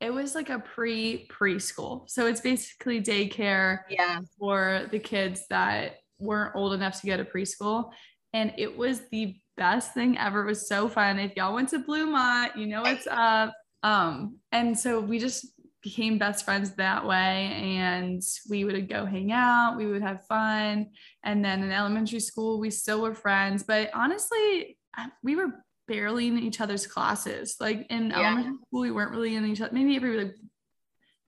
it 0.00 0.12
was 0.12 0.34
like 0.34 0.50
a 0.50 0.58
pre 0.58 1.28
preschool. 1.28 2.08
So 2.10 2.26
it's 2.26 2.40
basically 2.40 3.00
daycare 3.00 3.80
yeah. 3.88 4.20
for 4.38 4.88
the 4.90 4.98
kids 4.98 5.46
that 5.50 5.96
weren't 6.18 6.54
old 6.54 6.74
enough 6.74 7.00
to 7.00 7.06
go 7.06 7.16
to 7.16 7.24
preschool. 7.24 7.90
And 8.32 8.52
it 8.56 8.76
was 8.76 9.02
the 9.10 9.36
best 9.56 9.94
thing 9.94 10.18
ever. 10.18 10.42
It 10.42 10.46
was 10.46 10.68
so 10.68 10.88
fun. 10.88 11.18
If 11.18 11.32
y'all 11.36 11.54
went 11.54 11.68
to 11.70 11.78
Bluemont, 11.78 12.56
you 12.56 12.66
know 12.66 12.82
what's 12.82 13.06
up. 13.06 13.52
Um, 13.82 14.38
and 14.52 14.78
so 14.78 15.00
we 15.00 15.18
just 15.18 15.46
became 15.82 16.18
best 16.18 16.44
friends 16.44 16.72
that 16.72 17.06
way. 17.06 17.52
And 17.54 18.22
we 18.48 18.64
would 18.64 18.88
go 18.88 19.04
hang 19.04 19.32
out, 19.32 19.76
we 19.76 19.86
would 19.86 20.02
have 20.02 20.26
fun. 20.26 20.90
And 21.24 21.44
then 21.44 21.62
in 21.62 21.72
elementary 21.72 22.20
school, 22.20 22.60
we 22.60 22.70
still 22.70 23.02
were 23.02 23.14
friends. 23.14 23.62
But 23.62 23.90
honestly, 23.94 24.78
we 25.22 25.36
were 25.36 25.64
barely 25.88 26.28
in 26.28 26.38
each 26.38 26.60
other's 26.60 26.86
classes. 26.86 27.56
Like 27.60 27.86
in 27.90 28.10
yeah. 28.10 28.20
elementary 28.20 28.58
school, 28.66 28.80
we 28.80 28.90
weren't 28.90 29.10
really 29.10 29.34
in 29.34 29.44
each 29.46 29.60
other, 29.60 29.72
maybe 29.72 29.96
every 29.96 30.24
like 30.24 30.34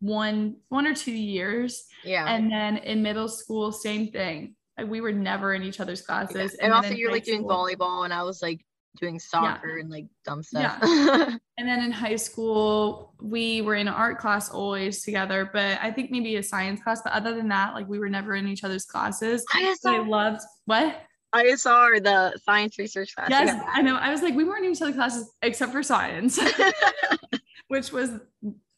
one, 0.00 0.56
one 0.68 0.86
or 0.86 0.94
two 0.94 1.12
years. 1.12 1.86
Yeah. 2.04 2.26
And 2.26 2.50
then 2.50 2.76
in 2.78 3.02
middle 3.02 3.28
school, 3.28 3.72
same 3.72 4.08
thing 4.08 4.54
like 4.78 4.88
we 4.88 5.00
were 5.00 5.12
never 5.12 5.54
in 5.54 5.62
each 5.62 5.80
other's 5.80 6.02
classes. 6.02 6.56
Yeah. 6.58 6.64
And, 6.64 6.72
and 6.72 6.72
also 6.72 6.90
you're 6.90 7.12
like 7.12 7.24
school, 7.24 7.38
doing 7.38 7.48
volleyball 7.48 8.04
and 8.04 8.12
I 8.12 8.22
was 8.22 8.42
like 8.42 8.64
doing 8.96 9.18
soccer 9.18 9.76
yeah. 9.76 9.80
and 9.80 9.90
like 9.90 10.06
dumb 10.24 10.42
stuff. 10.42 10.78
Yeah. 10.82 11.36
and 11.58 11.68
then 11.68 11.82
in 11.82 11.90
high 11.90 12.16
school, 12.16 13.14
we 13.20 13.62
were 13.62 13.74
in 13.74 13.88
art 13.88 14.18
class 14.18 14.50
always 14.50 15.02
together, 15.02 15.48
but 15.52 15.78
I 15.82 15.90
think 15.90 16.10
maybe 16.10 16.36
a 16.36 16.42
science 16.42 16.82
class. 16.82 17.02
But 17.02 17.12
other 17.12 17.34
than 17.34 17.48
that, 17.48 17.74
like 17.74 17.88
we 17.88 17.98
were 17.98 18.08
never 18.08 18.34
in 18.34 18.46
each 18.48 18.64
other's 18.64 18.84
classes. 18.84 19.44
ISR. 19.54 19.76
I 19.86 20.06
loved 20.06 20.42
what? 20.66 21.02
ISR, 21.34 22.02
the 22.02 22.38
science 22.44 22.78
research 22.78 23.14
class. 23.14 23.28
Yes, 23.28 23.60
I 23.66 23.82
know. 23.82 23.96
I 23.96 24.10
was 24.10 24.22
like, 24.22 24.34
we 24.34 24.44
weren't 24.44 24.64
in 24.64 24.72
each 24.72 24.82
other's 24.82 24.94
classes 24.94 25.32
except 25.42 25.72
for 25.72 25.82
science, 25.82 26.38
which 27.68 27.90
was 27.90 28.10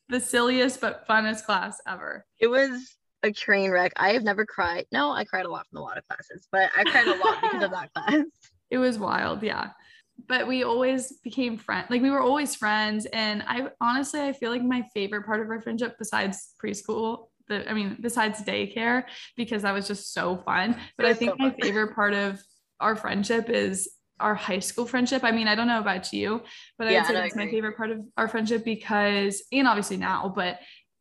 the 0.09 0.21
silliest 0.21 0.81
but 0.81 1.07
funnest 1.07 1.45
class 1.45 1.81
ever. 1.87 2.25
It 2.39 2.47
was 2.47 2.97
a 3.23 3.31
train 3.31 3.71
wreck. 3.71 3.93
I 3.97 4.11
have 4.11 4.23
never 4.23 4.47
cried. 4.47 4.87
No, 4.91 5.11
I 5.11 5.25
cried 5.25 5.45
a 5.45 5.51
lot 5.51 5.67
from 5.69 5.81
a 5.81 5.83
lot 5.83 5.99
of 5.99 6.09
classes, 6.09 6.49
but 6.51 6.71
I 6.77 6.85
cried 6.85 7.07
a 7.07 7.17
lot 7.17 7.43
because 7.43 7.63
of 7.63 7.71
that 7.73 7.93
class. 7.93 8.25
It 8.71 8.79
was 8.79 8.99
wild, 8.99 9.43
yeah. 9.43 9.71
But 10.29 10.49
we 10.49 10.65
always 10.65 11.13
became 11.23 11.57
friends. 11.59 11.87
Like 11.91 12.03
we 12.03 12.11
were 12.11 12.21
always 12.21 12.55
friends. 12.55 13.07
And 13.07 13.43
I 13.47 13.69
honestly, 13.81 14.21
I 14.21 14.33
feel 14.33 14.51
like 14.51 14.63
my 14.63 14.83
favorite 14.95 15.27
part 15.27 15.41
of 15.41 15.49
our 15.51 15.61
friendship, 15.61 15.97
besides 15.99 16.55
preschool, 16.63 17.29
the 17.49 17.69
I 17.71 17.75
mean, 17.75 17.97
besides 18.01 18.43
daycare, 18.43 19.05
because 19.37 19.63
that 19.63 19.73
was 19.73 19.87
just 19.87 20.13
so 20.13 20.37
fun. 20.39 20.77
But 20.97 21.07
I 21.07 21.15
think 21.15 21.33
so 21.33 21.37
my 21.39 21.55
favorite 21.61 21.95
part 21.95 22.15
of 22.15 22.43
our 22.81 22.97
friendship 22.97 23.49
is 23.51 23.89
our 24.19 24.35
high 24.35 24.61
school 24.61 24.87
friendship. 24.87 25.25
I 25.25 25.31
mean, 25.31 25.49
I 25.49 25.55
don't 25.55 25.69
know 25.69 25.81
about 25.81 26.13
you, 26.13 26.43
but 26.79 26.91
yeah, 26.91 27.01
I'd 27.01 27.07
say 27.07 27.13
no, 27.13 27.21
that's 27.21 27.37
my 27.37 27.51
favorite 27.51 27.77
part 27.77 27.91
of 27.91 28.01
our 28.17 28.29
friendship 28.29 28.65
because, 28.65 29.43
and 29.53 29.69
obviously 29.69 29.99
now, 29.99 30.33
but 30.35 30.59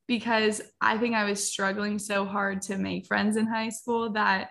because 0.08 0.62
I 0.82 0.98
think 0.98 1.16
I 1.16 1.24
was 1.24 1.46
struggling 1.50 1.98
so 1.98 2.26
hard 2.26 2.62
to 2.64 2.78
make 2.78 3.08
friends 3.08 3.38
in 3.38 3.48
high 3.48 3.70
school 3.70 4.12
that 4.14 4.50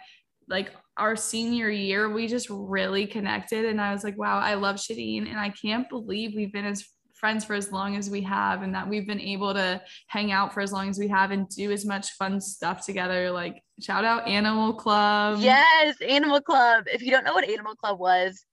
like 0.48 0.72
our 0.96 1.16
senior 1.16 1.70
year, 1.70 2.08
we 2.08 2.26
just 2.26 2.48
really 2.50 3.06
connected. 3.06 3.64
And 3.64 3.80
I 3.80 3.92
was 3.92 4.04
like, 4.04 4.16
wow, 4.16 4.38
I 4.38 4.54
love 4.54 4.76
Shadeen. 4.76 5.28
And 5.28 5.38
I 5.38 5.50
can't 5.50 5.88
believe 5.88 6.34
we've 6.34 6.52
been 6.52 6.64
as 6.64 6.84
friends 7.14 7.44
for 7.44 7.54
as 7.54 7.72
long 7.72 7.96
as 7.96 8.10
we 8.10 8.20
have 8.20 8.62
and 8.62 8.74
that 8.74 8.88
we've 8.88 9.06
been 9.06 9.20
able 9.20 9.54
to 9.54 9.80
hang 10.08 10.30
out 10.30 10.52
for 10.52 10.60
as 10.60 10.72
long 10.72 10.90
as 10.90 10.98
we 10.98 11.08
have 11.08 11.30
and 11.30 11.48
do 11.48 11.72
as 11.72 11.86
much 11.86 12.10
fun 12.12 12.40
stuff 12.40 12.84
together. 12.84 13.30
Like 13.30 13.62
shout 13.80 14.04
out 14.04 14.28
Animal 14.28 14.74
Club. 14.74 15.38
Yes, 15.40 15.96
Animal 16.06 16.40
Club. 16.40 16.84
If 16.86 17.02
you 17.02 17.10
don't 17.10 17.24
know 17.24 17.34
what 17.34 17.48
Animal 17.48 17.76
Club 17.76 17.98
was, 17.98 18.44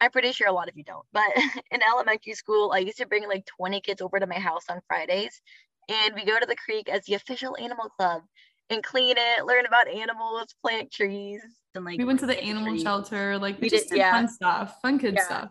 I'm 0.00 0.10
pretty 0.10 0.32
sure 0.32 0.48
a 0.48 0.52
lot 0.52 0.68
of 0.68 0.76
you 0.76 0.84
don't, 0.84 1.04
but 1.12 1.28
in 1.70 1.80
elementary 1.82 2.34
school, 2.34 2.72
I 2.72 2.78
used 2.78 2.98
to 2.98 3.06
bring 3.06 3.28
like 3.28 3.44
20 3.56 3.80
kids 3.80 4.00
over 4.00 4.18
to 4.18 4.26
my 4.26 4.38
house 4.38 4.64
on 4.70 4.80
Fridays 4.86 5.42
and 5.88 6.14
we 6.14 6.24
go 6.24 6.38
to 6.38 6.46
the 6.46 6.56
creek 6.56 6.88
as 6.88 7.04
the 7.04 7.14
official 7.14 7.56
animal 7.58 7.88
club 7.88 8.22
and 8.70 8.82
clean 8.82 9.16
it, 9.18 9.44
learn 9.44 9.66
about 9.66 9.88
animals, 9.88 10.54
plant 10.62 10.92
trees, 10.92 11.42
and 11.74 11.84
like 11.84 11.98
we 11.98 12.04
went 12.04 12.20
to 12.20 12.26
the 12.26 12.40
animal 12.40 12.72
trees. 12.72 12.82
shelter, 12.82 13.38
like 13.38 13.56
we, 13.56 13.66
we 13.66 13.70
just 13.70 13.84
did, 13.88 13.94
did 13.94 13.98
yeah. 13.98 14.12
fun 14.12 14.28
stuff, 14.28 14.80
fun 14.82 14.98
kid 14.98 15.14
yeah. 15.14 15.24
stuff. 15.24 15.50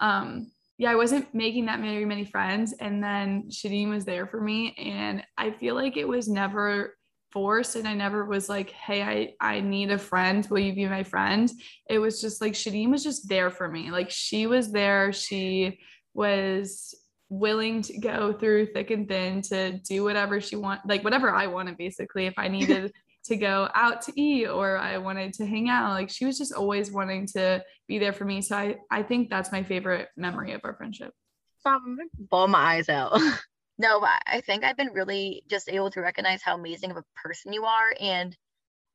Um, 0.00 0.50
yeah, 0.78 0.90
I 0.90 0.94
wasn't 0.94 1.32
making 1.34 1.66
that 1.66 1.80
many 1.80 2.04
many 2.04 2.24
friends, 2.24 2.72
and 2.80 3.02
then 3.02 3.44
Shadeen 3.50 3.90
was 3.90 4.04
there 4.04 4.26
for 4.26 4.40
me, 4.40 4.74
and 4.78 5.22
I 5.36 5.50
feel 5.50 5.74
like 5.74 5.96
it 5.96 6.08
was 6.08 6.28
never 6.28 6.96
forced, 7.32 7.76
and 7.76 7.86
I 7.86 7.94
never 7.94 8.24
was 8.24 8.48
like, 8.48 8.70
hey, 8.70 9.02
I 9.02 9.34
I 9.40 9.60
need 9.60 9.90
a 9.90 9.98
friend, 9.98 10.46
will 10.50 10.58
you 10.58 10.74
be 10.74 10.86
my 10.86 11.02
friend? 11.02 11.50
It 11.88 11.98
was 11.98 12.20
just 12.20 12.40
like 12.40 12.54
Shadeen 12.54 12.90
was 12.90 13.04
just 13.04 13.28
there 13.28 13.50
for 13.50 13.68
me, 13.68 13.90
like 13.90 14.10
she 14.10 14.46
was 14.46 14.72
there, 14.72 15.12
she 15.12 15.80
was 16.14 16.94
willing 17.28 17.80
to 17.80 17.96
go 17.98 18.32
through 18.32 18.66
thick 18.66 18.90
and 18.90 19.08
thin 19.08 19.40
to 19.40 19.78
do 19.78 20.02
whatever 20.02 20.40
she 20.40 20.56
want 20.56 20.80
like 20.84 21.04
whatever 21.04 21.30
I 21.30 21.46
wanted 21.46 21.78
basically 21.78 22.26
if 22.26 22.34
I 22.36 22.48
needed 22.58 22.92
to 23.24 23.36
go 23.36 23.68
out 23.74 24.02
to 24.02 24.20
eat 24.20 24.46
or 24.46 24.76
I 24.76 24.98
wanted 24.98 25.34
to 25.34 25.46
hang 25.46 25.68
out. 25.68 25.90
Like 25.90 26.10
she 26.10 26.24
was 26.24 26.38
just 26.38 26.54
always 26.54 26.90
wanting 26.90 27.26
to 27.28 27.62
be 27.86 27.98
there 27.98 28.12
for 28.12 28.24
me. 28.24 28.42
So 28.42 28.56
I 28.56 28.76
I 28.90 29.02
think 29.02 29.30
that's 29.30 29.52
my 29.52 29.62
favorite 29.62 30.08
memory 30.16 30.52
of 30.52 30.60
our 30.64 30.74
friendship. 30.74 31.12
Um 31.64 31.98
ball 32.18 32.48
my 32.48 32.76
eyes 32.76 32.88
out. 32.88 33.18
No 33.78 34.06
I 34.26 34.42
think 34.42 34.62
I've 34.62 34.76
been 34.76 34.92
really 34.92 35.42
just 35.48 35.70
able 35.70 35.90
to 35.92 36.02
recognize 36.02 36.42
how 36.42 36.54
amazing 36.54 36.90
of 36.90 36.98
a 36.98 37.04
person 37.16 37.54
you 37.54 37.64
are 37.64 37.94
and 37.98 38.36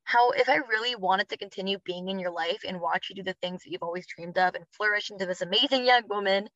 how 0.04 0.30
if 0.30 0.48
I 0.48 0.58
really 0.58 0.94
wanted 0.94 1.28
to 1.30 1.36
continue 1.36 1.78
being 1.84 2.08
in 2.08 2.20
your 2.20 2.30
life 2.30 2.60
and 2.64 2.80
watch 2.80 3.08
you 3.10 3.16
do 3.16 3.24
the 3.24 3.34
things 3.42 3.64
that 3.64 3.72
you've 3.72 3.82
always 3.82 4.06
dreamed 4.06 4.38
of 4.38 4.54
and 4.54 4.64
flourish 4.76 5.10
into 5.10 5.26
this 5.26 5.42
amazing 5.42 5.84
young 5.84 6.02
woman 6.08 6.48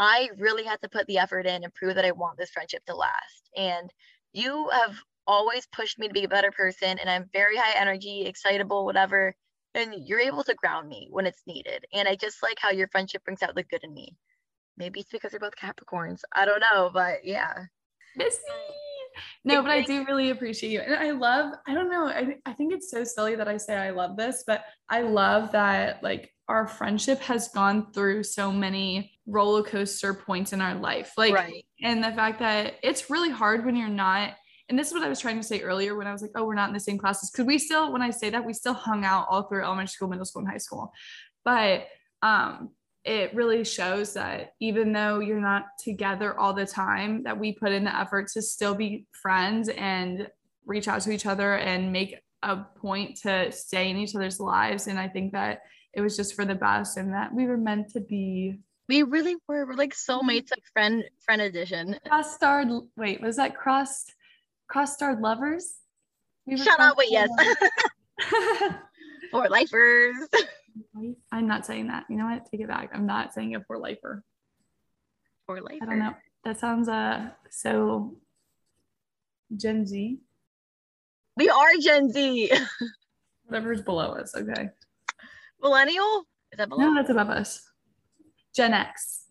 I 0.00 0.30
really 0.38 0.64
had 0.64 0.80
to 0.80 0.88
put 0.88 1.06
the 1.06 1.18
effort 1.18 1.46
in 1.46 1.62
and 1.62 1.74
prove 1.74 1.94
that 1.94 2.06
I 2.06 2.12
want 2.12 2.38
this 2.38 2.50
friendship 2.50 2.82
to 2.86 2.96
last. 2.96 3.50
And 3.54 3.92
you 4.32 4.70
have 4.72 4.96
always 5.30 5.66
pushed 5.72 5.98
me 5.98 6.08
to 6.08 6.12
be 6.12 6.24
a 6.24 6.28
better 6.28 6.50
person, 6.50 6.98
and 6.98 7.08
I'm 7.08 7.30
very 7.32 7.56
high 7.56 7.80
energy, 7.80 8.24
excitable, 8.26 8.84
whatever. 8.84 9.34
And 9.74 9.94
you're 9.96 10.18
able 10.18 10.42
to 10.42 10.54
ground 10.54 10.88
me 10.88 11.06
when 11.10 11.26
it's 11.26 11.42
needed. 11.46 11.84
And 11.92 12.08
I 12.08 12.16
just 12.16 12.42
like 12.42 12.58
how 12.58 12.70
your 12.70 12.88
friendship 12.88 13.24
brings 13.24 13.40
out 13.40 13.54
the 13.54 13.62
good 13.62 13.84
in 13.84 13.94
me. 13.94 14.16
Maybe 14.76 15.00
it's 15.00 15.10
because 15.10 15.32
we're 15.32 15.38
both 15.38 15.54
Capricorns. 15.54 16.22
I 16.34 16.44
don't 16.44 16.60
know, 16.60 16.90
but 16.92 17.24
yeah. 17.24 17.66
Missy. 18.16 18.38
No, 19.44 19.62
but 19.62 19.70
I 19.70 19.82
do 19.82 20.04
really 20.06 20.30
appreciate 20.30 20.70
you. 20.70 20.80
And 20.80 20.94
I 20.94 21.12
love, 21.12 21.54
I 21.68 21.74
don't 21.74 21.90
know, 21.90 22.08
I, 22.08 22.36
I 22.46 22.52
think 22.52 22.72
it's 22.72 22.90
so 22.90 23.04
silly 23.04 23.36
that 23.36 23.46
I 23.46 23.56
say 23.56 23.76
I 23.76 23.90
love 23.90 24.16
this, 24.16 24.42
but 24.46 24.64
I 24.88 25.02
love 25.02 25.52
that 25.52 26.02
like 26.02 26.32
our 26.48 26.66
friendship 26.66 27.20
has 27.20 27.48
gone 27.48 27.92
through 27.92 28.24
so 28.24 28.50
many 28.50 29.12
roller 29.26 29.62
coaster 29.62 30.14
points 30.14 30.52
in 30.52 30.60
our 30.60 30.74
life. 30.74 31.12
Like, 31.16 31.34
right. 31.34 31.64
and 31.82 32.02
the 32.02 32.12
fact 32.12 32.40
that 32.40 32.74
it's 32.82 33.08
really 33.08 33.30
hard 33.30 33.64
when 33.64 33.76
you're 33.76 33.88
not. 33.88 34.34
And 34.70 34.78
this 34.78 34.86
is 34.86 34.94
what 34.94 35.02
I 35.02 35.08
was 35.08 35.18
trying 35.18 35.36
to 35.36 35.42
say 35.42 35.60
earlier 35.62 35.96
when 35.96 36.06
I 36.06 36.12
was 36.12 36.22
like, 36.22 36.30
oh, 36.36 36.44
we're 36.44 36.54
not 36.54 36.68
in 36.68 36.74
the 36.74 36.80
same 36.80 36.96
classes. 36.96 37.28
Cause 37.30 37.44
we 37.44 37.58
still, 37.58 37.92
when 37.92 38.02
I 38.02 38.10
say 38.10 38.30
that, 38.30 38.46
we 38.46 38.52
still 38.52 38.72
hung 38.72 39.04
out 39.04 39.26
all 39.28 39.42
through 39.42 39.64
elementary 39.64 39.88
school, 39.88 40.08
middle 40.08 40.24
school, 40.24 40.42
and 40.42 40.50
high 40.50 40.58
school. 40.58 40.92
But 41.44 41.88
um, 42.22 42.70
it 43.04 43.34
really 43.34 43.64
shows 43.64 44.14
that 44.14 44.52
even 44.60 44.92
though 44.92 45.18
you're 45.18 45.40
not 45.40 45.64
together 45.82 46.38
all 46.38 46.52
the 46.52 46.66
time, 46.66 47.24
that 47.24 47.36
we 47.36 47.52
put 47.52 47.72
in 47.72 47.82
the 47.82 47.98
effort 47.98 48.28
to 48.34 48.42
still 48.42 48.76
be 48.76 49.06
friends 49.20 49.68
and 49.70 50.28
reach 50.64 50.86
out 50.86 51.00
to 51.02 51.10
each 51.10 51.26
other 51.26 51.56
and 51.56 51.92
make 51.92 52.14
a 52.44 52.56
point 52.56 53.16
to 53.22 53.50
stay 53.50 53.90
in 53.90 53.96
each 53.96 54.14
other's 54.14 54.38
lives. 54.38 54.86
And 54.86 55.00
I 55.00 55.08
think 55.08 55.32
that 55.32 55.62
it 55.92 56.00
was 56.00 56.16
just 56.16 56.36
for 56.36 56.44
the 56.44 56.54
best 56.54 56.96
and 56.96 57.12
that 57.12 57.34
we 57.34 57.46
were 57.46 57.56
meant 57.56 57.90
to 57.94 58.00
be. 58.00 58.60
We 58.88 59.02
really 59.02 59.34
were. 59.48 59.66
We're 59.66 59.74
like 59.74 59.94
soulmates, 59.94 60.52
like 60.52 60.62
friend 60.72 61.02
friend 61.24 61.42
edition. 61.42 61.98
Cross 62.06 62.34
starred 62.34 62.68
wait, 62.96 63.20
was 63.20 63.36
that 63.36 63.56
cross 63.56 64.04
cross 64.70 64.94
starred 64.94 65.20
lovers? 65.20 65.74
We 66.46 66.56
Shut 66.56 66.80
up, 66.80 66.96
wait, 66.96 67.10
yes. 67.10 67.28
or 69.32 69.48
lifers. 69.50 70.16
I'm 71.32 71.46
not 71.46 71.66
saying 71.66 71.88
that. 71.88 72.04
You 72.08 72.16
know 72.16 72.26
what? 72.26 72.46
Take 72.50 72.60
it 72.60 72.68
back. 72.68 72.90
I'm 72.94 73.04
not 73.04 73.34
saying 73.34 73.52
it 73.52 73.62
for 73.66 73.78
lifer. 73.78 74.22
For 75.46 75.60
lifer. 75.60 75.82
I 75.82 75.86
don't 75.86 75.98
know. 75.98 76.14
That 76.44 76.58
sounds 76.58 76.88
uh 76.88 77.30
so 77.50 78.16
Gen 79.56 79.86
Z. 79.86 80.18
We 81.36 81.48
are 81.50 81.68
Gen 81.80 82.10
Z. 82.10 82.50
Whatever's 83.44 83.82
below 83.82 84.12
us. 84.12 84.34
Okay. 84.34 84.70
Millennial? 85.60 86.24
Is 86.52 86.58
that 86.58 86.68
below? 86.68 86.84
No, 86.84 86.94
that's 86.94 87.10
above 87.10 87.30
us. 87.30 87.68
Gen 88.54 88.72
X. 88.72 89.26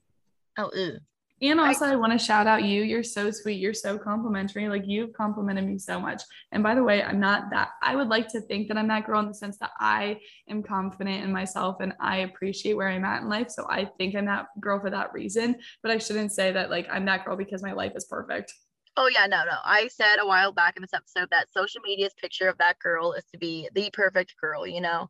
Oh, 0.57 0.69
ew. 0.75 0.97
And 1.41 1.59
also, 1.59 1.85
I, 1.85 1.93
I 1.93 1.95
want 1.95 2.11
to 2.11 2.19
shout 2.19 2.47
out 2.47 2.63
you. 2.63 2.83
You're 2.83 3.03
so 3.03 3.31
sweet. 3.31 3.59
You're 3.59 3.73
so 3.73 3.97
complimentary. 3.97 4.67
Like 4.67 4.83
you've 4.85 5.13
complimented 5.13 5.65
me 5.65 5.77
so 5.77 5.99
much. 5.99 6.21
And 6.51 6.61
by 6.61 6.75
the 6.75 6.83
way, 6.83 7.01
I'm 7.01 7.19
not 7.19 7.49
that. 7.51 7.69
I 7.81 7.95
would 7.95 8.09
like 8.09 8.27
to 8.29 8.41
think 8.41 8.67
that 8.67 8.77
I'm 8.77 8.87
that 8.89 9.05
girl 9.05 9.21
in 9.21 9.27
the 9.27 9.33
sense 9.33 9.57
that 9.59 9.71
I 9.79 10.19
am 10.49 10.61
confident 10.63 11.23
in 11.23 11.31
myself 11.31 11.77
and 11.79 11.93
I 11.99 12.17
appreciate 12.17 12.73
where 12.73 12.89
I'm 12.89 13.05
at 13.05 13.21
in 13.21 13.29
life. 13.29 13.49
So 13.49 13.65
I 13.69 13.85
think 13.97 14.15
I'm 14.15 14.25
that 14.25 14.47
girl 14.59 14.79
for 14.79 14.89
that 14.89 15.13
reason. 15.13 15.55
But 15.81 15.91
I 15.91 15.97
shouldn't 15.97 16.33
say 16.33 16.51
that 16.51 16.69
like 16.69 16.87
I'm 16.91 17.05
that 17.05 17.23
girl 17.23 17.37
because 17.37 17.63
my 17.63 17.71
life 17.71 17.93
is 17.95 18.05
perfect. 18.05 18.53
Oh 18.97 19.07
yeah, 19.07 19.27
no, 19.27 19.45
no. 19.45 19.57
I 19.63 19.87
said 19.87 20.17
a 20.19 20.27
while 20.27 20.51
back 20.51 20.75
in 20.75 20.81
this 20.81 20.93
episode 20.93 21.29
that 21.31 21.53
social 21.53 21.79
media's 21.81 22.13
picture 22.19 22.49
of 22.49 22.57
that 22.57 22.79
girl 22.79 23.13
is 23.13 23.23
to 23.31 23.37
be 23.37 23.69
the 23.73 23.89
perfect 23.93 24.35
girl, 24.41 24.67
you 24.67 24.81
know. 24.81 25.09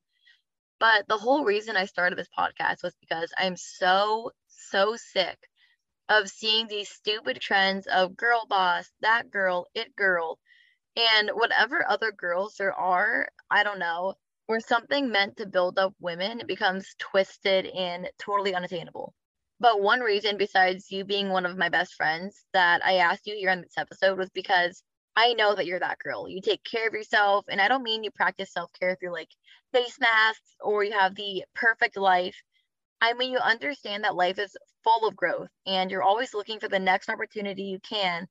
But 0.79 1.07
the 1.07 1.17
whole 1.17 1.43
reason 1.43 1.75
I 1.75 1.85
started 1.85 2.17
this 2.17 2.29
podcast 2.37 2.83
was 2.83 2.93
because 3.01 3.31
I'm 3.37 3.55
so 3.55 4.31
so 4.47 4.95
sick 4.95 5.37
of 6.09 6.29
seeing 6.29 6.67
these 6.67 6.89
stupid 6.89 7.39
trends 7.39 7.87
of 7.87 8.17
girl 8.17 8.45
boss, 8.49 8.91
that 9.01 9.31
girl, 9.31 9.67
it 9.73 9.95
girl, 9.95 10.39
and 10.95 11.29
whatever 11.33 11.85
other 11.87 12.11
girls 12.11 12.55
there 12.57 12.73
are, 12.73 13.29
I 13.49 13.63
don't 13.63 13.79
know, 13.79 14.15
where 14.47 14.59
something 14.59 15.11
meant 15.11 15.37
to 15.37 15.45
build 15.45 15.79
up 15.79 15.93
women 15.99 16.41
becomes 16.47 16.95
twisted 16.99 17.67
and 17.67 18.09
totally 18.17 18.55
unattainable. 18.55 19.13
But 19.59 19.81
one 19.81 19.99
reason, 19.99 20.37
besides 20.37 20.91
you 20.91 21.05
being 21.05 21.29
one 21.29 21.45
of 21.45 21.57
my 21.57 21.69
best 21.69 21.93
friends, 21.95 22.45
that 22.53 22.83
I 22.83 22.95
asked 22.95 23.27
you 23.27 23.35
here 23.35 23.51
on 23.51 23.61
this 23.61 23.77
episode 23.77 24.17
was 24.17 24.29
because 24.31 24.83
I 25.15 25.33
know 25.33 25.53
that 25.55 25.65
you're 25.65 25.79
that 25.79 25.99
girl. 25.99 26.29
You 26.29 26.41
take 26.41 26.63
care 26.63 26.87
of 26.87 26.93
yourself. 26.93 27.45
And 27.49 27.59
I 27.59 27.67
don't 27.67 27.83
mean 27.83 28.03
you 28.03 28.11
practice 28.11 28.53
self 28.53 28.71
care 28.79 28.95
through 28.95 29.11
like 29.11 29.29
face 29.73 29.99
masks 29.99 30.55
or 30.61 30.83
you 30.83 30.93
have 30.93 31.13
the 31.15 31.43
perfect 31.55 31.97
life. 31.97 32.41
I 33.01 33.13
mean, 33.13 33.31
you 33.31 33.39
understand 33.39 34.03
that 34.03 34.15
life 34.15 34.39
is 34.39 34.55
full 34.83 35.07
of 35.07 35.15
growth 35.15 35.49
and 35.65 35.89
you're 35.89 36.03
always 36.03 36.33
looking 36.33 36.59
for 36.59 36.67
the 36.67 36.79
next 36.79 37.09
opportunity 37.09 37.63
you 37.63 37.79
can 37.79 38.27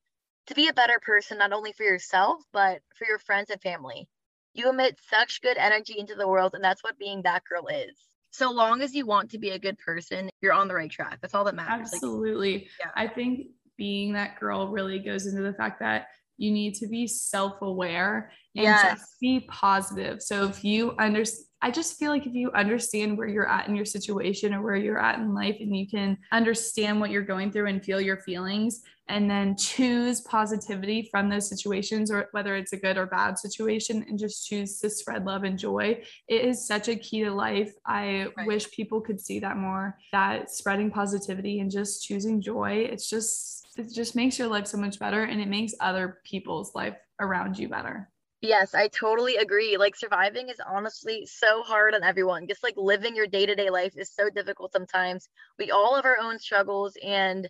to 0.48 0.54
be 0.54 0.68
a 0.68 0.74
better 0.74 0.98
person, 1.00 1.38
not 1.38 1.52
only 1.52 1.72
for 1.72 1.84
yourself, 1.84 2.42
but 2.52 2.80
for 2.96 3.06
your 3.06 3.18
friends 3.18 3.50
and 3.50 3.60
family. 3.60 4.08
You 4.54 4.70
emit 4.70 4.98
such 5.08 5.42
good 5.42 5.56
energy 5.56 5.94
into 5.98 6.14
the 6.14 6.26
world, 6.26 6.54
and 6.54 6.64
that's 6.64 6.82
what 6.82 6.98
being 6.98 7.22
that 7.22 7.44
girl 7.44 7.66
is. 7.68 7.96
So 8.30 8.50
long 8.50 8.82
as 8.82 8.94
you 8.94 9.06
want 9.06 9.30
to 9.30 9.38
be 9.38 9.50
a 9.50 9.58
good 9.58 9.78
person, 9.78 10.30
you're 10.40 10.52
on 10.52 10.68
the 10.68 10.74
right 10.74 10.90
track. 10.90 11.18
That's 11.20 11.34
all 11.34 11.44
that 11.44 11.54
matters. 11.54 11.92
Absolutely. 11.92 12.52
Like, 12.52 12.68
yeah. 12.80 12.90
I 12.94 13.08
think 13.08 13.48
being 13.76 14.14
that 14.14 14.38
girl 14.40 14.68
really 14.68 14.98
goes 14.98 15.26
into 15.26 15.42
the 15.42 15.52
fact 15.52 15.80
that 15.80 16.08
you 16.38 16.50
need 16.50 16.74
to 16.76 16.86
be 16.86 17.06
self-aware 17.06 18.32
and 18.56 18.62
yes. 18.64 18.98
just 18.98 19.20
be 19.20 19.40
positive. 19.50 20.22
So 20.22 20.46
if 20.46 20.64
you 20.64 20.94
understand 20.98 21.44
I 21.60 21.72
just 21.72 21.98
feel 21.98 22.12
like 22.12 22.24
if 22.24 22.34
you 22.34 22.52
understand 22.52 23.18
where 23.18 23.26
you're 23.26 23.48
at 23.48 23.66
in 23.66 23.74
your 23.74 23.84
situation 23.84 24.54
or 24.54 24.62
where 24.62 24.76
you're 24.76 25.00
at 25.00 25.18
in 25.18 25.34
life 25.34 25.56
and 25.58 25.76
you 25.76 25.88
can 25.88 26.16
understand 26.30 27.00
what 27.00 27.10
you're 27.10 27.22
going 27.22 27.50
through 27.50 27.66
and 27.66 27.84
feel 27.84 28.00
your 28.00 28.18
feelings 28.18 28.82
and 29.08 29.28
then 29.28 29.56
choose 29.56 30.20
positivity 30.20 31.08
from 31.10 31.28
those 31.28 31.48
situations 31.48 32.10
or 32.10 32.28
whether 32.32 32.54
it's 32.54 32.72
a 32.72 32.76
good 32.76 32.96
or 32.96 33.06
bad 33.06 33.38
situation 33.38 34.04
and 34.08 34.18
just 34.18 34.46
choose 34.46 34.78
to 34.78 34.90
spread 34.90 35.24
love 35.24 35.44
and 35.44 35.58
joy 35.58 36.00
it 36.28 36.44
is 36.44 36.66
such 36.66 36.88
a 36.88 36.96
key 36.96 37.24
to 37.24 37.30
life 37.30 37.72
i 37.86 38.26
right. 38.36 38.46
wish 38.46 38.70
people 38.70 39.00
could 39.00 39.20
see 39.20 39.38
that 39.38 39.56
more 39.56 39.96
that 40.12 40.50
spreading 40.50 40.90
positivity 40.90 41.60
and 41.60 41.70
just 41.70 42.04
choosing 42.04 42.40
joy 42.40 42.86
it's 42.90 43.08
just 43.08 43.67
it 43.78 43.92
just 43.92 44.16
makes 44.16 44.38
your 44.38 44.48
life 44.48 44.66
so 44.66 44.78
much 44.78 44.98
better 44.98 45.22
and 45.22 45.40
it 45.40 45.48
makes 45.48 45.74
other 45.80 46.18
people's 46.24 46.74
life 46.74 46.96
around 47.20 47.58
you 47.58 47.68
better 47.68 48.10
Yes, 48.40 48.72
I 48.74 48.88
totally 48.88 49.36
agree. 49.36 49.76
Like 49.76 49.96
surviving 49.96 50.48
is 50.48 50.60
honestly 50.64 51.26
so 51.26 51.62
hard 51.64 51.94
on 51.94 52.04
everyone. 52.04 52.46
Just 52.46 52.62
like 52.62 52.74
living 52.76 53.16
your 53.16 53.26
day-to-day 53.26 53.70
life 53.70 53.94
is 53.96 54.12
so 54.12 54.30
difficult 54.30 54.72
sometimes. 54.72 55.28
We 55.58 55.72
all 55.72 55.96
have 55.96 56.04
our 56.04 56.18
own 56.18 56.38
struggles 56.38 56.96
and 57.02 57.48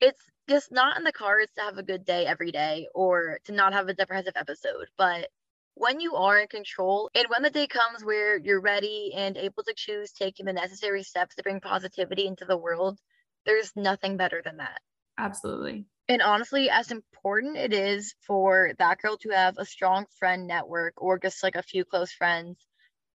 it's 0.00 0.22
just 0.48 0.72
not 0.72 0.96
in 0.98 1.04
the 1.04 1.12
cards 1.12 1.52
to 1.54 1.62
have 1.62 1.78
a 1.78 1.82
good 1.82 2.04
day 2.04 2.26
every 2.26 2.52
day 2.52 2.88
or 2.94 3.40
to 3.44 3.52
not 3.52 3.72
have 3.74 3.88
a 3.88 3.94
depressive 3.94 4.34
episode. 4.36 4.88
But 4.98 5.30
when 5.74 6.00
you 6.00 6.14
are 6.16 6.38
in 6.38 6.48
control 6.48 7.10
and 7.14 7.26
when 7.28 7.42
the 7.42 7.50
day 7.50 7.66
comes 7.66 8.04
where 8.04 8.38
you're 8.38 8.60
ready 8.60 9.12
and 9.14 9.36
able 9.36 9.64
to 9.64 9.74
choose 9.74 10.12
taking 10.12 10.46
the 10.46 10.52
necessary 10.52 11.02
steps 11.02 11.34
to 11.36 11.42
bring 11.42 11.60
positivity 11.60 12.26
into 12.26 12.44
the 12.46 12.56
world, 12.56 12.98
there's 13.46 13.74
nothing 13.76 14.16
better 14.16 14.42
than 14.44 14.58
that. 14.58 14.80
Absolutely. 15.18 15.86
And 16.08 16.20
honestly, 16.20 16.68
as 16.68 16.90
important 16.90 17.56
it 17.56 17.72
is 17.72 18.14
for 18.26 18.72
that 18.78 18.98
girl 18.98 19.16
to 19.18 19.30
have 19.30 19.56
a 19.56 19.64
strong 19.64 20.04
friend 20.18 20.46
network 20.46 20.94
or 20.96 21.18
just 21.18 21.42
like 21.42 21.56
a 21.56 21.62
few 21.62 21.84
close 21.84 22.12
friends, 22.12 22.58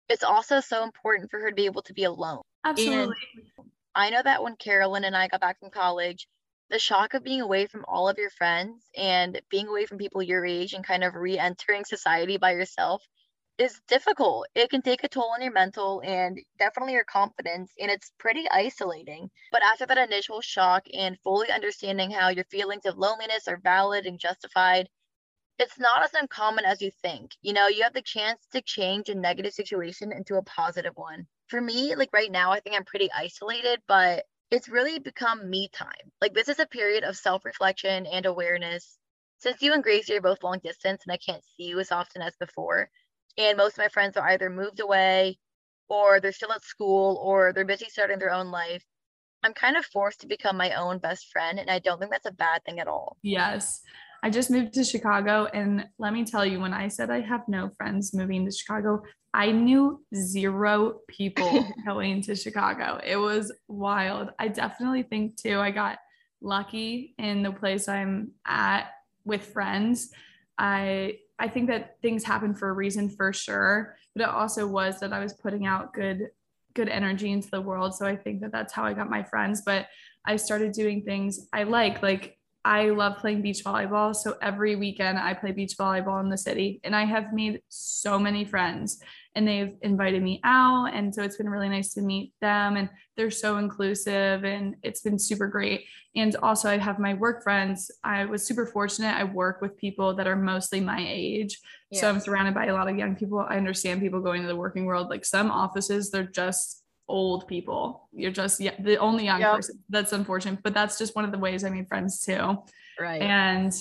it's 0.10 0.24
also 0.24 0.60
so 0.60 0.84
important 0.84 1.30
for 1.30 1.40
her 1.40 1.50
to 1.50 1.56
be 1.56 1.66
able 1.66 1.84
to 1.84 1.94
be 1.94 2.06
alone. 2.06 2.42
Absolutely. 2.66 3.16
And 3.58 3.68
I 3.94 4.10
know 4.10 4.22
that 4.24 4.42
when 4.42 4.56
Carolyn 4.56 5.04
and 5.04 5.16
I 5.16 5.28
got 5.28 5.42
back 5.42 5.60
from 5.60 5.70
college, 5.70 6.28
the 6.70 6.80
shock 6.80 7.14
of 7.14 7.24
being 7.24 7.42
away 7.42 7.68
from 7.68 7.86
all 7.88 8.10
of 8.10 8.18
your 8.18 8.30
friends 8.32 8.84
and 8.96 9.40
being 9.50 9.68
away 9.68 9.86
from 9.86 9.98
people 9.98 10.22
your 10.22 10.46
age 10.46 10.74
and 10.74 10.86
kind 10.86 11.04
of 11.04 11.16
re 11.16 11.38
entering 11.38 11.86
society 11.86 12.38
by 12.38 12.52
yourself 12.52 13.04
is 13.60 13.82
difficult. 13.90 14.48
It 14.56 14.70
can 14.70 14.82
take 14.82 15.04
a 15.04 15.10
toll 15.10 15.32
on 15.34 15.42
your 15.42 15.52
mental 15.52 16.02
and 16.06 16.40
definitely 16.58 16.94
your 16.94 17.04
confidence, 17.04 17.74
and 17.78 17.92
it's 17.92 18.12
pretty 18.18 18.50
isolating. 18.50 19.30
But 19.52 19.64
after 19.64 19.86
that 19.86 19.98
initial 19.98 20.40
shock 20.42 20.86
and 20.94 21.20
fully 21.20 21.52
understanding 21.52 22.10
how 22.10 22.30
your 22.30 22.46
feelings 22.46 22.86
of 22.86 22.98
loneliness 22.98 23.50
are 23.50 23.58
valid 23.58 24.06
and 24.06 24.18
justified, 24.18 24.90
it's 25.60 25.78
not 25.78 26.04
as 26.04 26.14
uncommon 26.14 26.64
as 26.64 26.82
you 26.82 26.90
think. 27.02 27.32
You 27.42 27.52
know, 27.52 27.68
you 27.68 27.84
have 27.84 27.94
the 27.94 28.02
chance 28.02 28.48
to 28.54 28.62
change 28.62 29.10
a 29.10 29.16
negative 29.16 29.54
situation 29.54 30.14
into 30.14 30.36
a 30.38 30.44
positive 30.44 30.94
one. 30.96 31.28
For 31.48 31.60
me, 31.60 31.96
like 31.96 32.14
right 32.14 32.32
now, 32.32 32.52
I 32.52 32.62
think 32.62 32.78
I'm 32.78 32.86
pretty 32.86 33.10
isolated, 33.12 33.82
but 33.88 34.26
it's 34.52 34.70
really 34.70 35.00
become 35.00 35.50
me 35.50 35.68
time. 35.74 36.14
Like, 36.22 36.34
this 36.34 36.48
is 36.48 36.60
a 36.60 36.66
period 36.66 37.04
of 37.04 37.18
self 37.18 37.44
reflection 37.44 38.06
and 38.06 38.26
awareness. 38.26 38.98
Since 39.40 39.62
you 39.62 39.74
and 39.74 39.84
Gracie 39.84 40.16
are 40.16 40.22
both 40.22 40.44
long 40.44 40.60
distance 40.60 41.04
and 41.06 41.12
I 41.12 41.18
can't 41.18 41.44
see 41.58 41.64
you 41.66 41.80
as 41.80 41.92
often 41.92 42.22
as 42.22 42.36
before, 42.38 42.90
and 43.38 43.58
most 43.58 43.74
of 43.74 43.80
my 43.80 43.88
friends 43.88 44.18
are 44.18 44.28
either 44.30 44.50
moved 44.50 44.80
away 44.80 45.38
or 45.88 46.20
they're 46.20 46.32
still 46.32 46.52
at 46.52 46.64
school 46.64 47.20
or 47.24 47.52
they're 47.54 47.66
busy 47.66 47.88
starting 47.90 48.20
their 48.20 48.32
own 48.32 48.52
life. 48.52 48.84
I'm 49.44 49.54
kind 49.54 49.78
of 49.78 49.86
forced 49.86 50.22
to 50.22 50.28
become 50.28 50.58
my 50.58 50.74
own 50.74 51.00
best 51.00 51.32
friend. 51.32 51.60
And 51.60 51.70
I 51.70 51.80
don't 51.80 52.00
think 52.00 52.12
that's 52.12 52.26
a 52.26 52.32
bad 52.32 52.64
thing 52.66 52.80
at 52.80 52.88
all. 52.88 53.18
Yes. 53.24 53.82
I 54.22 54.30
just 54.30 54.52
moved 54.52 54.74
to 54.74 54.84
Chicago. 54.84 55.48
And 55.54 55.88
let 55.98 56.14
me 56.14 56.26
tell 56.26 56.46
you, 56.46 56.60
when 56.60 56.74
I 56.74 56.90
said 56.90 57.10
I 57.10 57.22
have 57.22 57.48
no 57.48 57.70
friends 57.78 58.14
moving 58.14 58.46
to 58.46 58.52
Chicago, 58.52 59.02
I 59.34 59.52
knew 59.52 60.04
zero 60.14 61.00
people 61.08 61.66
going 61.86 62.22
to 62.24 62.36
Chicago. 62.36 63.00
It 63.04 63.16
was 63.16 63.52
wild. 63.68 64.32
I 64.38 64.50
definitely 64.50 65.04
think, 65.04 65.38
too, 65.38 65.60
I 65.60 65.72
got 65.72 66.00
lucky 66.42 67.16
in 67.18 67.44
the 67.44 67.52
place 67.52 67.88
I'm 67.88 68.32
at 68.46 68.90
with 69.24 69.46
friends. 69.46 70.12
I 70.58 71.20
I 71.40 71.48
think 71.48 71.68
that 71.70 71.96
things 72.02 72.24
happen 72.24 72.54
for 72.54 72.70
a 72.70 72.74
reason 72.74 73.10
for 73.10 73.32
sure, 73.32 73.96
but 74.16 74.24
it 74.24 74.30
also 74.30 74.68
was 74.68 75.00
that 75.00 75.14
I 75.14 75.20
was 75.20 75.34
putting 75.34 75.66
out 75.66 75.94
good 75.94 76.30
good 76.76 76.90
energy 76.90 77.32
into 77.32 77.50
the 77.50 77.62
world. 77.62 77.96
So 77.96 78.06
I 78.06 78.16
think 78.16 78.42
that 78.42 78.52
that's 78.52 78.74
how 78.74 78.84
I 78.84 78.94
got 78.94 79.10
my 79.10 79.24
friends, 79.24 79.64
but 79.66 79.88
I 80.26 80.36
started 80.36 80.72
doing 80.74 81.02
things 81.04 81.48
I 81.52 81.64
like 81.64 82.04
like 82.04 82.38
I 82.66 82.90
love 82.90 83.18
playing 83.18 83.42
beach 83.42 83.64
volleyball. 83.64 84.14
So 84.14 84.36
every 84.42 84.76
weekend 84.76 85.18
I 85.18 85.34
play 85.34 85.52
beach 85.54 85.76
volleyball 85.80 86.22
in 86.22 86.30
the 86.30 86.38
city 86.38 86.82
and 86.84 86.96
I 86.96 87.06
have 87.06 87.34
made 87.34 87.62
so 87.70 88.20
many 88.20 88.44
friends 88.44 89.02
and 89.36 89.48
they've 89.48 89.76
invited 89.82 90.24
me 90.24 90.42
out. 90.44 90.94
And 90.94 91.14
so 91.14 91.24
it's 91.24 91.38
been 91.38 91.50
really 91.50 91.70
nice 91.70 91.94
to 91.94 92.02
meet 92.02 92.34
them 92.42 92.78
and 92.78 92.90
they're 93.16 93.32
so 93.32 93.58
inclusive 93.58 94.44
and 94.44 94.76
it's 94.84 95.02
been 95.02 95.20
super 95.20 95.48
great. 95.48 95.86
And 96.16 96.36
also, 96.38 96.70
I 96.70 96.78
have 96.78 97.00
my 97.00 97.14
work 97.14 97.44
friends. 97.44 97.92
I 98.04 98.26
was 98.26 98.46
super 98.46 98.66
fortunate. 98.66 99.16
I 99.16 99.24
work 99.24 99.62
with 99.62 99.78
people 99.78 100.16
that 100.16 100.28
are 100.28 100.36
mostly 100.36 100.82
my 100.82 101.06
age. 101.08 101.60
Yeah. 101.92 102.02
So 102.02 102.10
I'm 102.10 102.20
surrounded 102.20 102.56
by 102.56 102.66
a 102.66 102.74
lot 102.74 102.90
of 102.90 102.98
young 102.98 103.16
people. 103.16 103.46
I 103.48 103.58
understand 103.58 104.02
people 104.02 104.20
going 104.20 104.42
to 104.42 104.48
the 104.48 104.56
working 104.56 104.86
world. 104.86 105.10
Like 105.10 105.24
some 105.26 105.52
offices, 105.52 106.10
they're 106.10 106.24
just 106.24 106.84
old 107.08 107.48
people. 107.48 108.08
You're 108.14 108.32
just 108.32 108.60
yeah, 108.60 108.76
the 108.80 108.98
only 108.98 109.26
young 109.26 109.42
Yep. 109.42 109.56
person. 109.56 109.80
That's 109.90 110.14
unfortunate, 110.14 110.60
but 110.64 110.74
that's 110.74 110.98
just 110.98 111.16
one 111.16 111.26
of 111.26 111.32
the 111.32 111.40
ways 111.40 111.64
I 111.64 111.70
made 111.70 111.88
friends 111.88 112.22
too. 112.22 112.64
Right. 113.00 113.22
And 113.22 113.74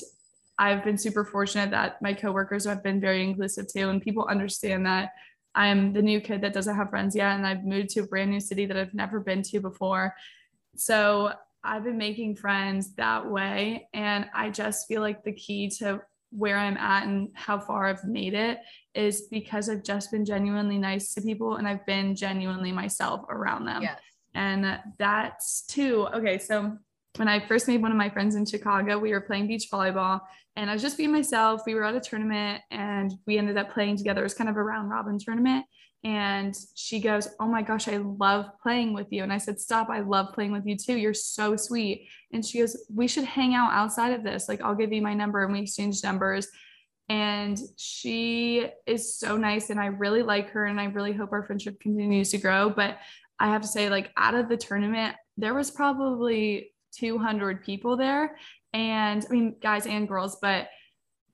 I've 0.58 0.84
been 0.84 0.98
super 0.98 1.24
fortunate 1.24 1.70
that 1.70 2.02
my 2.02 2.12
coworkers 2.12 2.64
have 2.64 2.82
been 2.82 3.00
very 3.00 3.22
inclusive 3.22 3.66
too, 3.72 3.88
and 3.90 4.02
people 4.02 4.26
understand 4.28 4.86
that 4.86 5.12
I'm 5.54 5.92
the 5.92 6.02
new 6.02 6.20
kid 6.20 6.42
that 6.42 6.52
doesn't 6.52 6.76
have 6.76 6.90
friends 6.90 7.16
yet, 7.16 7.36
and 7.36 7.46
I've 7.46 7.64
moved 7.64 7.90
to 7.90 8.00
a 8.00 8.06
brand 8.06 8.30
new 8.30 8.40
city 8.40 8.66
that 8.66 8.76
I've 8.76 8.94
never 8.94 9.20
been 9.20 9.42
to 9.42 9.60
before. 9.60 10.14
So 10.76 11.32
I've 11.64 11.84
been 11.84 11.98
making 11.98 12.36
friends 12.36 12.94
that 12.94 13.28
way, 13.28 13.88
and 13.92 14.26
I 14.34 14.50
just 14.50 14.86
feel 14.86 15.00
like 15.00 15.24
the 15.24 15.32
key 15.32 15.68
to 15.78 16.00
where 16.30 16.56
I'm 16.56 16.76
at 16.76 17.06
and 17.06 17.30
how 17.34 17.58
far 17.58 17.86
I've 17.86 18.04
made 18.04 18.34
it 18.34 18.58
is 18.94 19.22
because 19.30 19.68
I've 19.68 19.82
just 19.82 20.10
been 20.10 20.24
genuinely 20.24 20.78
nice 20.78 21.14
to 21.14 21.20
people, 21.22 21.56
and 21.56 21.66
I've 21.66 21.84
been 21.86 22.14
genuinely 22.14 22.72
myself 22.72 23.24
around 23.28 23.64
them. 23.64 23.82
yes. 23.82 24.00
And 24.34 24.78
that's 24.98 25.62
too 25.62 26.06
okay. 26.14 26.38
So 26.38 26.78
when 27.18 27.28
I 27.28 27.44
first 27.46 27.66
made 27.66 27.82
one 27.82 27.90
of 27.90 27.96
my 27.96 28.08
friends 28.08 28.36
in 28.36 28.46
Chicago, 28.46 28.98
we 28.98 29.10
were 29.10 29.20
playing 29.20 29.48
beach 29.48 29.68
volleyball 29.72 30.20
and 30.56 30.70
I 30.70 30.72
was 30.72 30.82
just 30.82 30.96
being 30.96 31.12
myself. 31.12 31.62
We 31.66 31.74
were 31.74 31.84
at 31.84 31.94
a 31.94 32.00
tournament 32.00 32.62
and 32.70 33.12
we 33.26 33.38
ended 33.38 33.56
up 33.56 33.72
playing 33.72 33.96
together. 33.96 34.20
It 34.20 34.24
was 34.24 34.34
kind 34.34 34.50
of 34.50 34.56
a 34.56 34.62
round 34.62 34.90
robin 34.90 35.18
tournament. 35.18 35.66
And 36.04 36.56
she 36.76 37.00
goes, 37.00 37.28
Oh 37.40 37.46
my 37.46 37.62
gosh, 37.62 37.88
I 37.88 37.96
love 37.96 38.46
playing 38.62 38.92
with 38.92 39.08
you. 39.10 39.24
And 39.24 39.32
I 39.32 39.38
said, 39.38 39.60
Stop, 39.60 39.88
I 39.90 40.00
love 40.00 40.32
playing 40.32 40.52
with 40.52 40.64
you 40.64 40.76
too. 40.76 40.96
You're 40.96 41.14
so 41.14 41.56
sweet. 41.56 42.08
And 42.32 42.44
she 42.44 42.60
goes, 42.60 42.76
We 42.92 43.08
should 43.08 43.24
hang 43.24 43.54
out 43.54 43.72
outside 43.72 44.12
of 44.12 44.22
this. 44.22 44.48
Like, 44.48 44.60
I'll 44.60 44.76
give 44.76 44.92
you 44.92 45.02
my 45.02 45.14
number. 45.14 45.42
And 45.42 45.52
we 45.52 45.60
exchanged 45.60 46.04
numbers. 46.04 46.48
And 47.08 47.58
she 47.76 48.66
is 48.86 49.18
so 49.18 49.36
nice. 49.36 49.70
And 49.70 49.80
I 49.80 49.86
really 49.86 50.22
like 50.22 50.50
her. 50.50 50.66
And 50.66 50.80
I 50.80 50.84
really 50.84 51.12
hope 51.12 51.32
our 51.32 51.42
friendship 51.42 51.80
continues 51.80 52.30
to 52.30 52.38
grow. 52.38 52.70
But 52.70 52.98
I 53.40 53.48
have 53.48 53.62
to 53.62 53.68
say, 53.68 53.90
like, 53.90 54.10
out 54.16 54.34
of 54.34 54.48
the 54.48 54.56
tournament, 54.56 55.16
there 55.36 55.54
was 55.54 55.70
probably 55.70 56.72
200 56.92 57.64
people 57.64 57.96
there. 57.96 58.36
And 58.72 59.24
I 59.28 59.32
mean, 59.32 59.56
guys 59.60 59.86
and 59.86 60.08
girls, 60.08 60.38
but 60.40 60.68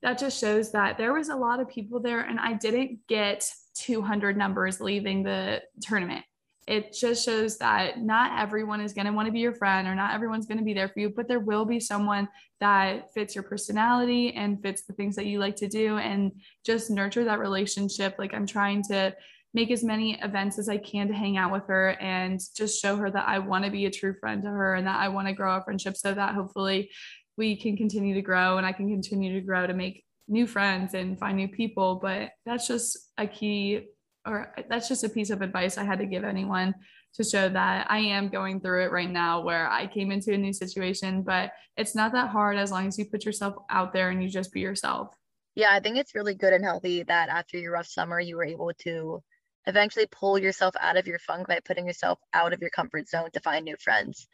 that 0.01 0.19
just 0.19 0.39
shows 0.39 0.71
that 0.71 0.97
there 0.97 1.13
was 1.13 1.29
a 1.29 1.35
lot 1.35 1.59
of 1.59 1.69
people 1.69 1.99
there. 1.99 2.21
And 2.21 2.39
I 2.39 2.53
didn't 2.53 2.99
get 3.07 3.49
200 3.75 4.37
numbers 4.37 4.79
leaving 4.79 5.23
the 5.23 5.61
tournament. 5.81 6.23
It 6.67 6.93
just 6.93 7.23
shows 7.23 7.57
that 7.59 8.01
not 8.01 8.39
everyone 8.39 8.81
is 8.81 8.93
going 8.93 9.05
to 9.05 9.13
want 9.13 9.27
to 9.27 9.31
be 9.31 9.39
your 9.39 9.53
friend 9.53 9.87
or 9.87 9.93
not 9.93 10.15
everyone's 10.15 10.47
going 10.47 10.57
to 10.57 10.63
be 10.63 10.73
there 10.73 10.89
for 10.89 10.99
you, 10.99 11.11
but 11.15 11.27
there 11.27 11.39
will 11.39 11.65
be 11.65 11.79
someone 11.79 12.27
that 12.59 13.13
fits 13.13 13.35
your 13.35 13.43
personality 13.43 14.33
and 14.33 14.61
fits 14.61 14.81
the 14.83 14.93
things 14.93 15.15
that 15.15 15.27
you 15.27 15.37
like 15.37 15.55
to 15.57 15.67
do 15.67 15.97
and 15.97 16.31
just 16.65 16.89
nurture 16.89 17.23
that 17.23 17.39
relationship. 17.39 18.15
Like 18.17 18.33
I'm 18.33 18.47
trying 18.47 18.81
to 18.83 19.15
make 19.55 19.71
as 19.71 19.85
many 19.85 20.19
events 20.21 20.59
as 20.59 20.67
I 20.67 20.77
can 20.77 21.07
to 21.07 21.13
hang 21.13 21.37
out 21.37 21.53
with 21.53 21.63
her 21.67 21.91
and 22.01 22.41
just 22.57 22.81
show 22.81 22.97
her 22.97 23.09
that 23.09 23.25
I 23.25 23.39
want 23.39 23.63
to 23.63 23.71
be 23.71 23.85
a 23.85 23.89
true 23.89 24.13
friend 24.19 24.43
to 24.43 24.49
her 24.49 24.75
and 24.75 24.85
that 24.85 24.99
I 24.99 25.07
want 25.07 25.29
to 25.29 25.33
grow 25.33 25.55
a 25.55 25.63
friendship 25.63 25.95
so 25.95 26.13
that 26.13 26.35
hopefully 26.35 26.91
we 27.37 27.55
can 27.55 27.77
continue 27.77 28.13
to 28.15 28.21
grow 28.21 28.57
and 28.57 28.67
I 28.67 28.73
can 28.73 28.89
continue 28.89 29.33
to 29.33 29.39
grow 29.39 29.65
to 29.65 29.73
make 29.73 30.03
new 30.27 30.45
friends 30.45 30.93
and 30.93 31.17
find 31.17 31.37
new 31.37 31.47
people. 31.47 31.95
But 32.01 32.31
that's 32.45 32.67
just 32.67 32.97
a 33.17 33.25
key 33.25 33.87
or 34.27 34.53
that's 34.69 34.89
just 34.89 35.05
a 35.05 35.09
piece 35.09 35.29
of 35.29 35.41
advice 35.41 35.77
I 35.77 35.85
had 35.85 35.99
to 35.99 36.05
give 36.05 36.25
anyone 36.25 36.75
to 37.13 37.23
show 37.23 37.47
that 37.47 37.87
I 37.89 37.99
am 37.99 38.27
going 38.27 38.59
through 38.59 38.83
it 38.83 38.91
right 38.91 39.09
now 39.09 39.39
where 39.39 39.69
I 39.69 39.87
came 39.87 40.11
into 40.11 40.33
a 40.33 40.37
new 40.37 40.51
situation, 40.51 41.21
but 41.21 41.51
it's 41.77 41.95
not 41.95 42.11
that 42.11 42.29
hard 42.29 42.57
as 42.57 42.71
long 42.71 42.87
as 42.87 42.99
you 42.99 43.05
put 43.05 43.23
yourself 43.23 43.55
out 43.69 43.93
there 43.93 44.09
and 44.09 44.21
you 44.21 44.27
just 44.27 44.51
be 44.51 44.59
yourself. 44.59 45.15
Yeah, 45.55 45.69
I 45.71 45.79
think 45.79 45.95
it's 45.95 46.13
really 46.13 46.35
good 46.35 46.51
and 46.51 46.65
healthy 46.65 47.03
that 47.03 47.29
after 47.29 47.57
your 47.57 47.71
rough 47.71 47.87
summer, 47.87 48.19
you 48.19 48.35
were 48.35 48.43
able 48.43 48.73
to 48.79 49.23
eventually 49.67 50.07
pull 50.11 50.37
yourself 50.37 50.75
out 50.79 50.97
of 50.97 51.07
your 51.07 51.19
funk 51.19 51.47
by 51.47 51.59
putting 51.63 51.87
yourself 51.87 52.19
out 52.33 52.53
of 52.53 52.61
your 52.61 52.69
comfort 52.69 53.07
zone 53.07 53.29
to 53.33 53.39
find 53.39 53.65
new 53.65 53.75
friends. 53.77 54.27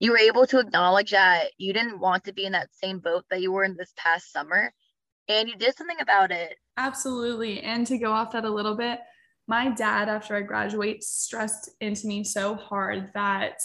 You 0.00 0.12
were 0.12 0.18
able 0.18 0.46
to 0.46 0.60
acknowledge 0.60 1.10
that 1.10 1.48
you 1.58 1.72
didn't 1.72 2.00
want 2.00 2.24
to 2.24 2.32
be 2.32 2.44
in 2.44 2.52
that 2.52 2.68
same 2.72 3.00
boat 3.00 3.24
that 3.30 3.42
you 3.42 3.50
were 3.50 3.64
in 3.64 3.76
this 3.76 3.92
past 3.96 4.32
summer, 4.32 4.72
and 5.28 5.48
you 5.48 5.56
did 5.56 5.76
something 5.76 6.00
about 6.00 6.30
it. 6.30 6.56
Absolutely. 6.76 7.62
And 7.62 7.86
to 7.88 7.98
go 7.98 8.12
off 8.12 8.32
that 8.32 8.44
a 8.44 8.50
little 8.50 8.76
bit, 8.76 9.00
my 9.48 9.70
dad, 9.70 10.08
after 10.08 10.36
I 10.36 10.42
graduate, 10.42 11.02
stressed 11.02 11.70
into 11.80 12.06
me 12.06 12.22
so 12.22 12.54
hard 12.54 13.10
that 13.14 13.58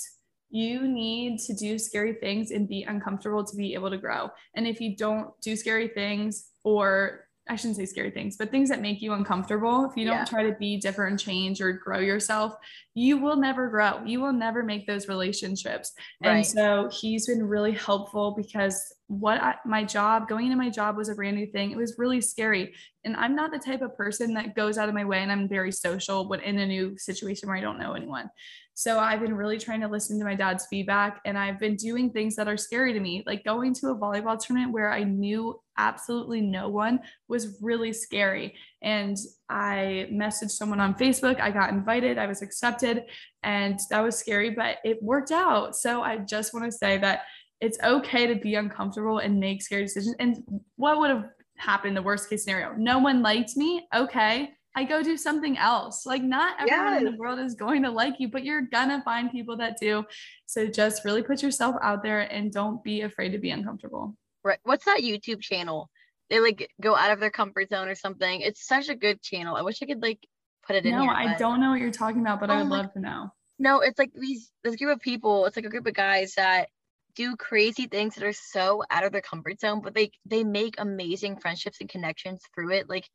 you 0.50 0.88
need 0.88 1.40
to 1.40 1.54
do 1.54 1.78
scary 1.78 2.14
things 2.14 2.52
and 2.52 2.68
be 2.68 2.84
uncomfortable 2.84 3.44
to 3.44 3.56
be 3.56 3.74
able 3.74 3.90
to 3.90 3.98
grow. 3.98 4.30
And 4.56 4.68
if 4.68 4.80
you 4.80 4.96
don't 4.96 5.30
do 5.42 5.56
scary 5.56 5.88
things, 5.90 6.46
or 6.64 7.28
I 7.50 7.58
shouldn't 7.58 7.76
say 7.76 7.86
scary 7.86 8.10
things, 8.12 8.38
but 8.38 8.52
things 8.52 8.70
that 8.70 8.80
make 8.82 9.02
you 9.02 9.12
uncomfortable, 9.14 9.86
if 9.86 9.98
you 9.98 10.06
don't 10.06 10.20
Yeah. 10.20 10.24
try 10.26 10.44
to 10.44 10.54
be 10.54 10.78
different 10.78 11.12
and 11.12 11.20
change 11.20 11.60
or 11.62 11.74
grow 11.74 12.00
yourself, 12.00 12.56
you 12.94 13.18
will 13.18 13.36
never 13.36 13.68
grow. 13.68 14.02
You 14.06 14.22
will 14.22 14.32
never 14.32 14.64
make 14.64 14.88
those 14.88 15.10
relationships. 15.10 15.92
And 16.22 16.46
so 16.46 16.90
he's 16.90 17.28
been 17.28 17.46
really 17.46 17.74
helpful 17.74 18.32
because 18.32 18.93
what 19.08 19.42
I, 19.42 19.56
my 19.66 19.84
job, 19.84 20.28
going 20.28 20.46
into 20.46 20.58
my 20.58 20.70
job 20.70 20.98
was 20.98 21.10
a 21.10 21.16
brand 21.16 21.36
new 21.36 21.48
thing. 21.48 21.72
It 21.72 21.78
was 21.78 21.96
really 21.98 22.22
scary. 22.22 22.74
And 23.04 23.16
I'm 23.16 23.36
not 23.36 23.52
the 23.52 23.60
type 23.60 23.82
of 23.82 23.96
person 23.98 24.34
that 24.36 24.56
goes 24.56 24.78
out 24.78 24.90
of 24.90 24.96
my 24.96 25.04
way 25.04 25.20
and 25.20 25.32
I'm 25.32 25.48
very 25.48 25.72
social 25.72 26.28
when 26.28 26.40
in 26.40 26.60
a 26.60 26.66
new 26.66 26.98
situation 26.98 27.50
where 27.50 27.58
I 27.58 27.62
don't 27.62 27.80
know 27.80 27.94
anyone. 27.94 28.30
So 28.76 28.98
I've 28.98 29.20
been 29.20 29.36
really 29.36 29.60
trying 29.60 29.82
to 29.82 29.88
listen 29.88 30.18
to 30.18 30.26
my 30.26 30.34
dad's 30.34 30.66
feedback 30.66 31.22
and 31.26 31.38
I've 31.38 31.60
been 31.60 31.76
doing 31.76 32.10
things 32.10 32.36
that 32.38 32.48
are 32.48 32.58
scary 32.58 32.92
to 32.94 33.00
me, 33.00 33.24
like 33.28 33.44
going 33.44 33.74
to 33.76 33.90
a 33.90 33.96
volleyball 33.96 34.40
tournament 34.40 34.74
where 34.74 34.92
I 34.92 35.04
knew 35.04 35.60
absolutely 35.78 36.42
no 36.42 36.70
one 36.70 37.00
was 37.28 37.60
really 37.62 37.94
scary. 37.94 38.56
And 38.82 39.16
I 39.48 40.08
messaged 40.12 40.52
someone 40.52 40.80
on 40.80 40.96
Facebook, 40.96 41.40
I 41.40 41.52
got 41.52 41.70
invited, 41.70 42.18
I 42.18 42.26
was 42.26 42.42
accepted, 42.42 43.04
and 43.44 43.80
that 43.92 44.02
was 44.02 44.18
scary, 44.18 44.50
but 44.50 44.78
it 44.84 45.04
worked 45.04 45.32
out. 45.32 45.76
So 45.76 46.02
I 46.02 46.18
just 46.18 46.54
want 46.54 46.66
to 46.66 46.72
say 46.72 46.98
that 46.98 47.24
it's 47.64 47.78
okay 47.84 48.28
to 48.28 48.36
be 48.36 48.56
uncomfortable 48.56 49.20
and 49.20 49.40
make 49.40 49.62
scary 49.62 49.84
decisions. 49.84 50.16
And 50.20 50.44
what 50.76 51.00
would 51.00 51.10
have 51.10 51.26
happened, 51.58 51.96
the 51.96 52.02
worst 52.02 52.30
case 52.30 52.44
scenario? 52.44 52.74
No 52.78 53.00
one 53.00 53.22
liked 53.22 53.56
me. 53.56 53.88
Okay. 53.96 54.52
I 54.76 54.84
go 54.84 55.04
do 55.04 55.16
something 55.18 55.56
else. 55.58 56.06
Like, 56.06 56.24
not 56.24 56.56
everyone 56.60 56.98
in 56.98 57.06
the 57.06 57.18
world 57.18 57.40
is 57.40 57.54
going 57.54 57.84
to 57.84 57.92
like 57.92 58.16
you, 58.20 58.28
but 58.28 58.44
you're 58.44 58.64
gonna 58.64 59.04
find 59.06 59.32
people 59.32 59.56
that 59.58 59.78
do. 59.80 60.04
So 60.48 60.66
just 60.66 61.06
really 61.06 61.22
put 61.22 61.44
yourself 61.44 61.76
out 61.84 62.02
there 62.02 62.22
and 62.22 62.52
don't 62.52 62.84
be 62.84 63.02
afraid 63.02 63.34
to 63.34 63.38
be 63.38 63.52
uncomfortable. 63.52 64.16
Right. 64.44 64.58
What's 64.64 64.86
that 64.86 65.02
YouTube 65.04 65.42
channel? 65.42 65.90
They 66.32 66.40
like 66.40 66.70
go 66.82 66.96
out 66.96 67.12
of 67.12 67.20
their 67.20 67.30
comfort 67.30 67.70
zone 67.70 67.88
or 67.88 67.94
something. 67.96 68.42
It's 68.42 68.66
such 68.66 68.90
a 68.90 68.96
good 68.96 69.22
channel. 69.22 69.56
I 69.56 69.62
wish 69.62 69.78
I 69.84 69.86
could 69.86 70.02
like 70.02 70.20
put 70.66 70.76
it 70.76 70.86
in 70.88 70.96
No, 70.96 71.02
here. 71.04 71.12
I 71.12 71.28
but- 71.28 71.38
don't 71.38 71.60
know 71.62 71.70
what 71.70 71.80
you're 71.80 71.92
talking 71.92 72.22
about, 72.22 72.40
but 72.40 72.50
I 72.50 72.56
Oh 72.56 72.58
would 72.60 72.70
my- 72.70 72.78
love 72.78 72.94
to 72.94 73.00
know. 73.00 73.30
No, 73.60 73.82
it's 73.82 74.00
like 74.00 74.12
these 74.16 74.52
this 74.64 74.76
group 74.76 74.92
of 74.96 75.00
people, 75.02 75.46
it's 75.46 75.56
like 75.56 75.66
a 75.66 75.70
group 75.70 75.86
of 75.86 75.94
guys 75.94 76.34
that 76.36 76.70
do 77.16 77.36
crazy 77.36 77.88
things 77.88 78.16
that 78.16 78.24
are 78.24 78.34
so 78.34 78.84
out 78.90 79.04
of 79.04 79.12
their 79.12 79.22
comfort 79.22 79.60
zone, 79.60 79.82
but 79.82 79.94
they 79.94 80.12
they 80.26 80.44
make 80.44 80.76
amazing 80.78 81.38
friendships 81.38 81.80
and 81.80 81.90
connections 81.90 82.42
through 82.54 82.72
it. 82.72 82.90
Like 82.90 83.08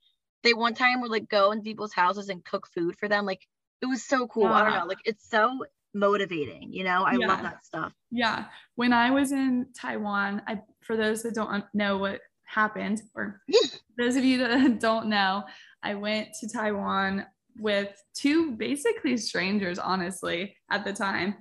they 0.42 0.54
one 0.54 0.74
time 0.74 1.00
would 1.00 1.10
like 1.10 1.28
go 1.28 1.52
in 1.52 1.62
people's 1.62 1.92
houses 1.92 2.28
and 2.28 2.44
cook 2.44 2.66
food 2.74 2.96
for 2.98 3.08
them. 3.08 3.26
Like 3.26 3.46
it 3.82 3.86
was 3.86 4.04
so 4.04 4.26
cool. 4.26 4.46
I 4.46 4.64
don't 4.64 4.78
know. 4.78 4.86
Like 4.86 4.98
it's 5.04 5.28
so 5.28 5.64
motivating, 5.94 6.72
you 6.72 6.84
know? 6.84 7.04
I 7.04 7.14
love 7.14 7.42
that 7.42 7.64
stuff. 7.64 7.92
Yeah. 8.10 8.46
When 8.76 8.92
I 8.92 9.10
was 9.10 9.32
in 9.32 9.66
Taiwan, 9.78 10.42
I 10.46 10.60
for 10.80 10.96
those 10.96 11.22
that 11.22 11.34
don't 11.34 11.64
know 11.74 11.98
what 11.98 12.20
happened, 12.44 13.02
or 13.14 13.40
those 13.98 14.16
of 14.16 14.24
you 14.24 14.38
that 14.38 14.78
don't 14.80 15.08
know, 15.08 15.44
I 15.82 15.94
went 15.94 16.28
to 16.40 16.48
Taiwan 16.48 17.26
with 17.58 17.90
two 18.14 18.52
basically 18.52 19.16
strangers, 19.16 19.78
honestly, 19.78 20.56
at 20.70 20.84
the 20.84 20.92
time. 20.92 21.34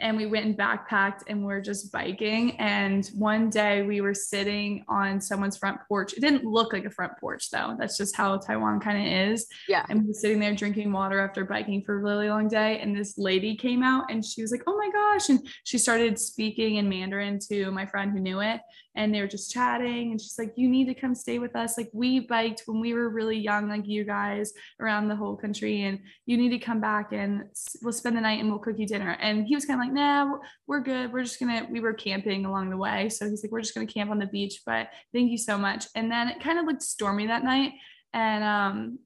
And 0.00 0.16
we 0.16 0.26
went 0.26 0.46
and 0.46 0.56
backpacked 0.56 1.22
and 1.28 1.44
we're 1.44 1.60
just 1.60 1.92
biking. 1.92 2.58
And 2.58 3.06
one 3.14 3.50
day 3.50 3.82
we 3.82 4.00
were 4.00 4.14
sitting 4.14 4.84
on 4.88 5.20
someone's 5.20 5.56
front 5.56 5.78
porch. 5.86 6.14
It 6.14 6.20
didn't 6.20 6.44
look 6.44 6.72
like 6.72 6.84
a 6.84 6.90
front 6.90 7.12
porch 7.20 7.50
though. 7.50 7.76
That's 7.78 7.96
just 7.96 8.16
how 8.16 8.38
Taiwan 8.38 8.80
kind 8.80 8.98
of 8.98 9.32
is. 9.32 9.46
Yeah. 9.68 9.84
And 9.88 10.02
we 10.02 10.08
were 10.08 10.14
sitting 10.14 10.40
there 10.40 10.54
drinking 10.54 10.92
water 10.92 11.20
after 11.20 11.44
biking 11.44 11.82
for 11.82 11.96
a 11.96 11.98
really 11.98 12.28
long 12.28 12.48
day. 12.48 12.78
And 12.80 12.96
this 12.96 13.18
lady 13.18 13.56
came 13.56 13.82
out 13.82 14.10
and 14.10 14.24
she 14.24 14.42
was 14.42 14.50
like, 14.50 14.62
Oh 14.66 14.76
my 14.76 14.90
gosh. 14.90 15.28
And 15.28 15.46
she 15.64 15.78
started 15.78 16.18
speaking 16.18 16.76
in 16.76 16.88
Mandarin 16.88 17.38
to 17.50 17.70
my 17.70 17.86
friend 17.86 18.12
who 18.12 18.20
knew 18.20 18.40
it. 18.40 18.60
And 18.96 19.14
they 19.14 19.20
were 19.20 19.28
just 19.28 19.52
chatting. 19.52 20.10
And 20.10 20.20
she's 20.20 20.36
like, 20.38 20.52
You 20.56 20.68
need 20.68 20.86
to 20.86 20.94
come 20.94 21.14
stay 21.14 21.38
with 21.38 21.54
us. 21.54 21.76
Like, 21.76 21.90
we 21.92 22.20
biked 22.20 22.62
when 22.66 22.80
we 22.80 22.94
were 22.94 23.08
really 23.08 23.38
young, 23.38 23.68
like 23.68 23.86
you 23.86 24.04
guys 24.04 24.52
around 24.80 25.08
the 25.08 25.16
whole 25.16 25.36
country. 25.36 25.82
And 25.82 26.00
you 26.26 26.36
need 26.36 26.50
to 26.50 26.58
come 26.58 26.80
back 26.80 27.12
and 27.12 27.44
we'll 27.82 27.92
spend 27.92 28.16
the 28.16 28.20
night 28.20 28.40
and 28.40 28.48
we'll 28.48 28.58
cook 28.58 28.78
you 28.78 28.86
dinner. 28.86 29.16
And 29.20 29.46
he 29.46 29.54
was 29.54 29.64
kind 29.64 29.80
of 29.80 29.86
like, 29.86 29.89
Nah, 29.92 30.36
we're 30.66 30.80
good. 30.80 31.12
We're 31.12 31.24
just 31.24 31.40
gonna, 31.40 31.66
we 31.70 31.80
were 31.80 31.92
camping 31.92 32.46
along 32.46 32.70
the 32.70 32.76
way. 32.76 33.08
So 33.08 33.28
he's 33.28 33.42
like, 33.42 33.52
We're 33.52 33.60
just 33.60 33.74
gonna 33.74 33.86
camp 33.86 34.10
on 34.10 34.18
the 34.18 34.26
beach. 34.26 34.62
But 34.64 34.88
thank 35.12 35.30
you 35.30 35.38
so 35.38 35.58
much. 35.58 35.86
And 35.94 36.10
then 36.10 36.28
it 36.28 36.42
kind 36.42 36.58
of 36.58 36.66
looked 36.66 36.82
stormy 36.82 37.26
that 37.26 37.44
night. 37.44 37.72
And 38.12 38.44
um, 38.44 38.98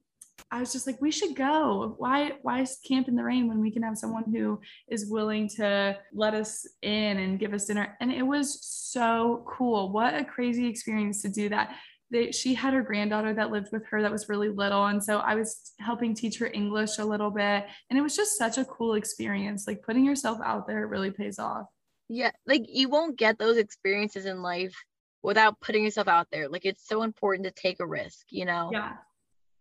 I 0.51 0.59
was 0.59 0.71
just 0.71 0.87
like, 0.87 1.01
we 1.01 1.11
should 1.11 1.35
go. 1.35 1.95
Why 1.97 2.33
why 2.41 2.65
camp 2.87 3.07
in 3.07 3.15
the 3.15 3.23
rain 3.23 3.47
when 3.47 3.59
we 3.59 3.71
can 3.71 3.83
have 3.83 3.97
someone 3.97 4.25
who 4.31 4.59
is 4.87 5.09
willing 5.09 5.49
to 5.57 5.97
let 6.13 6.33
us 6.33 6.67
in 6.81 7.17
and 7.17 7.39
give 7.39 7.53
us 7.53 7.65
dinner? 7.65 7.97
And 7.99 8.11
it 8.11 8.23
was 8.23 8.63
so 8.65 9.45
cool. 9.47 9.91
What 9.91 10.13
a 10.13 10.23
crazy 10.23 10.67
experience 10.67 11.21
to 11.23 11.29
do 11.29 11.49
that. 11.49 11.75
They, 12.15 12.31
she 12.31 12.53
had 12.53 12.73
her 12.73 12.81
granddaughter 12.81 13.33
that 13.33 13.51
lived 13.51 13.71
with 13.71 13.85
her 13.87 14.01
that 14.01 14.11
was 14.11 14.29
really 14.29 14.49
little. 14.49 14.85
And 14.85 15.03
so 15.03 15.19
I 15.19 15.35
was 15.35 15.73
helping 15.79 16.15
teach 16.15 16.39
her 16.39 16.49
English 16.53 16.97
a 16.97 17.05
little 17.05 17.29
bit. 17.29 17.65
And 17.89 17.99
it 17.99 18.01
was 18.01 18.15
just 18.15 18.37
such 18.37 18.57
a 18.57 18.65
cool 18.65 18.93
experience. 18.93 19.67
Like 19.67 19.83
putting 19.83 20.05
yourself 20.05 20.39
out 20.43 20.65
there 20.65 20.87
really 20.87 21.11
pays 21.11 21.39
off. 21.39 21.67
Yeah. 22.07 22.31
Like 22.45 22.63
you 22.67 22.87
won't 22.87 23.17
get 23.17 23.37
those 23.37 23.57
experiences 23.57 24.25
in 24.25 24.41
life 24.41 24.75
without 25.23 25.59
putting 25.59 25.83
yourself 25.83 26.07
out 26.07 26.27
there. 26.31 26.47
Like 26.47 26.65
it's 26.65 26.87
so 26.87 27.03
important 27.03 27.45
to 27.45 27.51
take 27.51 27.81
a 27.81 27.85
risk, 27.85 28.27
you 28.29 28.45
know? 28.45 28.69
Yeah. 28.71 28.93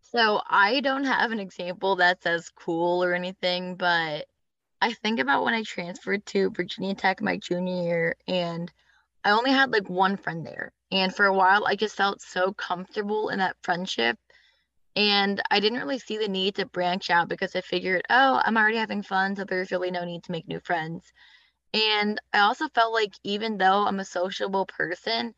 So 0.01 0.41
I 0.49 0.81
don't 0.81 1.05
have 1.05 1.33
an 1.33 1.41
example 1.41 1.97
that's 1.97 2.25
as 2.25 2.51
cool 2.51 3.03
or 3.03 3.15
anything, 3.15 3.75
but 3.75 4.27
I 4.81 4.93
think 4.93 5.19
about 5.19 5.45
when 5.45 5.55
I 5.55 5.65
transferred 5.65 6.25
to 6.27 6.51
Virginia 6.51 6.95
Tech 6.95 7.21
my 7.21 7.37
junior 7.37 7.83
year 7.83 8.17
and 8.29 8.71
I 9.25 9.31
only 9.31 9.53
had 9.53 9.73
like 9.73 9.89
one 9.89 10.17
friend 10.17 10.47
there. 10.47 10.71
And 10.93 11.15
for 11.15 11.25
a 11.25 11.33
while, 11.35 11.67
I 11.67 11.77
just 11.77 11.97
felt 11.97 12.21
so 12.21 12.53
comfortable 12.53 13.31
in 13.31 13.39
that 13.39 13.57
friendship. 13.63 14.19
And 14.97 15.43
I 15.51 15.61
didn't 15.61 15.81
really 15.81 15.99
see 15.99 16.19
the 16.19 16.29
need 16.29 16.57
to 16.57 16.67
branch 16.67 17.11
out 17.11 17.29
because 17.29 17.57
I 17.57 17.63
figured, 17.63 18.03
oh, 18.11 18.41
I'm 18.45 18.57
already 18.57 18.77
having 18.77 19.03
fun. 19.03 19.35
So 19.35 19.45
there's 19.45 19.73
really 19.73 19.91
no 19.91 20.05
need 20.05 20.23
to 20.25 20.33
make 20.33 20.47
new 20.47 20.61
friends. 20.61 21.11
And 21.73 22.21
I 22.33 22.41
also 22.41 22.69
felt 22.69 22.93
like 22.93 23.15
even 23.25 23.57
though 23.59 23.87
I'm 23.87 23.99
a 23.99 24.05
sociable 24.05 24.67
person, 24.67 25.35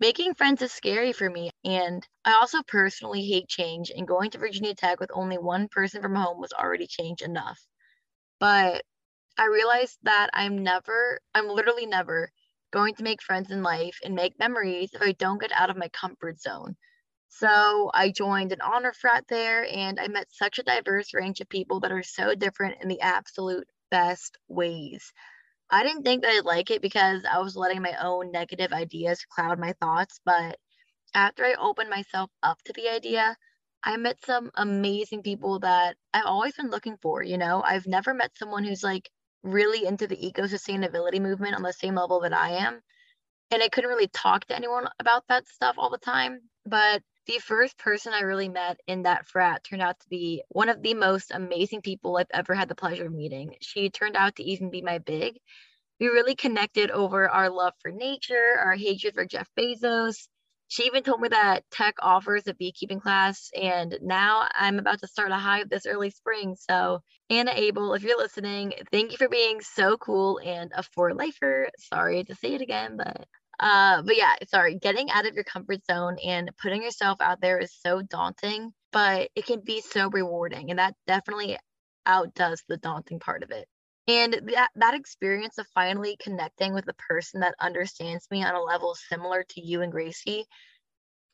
making 0.00 0.34
friends 0.34 0.62
is 0.62 0.72
scary 0.72 1.12
for 1.12 1.30
me. 1.30 1.50
And 1.64 2.04
I 2.24 2.32
also 2.32 2.62
personally 2.66 3.24
hate 3.24 3.48
change. 3.48 3.92
And 3.94 4.08
going 4.08 4.30
to 4.30 4.38
Virginia 4.38 4.74
Tech 4.74 4.98
with 4.98 5.10
only 5.14 5.38
one 5.38 5.68
person 5.68 6.02
from 6.02 6.16
home 6.16 6.40
was 6.40 6.52
already 6.52 6.86
change 6.86 7.22
enough. 7.22 7.60
But 8.40 8.82
I 9.38 9.46
realized 9.46 9.98
that 10.02 10.30
I'm 10.32 10.64
never, 10.64 11.20
I'm 11.34 11.48
literally 11.48 11.86
never 11.86 12.30
going 12.72 12.94
to 12.94 13.02
make 13.02 13.22
friends 13.22 13.50
in 13.50 13.62
life 13.62 13.98
and 14.04 14.14
make 14.14 14.38
memories 14.38 14.90
if 14.92 15.02
I 15.02 15.12
don't 15.12 15.40
get 15.40 15.52
out 15.52 15.70
of 15.70 15.76
my 15.76 15.88
comfort 15.88 16.40
zone. 16.40 16.76
So 17.28 17.90
I 17.94 18.10
joined 18.10 18.52
an 18.52 18.60
honor 18.60 18.92
frat 18.92 19.24
there 19.28 19.64
and 19.64 20.00
I 20.00 20.08
met 20.08 20.26
such 20.30 20.58
a 20.58 20.64
diverse 20.64 21.14
range 21.14 21.40
of 21.40 21.48
people 21.48 21.80
that 21.80 21.92
are 21.92 22.02
so 22.02 22.34
different 22.34 22.82
in 22.82 22.88
the 22.88 23.00
absolute 23.00 23.68
best 23.90 24.36
ways. 24.48 25.12
I 25.70 25.84
didn't 25.84 26.02
think 26.02 26.22
that 26.22 26.32
I'd 26.32 26.44
like 26.44 26.70
it 26.70 26.82
because 26.82 27.24
I 27.24 27.38
was 27.38 27.56
letting 27.56 27.82
my 27.82 27.94
own 28.02 28.32
negative 28.32 28.72
ideas 28.72 29.24
cloud 29.24 29.58
my 29.58 29.72
thoughts, 29.74 30.20
but 30.24 30.58
after 31.14 31.44
I 31.44 31.54
opened 31.54 31.90
myself 31.90 32.30
up 32.42 32.58
to 32.64 32.72
the 32.72 32.88
idea, 32.88 33.36
I 33.82 33.96
met 33.96 34.24
some 34.24 34.50
amazing 34.54 35.22
people 35.22 35.60
that 35.60 35.96
I've 36.12 36.26
always 36.26 36.54
been 36.56 36.70
looking 36.70 36.96
for, 37.02 37.22
you 37.22 37.38
know. 37.38 37.62
I've 37.62 37.86
never 37.86 38.14
met 38.14 38.36
someone 38.36 38.64
who's 38.64 38.82
like 38.82 39.10
really 39.42 39.86
into 39.86 40.06
the 40.06 40.26
eco 40.26 40.42
sustainability 40.42 41.20
movement 41.20 41.54
on 41.54 41.62
the 41.62 41.72
same 41.72 41.94
level 41.94 42.20
that 42.20 42.32
I 42.32 42.50
am. 42.50 42.80
And 43.50 43.62
I 43.62 43.68
couldn't 43.68 43.90
really 43.90 44.08
talk 44.08 44.46
to 44.46 44.56
anyone 44.56 44.88
about 44.98 45.24
that 45.28 45.48
stuff 45.48 45.76
all 45.78 45.90
the 45.90 45.98
time. 45.98 46.40
But 46.66 47.02
the 47.26 47.38
first 47.38 47.78
person 47.78 48.12
I 48.12 48.20
really 48.20 48.48
met 48.48 48.78
in 48.86 49.02
that 49.02 49.26
frat 49.26 49.64
turned 49.64 49.82
out 49.82 49.98
to 50.00 50.08
be 50.08 50.42
one 50.48 50.68
of 50.68 50.82
the 50.82 50.94
most 50.94 51.30
amazing 51.32 51.80
people 51.80 52.16
I've 52.16 52.26
ever 52.32 52.54
had 52.54 52.68
the 52.68 52.74
pleasure 52.74 53.06
of 53.06 53.12
meeting. 53.12 53.54
She 53.60 53.90
turned 53.90 54.16
out 54.16 54.36
to 54.36 54.44
even 54.44 54.70
be 54.70 54.82
my 54.82 54.98
big. 54.98 55.38
We 55.98 56.06
really 56.08 56.34
connected 56.34 56.90
over 56.90 57.28
our 57.28 57.50
love 57.50 57.74
for 57.80 57.90
nature, 57.90 58.56
our 58.58 58.74
hatred 58.74 59.14
for 59.14 59.26
Jeff 59.26 59.48
Bezos, 59.58 60.28
she 60.70 60.84
even 60.84 61.02
told 61.02 61.20
me 61.20 61.28
that 61.30 61.64
tech 61.72 61.96
offers 62.00 62.46
a 62.46 62.54
beekeeping 62.54 63.00
class, 63.00 63.50
and 63.60 63.98
now 64.02 64.48
I'm 64.54 64.78
about 64.78 65.00
to 65.00 65.08
start 65.08 65.32
a 65.32 65.36
hive 65.36 65.68
this 65.68 65.84
early 65.84 66.10
spring. 66.10 66.56
So, 66.56 67.00
Anna 67.28 67.52
Abel, 67.56 67.94
if 67.94 68.04
you're 68.04 68.16
listening, 68.16 68.74
thank 68.92 69.10
you 69.10 69.18
for 69.18 69.28
being 69.28 69.60
so 69.62 69.96
cool 69.98 70.40
and 70.44 70.70
a 70.76 70.84
four 70.84 71.12
lifer. 71.12 71.70
Sorry 71.80 72.22
to 72.24 72.36
say 72.36 72.54
it 72.54 72.62
again, 72.62 72.96
but 72.96 73.26
uh, 73.58 74.02
but 74.02 74.16
yeah, 74.16 74.36
sorry, 74.48 74.76
getting 74.76 75.10
out 75.10 75.26
of 75.26 75.34
your 75.34 75.44
comfort 75.44 75.84
zone 75.90 76.18
and 76.24 76.50
putting 76.62 76.84
yourself 76.84 77.20
out 77.20 77.40
there 77.40 77.58
is 77.58 77.74
so 77.84 78.02
daunting, 78.02 78.72
but 78.92 79.28
it 79.34 79.46
can 79.46 79.62
be 79.64 79.80
so 79.80 80.08
rewarding, 80.10 80.70
and 80.70 80.78
that 80.78 80.94
definitely 81.08 81.58
outdoes 82.06 82.62
the 82.68 82.76
daunting 82.78 83.18
part 83.20 83.42
of 83.42 83.50
it. 83.50 83.66
And 84.08 84.34
that, 84.54 84.70
that 84.74 84.94
experience 84.94 85.58
of 85.58 85.66
finally 85.74 86.16
connecting 86.20 86.74
with 86.74 86.88
a 86.88 86.94
person 86.94 87.40
that 87.40 87.54
understands 87.60 88.26
me 88.30 88.42
on 88.42 88.54
a 88.54 88.62
level 88.62 88.94
similar 88.94 89.44
to 89.50 89.60
you 89.60 89.82
and 89.82 89.92
Gracie, 89.92 90.46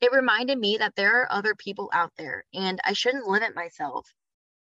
it 0.01 0.11
reminded 0.11 0.59
me 0.59 0.77
that 0.77 0.95
there 0.95 1.21
are 1.21 1.31
other 1.31 1.55
people 1.55 1.89
out 1.93 2.11
there 2.17 2.45
and 2.53 2.79
I 2.83 2.93
shouldn't 2.93 3.27
limit 3.27 3.55
myself. 3.55 4.07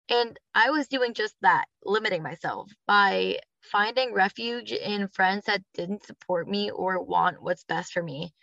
And 0.09 0.37
I 0.53 0.69
was 0.69 0.87
doing 0.87 1.13
just 1.13 1.35
that, 1.41 1.65
limiting 1.83 2.21
myself 2.21 2.69
by 2.87 3.39
finding 3.61 4.13
refuge 4.13 4.71
in 4.71 5.07
friends 5.07 5.45
that 5.45 5.63
didn't 5.73 6.05
support 6.05 6.47
me 6.47 6.69
or 6.69 7.01
want 7.01 7.41
what's 7.41 7.63
best 7.63 7.93
for 7.93 8.03
me 8.03 8.33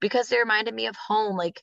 because 0.00 0.28
they 0.28 0.38
reminded 0.38 0.74
me 0.74 0.86
of 0.86 0.96
home, 0.96 1.36
like 1.36 1.62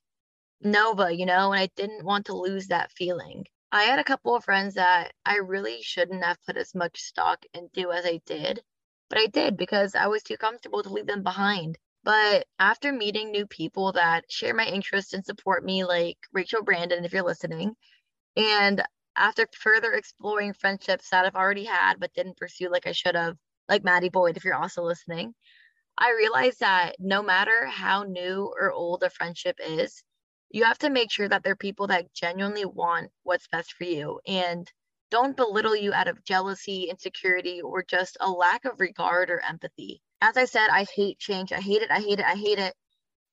Nova, 0.62 1.14
you 1.14 1.26
know, 1.26 1.52
and 1.52 1.62
I 1.62 1.70
didn't 1.76 2.06
want 2.06 2.28
to 2.28 2.38
lose 2.38 2.68
that 2.68 2.92
feeling. 2.94 3.46
I 3.74 3.84
had 3.84 4.00
a 4.00 4.04
couple 4.04 4.36
of 4.36 4.44
friends 4.44 4.76
that 4.76 5.14
I 5.26 5.38
really 5.38 5.82
shouldn't 5.82 6.24
have 6.24 6.44
put 6.46 6.58
as 6.58 6.76
much 6.76 7.02
stock 7.02 7.46
into 7.54 7.92
as 7.92 8.06
I 8.06 8.22
did, 8.26 8.62
but 9.10 9.18
I 9.18 9.28
did 9.28 9.56
because 9.58 9.96
I 9.96 10.08
was 10.08 10.24
too 10.24 10.38
comfortable 10.38 10.84
to 10.84 10.90
leave 10.90 11.08
them 11.08 11.24
behind. 11.24 11.78
But 12.04 12.48
after 12.60 12.92
meeting 12.92 13.32
new 13.32 13.48
people 13.48 13.94
that 13.94 14.30
share 14.32 14.54
my 14.54 14.66
interests 14.66 15.14
and 15.14 15.26
support 15.26 15.64
me, 15.64 15.86
like 15.86 16.18
Rachel 16.34 16.64
Brandon, 16.64 17.06
if 17.06 17.14
you're 17.14 17.24
listening, 17.24 17.76
and 18.36 18.84
after 19.16 19.48
further 19.58 19.94
exploring 19.94 20.54
friendships 20.54 21.10
that 21.10 21.26
I've 21.26 21.36
already 21.36 21.66
had 21.66 22.00
but 22.00 22.14
didn't 22.14 22.38
pursue 22.38 22.70
like 22.70 22.88
I 22.88 22.92
should 22.94 23.16
have, 23.16 23.38
like 23.70 23.84
Maddie 23.84 24.10
Boyd, 24.10 24.38
if 24.38 24.44
you're 24.44 24.56
also 24.56 24.84
listening, 24.84 25.34
I 25.98 26.12
realized 26.12 26.60
that 26.62 26.96
no 27.00 27.24
matter 27.24 27.68
how 27.68 28.04
new 28.04 28.54
or 28.60 28.72
old 28.72 29.04
a 29.04 29.10
friendship 29.10 29.60
is, 29.66 30.04
you 30.54 30.66
have 30.66 30.78
to 30.80 30.90
make 30.90 31.12
sure 31.12 31.30
that 31.30 31.44
they're 31.44 31.56
people 31.56 31.88
that 31.88 32.14
genuinely 32.14 32.66
want 32.66 33.12
what's 33.24 33.48
best 33.48 33.74
for 33.74 33.86
you 33.86 34.20
and 34.28 34.70
don't 35.10 35.38
belittle 35.38 35.76
you 35.76 35.94
out 35.94 36.08
of 36.08 36.24
jealousy, 36.24 36.88
insecurity, 36.90 37.62
or 37.62 37.84
just 37.84 38.18
a 38.22 38.30
lack 38.30 38.66
of 38.66 38.80
regard 38.80 39.30
or 39.30 39.42
empathy. 39.42 40.02
As 40.22 40.38
I 40.38 40.46
said, 40.46 40.70
I 40.70 40.86
hate 40.96 41.20
change. 41.20 41.52
I 41.52 41.60
hate 41.60 41.82
it. 41.82 41.92
I 41.92 42.00
hate 42.00 42.20
it. 42.20 42.26
I 42.26 42.36
hate 42.36 42.60
it. 42.60 42.74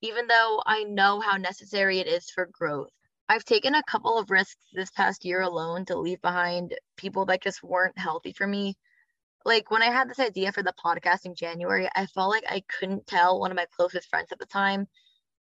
Even 0.01 0.27
though 0.27 0.61
I 0.65 0.83
know 0.83 1.19
how 1.19 1.37
necessary 1.37 1.99
it 1.99 2.07
is 2.07 2.29
for 2.29 2.49
growth. 2.51 2.89
I've 3.27 3.45
taken 3.45 3.75
a 3.75 3.83
couple 3.83 4.17
of 4.17 4.31
risks 4.31 4.65
this 4.73 4.89
past 4.91 5.23
year 5.23 5.41
alone 5.41 5.85
to 5.85 5.97
leave 5.97 6.21
behind 6.21 6.75
people 6.97 7.25
that 7.25 7.43
just 7.43 7.61
weren't 7.63 7.97
healthy 7.97 8.33
for 8.33 8.47
me. 8.47 8.75
Like 9.45 9.71
when 9.71 9.83
I 9.83 9.91
had 9.91 10.09
this 10.09 10.19
idea 10.19 10.51
for 10.51 10.63
the 10.63 10.73
podcast 10.83 11.25
in 11.25 11.35
January, 11.35 11.87
I 11.95 12.07
felt 12.07 12.31
like 12.31 12.45
I 12.49 12.63
couldn't 12.79 13.07
tell 13.07 13.39
one 13.39 13.51
of 13.51 13.57
my 13.57 13.67
closest 13.75 14.09
friends 14.09 14.31
at 14.31 14.39
the 14.39 14.45
time 14.45 14.87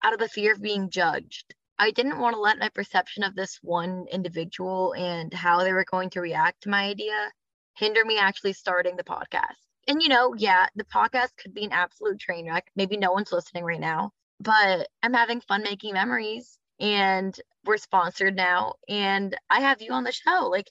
out 0.02 0.12
of 0.12 0.18
the 0.18 0.28
fear 0.28 0.52
of 0.52 0.60
being 0.60 0.90
judged. 0.90 1.54
I 1.80 1.92
didn't 1.92 2.18
want 2.18 2.34
to 2.34 2.40
let 2.40 2.58
my 2.58 2.68
perception 2.70 3.22
of 3.22 3.36
this 3.36 3.58
one 3.62 4.06
individual 4.10 4.94
and 4.94 5.32
how 5.32 5.62
they 5.62 5.72
were 5.72 5.84
going 5.84 6.10
to 6.10 6.20
react 6.20 6.62
to 6.62 6.70
my 6.70 6.84
idea 6.84 7.30
hinder 7.76 8.04
me 8.04 8.18
actually 8.18 8.52
starting 8.52 8.96
the 8.96 9.04
podcast. 9.04 9.54
And 9.86 10.02
you 10.02 10.08
know, 10.08 10.34
yeah, 10.36 10.66
the 10.74 10.84
podcast 10.84 11.36
could 11.40 11.54
be 11.54 11.64
an 11.64 11.72
absolute 11.72 12.18
train 12.18 12.48
wreck. 12.48 12.66
Maybe 12.74 12.96
no 12.96 13.12
one's 13.12 13.32
listening 13.32 13.64
right 13.64 13.80
now, 13.80 14.10
but 14.40 14.88
I'm 15.02 15.14
having 15.14 15.40
fun 15.40 15.62
making 15.62 15.94
memories 15.94 16.58
and 16.80 17.38
we're 17.64 17.76
sponsored 17.76 18.34
now 18.34 18.74
and 18.88 19.36
I 19.48 19.60
have 19.60 19.80
you 19.80 19.92
on 19.92 20.04
the 20.04 20.12
show. 20.12 20.48
Like 20.50 20.70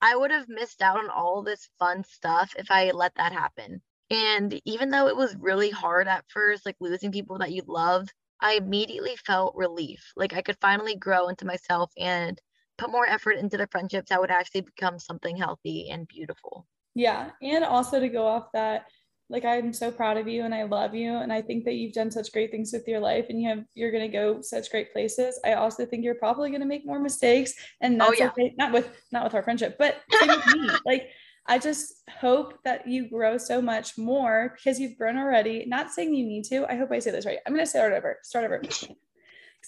I 0.00 0.16
would 0.16 0.30
have 0.30 0.48
missed 0.48 0.80
out 0.80 0.98
on 0.98 1.10
all 1.10 1.42
this 1.42 1.68
fun 1.78 2.04
stuff 2.04 2.54
if 2.56 2.70
I 2.70 2.90
let 2.92 3.14
that 3.16 3.32
happen. 3.32 3.82
And 4.10 4.58
even 4.64 4.90
though 4.90 5.08
it 5.08 5.16
was 5.16 5.36
really 5.36 5.70
hard 5.70 6.08
at 6.08 6.24
first, 6.28 6.64
like 6.64 6.76
losing 6.80 7.12
people 7.12 7.38
that 7.38 7.52
you 7.52 7.62
love, 7.66 8.08
I 8.40 8.54
immediately 8.54 9.16
felt 9.16 9.54
relief. 9.56 10.12
Like 10.16 10.34
I 10.34 10.42
could 10.42 10.56
finally 10.60 10.94
grow 10.94 11.28
into 11.28 11.46
myself 11.46 11.90
and 11.98 12.40
put 12.76 12.90
more 12.90 13.06
effort 13.06 13.32
into 13.32 13.56
the 13.56 13.68
friendships 13.70 14.10
that 14.10 14.20
would 14.20 14.30
actually 14.30 14.62
become 14.62 14.98
something 14.98 15.36
healthy 15.36 15.90
and 15.90 16.06
beautiful. 16.06 16.66
Yeah. 16.94 17.30
And 17.42 17.64
also 17.64 18.00
to 18.00 18.08
go 18.08 18.26
off 18.26 18.52
that, 18.54 18.86
like 19.30 19.44
I'm 19.44 19.72
so 19.72 19.90
proud 19.90 20.16
of 20.16 20.26
you 20.26 20.44
and 20.44 20.54
I 20.54 20.62
love 20.62 20.94
you. 20.94 21.16
And 21.16 21.32
I 21.32 21.42
think 21.42 21.64
that 21.64 21.74
you've 21.74 21.92
done 21.92 22.10
such 22.10 22.32
great 22.32 22.50
things 22.50 22.72
with 22.72 22.88
your 22.88 23.00
life 23.00 23.26
and 23.28 23.42
you 23.42 23.48
have 23.48 23.64
you're 23.74 23.92
gonna 23.92 24.08
go 24.08 24.40
such 24.40 24.70
great 24.70 24.92
places. 24.92 25.38
I 25.44 25.54
also 25.54 25.84
think 25.84 26.02
you're 26.02 26.14
probably 26.14 26.50
gonna 26.50 26.64
make 26.64 26.86
more 26.86 27.00
mistakes 27.00 27.52
and 27.80 28.00
oh, 28.00 28.06
that's 28.06 28.20
oh, 28.20 28.24
yeah. 28.24 28.30
okay. 28.30 28.54
Not 28.56 28.72
with 28.72 28.88
not 29.12 29.24
with 29.24 29.34
our 29.34 29.42
friendship, 29.42 29.76
but. 29.78 29.96
Like 30.86 31.10
I 31.48 31.58
just 31.58 32.02
hope 32.20 32.62
that 32.64 32.86
you 32.86 33.08
grow 33.08 33.38
so 33.38 33.62
much 33.62 33.96
more 33.96 34.54
because 34.56 34.78
you've 34.78 34.98
grown 34.98 35.16
already. 35.16 35.64
Not 35.66 35.90
saying 35.90 36.14
you 36.14 36.26
need 36.26 36.44
to. 36.44 36.70
I 36.70 36.76
hope 36.76 36.92
I 36.92 36.98
say 36.98 37.10
this 37.10 37.24
right. 37.24 37.38
I'm 37.46 37.54
going 37.54 37.64
to 37.64 37.70
start 37.70 37.94
over. 37.94 38.18
Start 38.22 38.44
over. 38.44 38.58
Because 38.58 38.90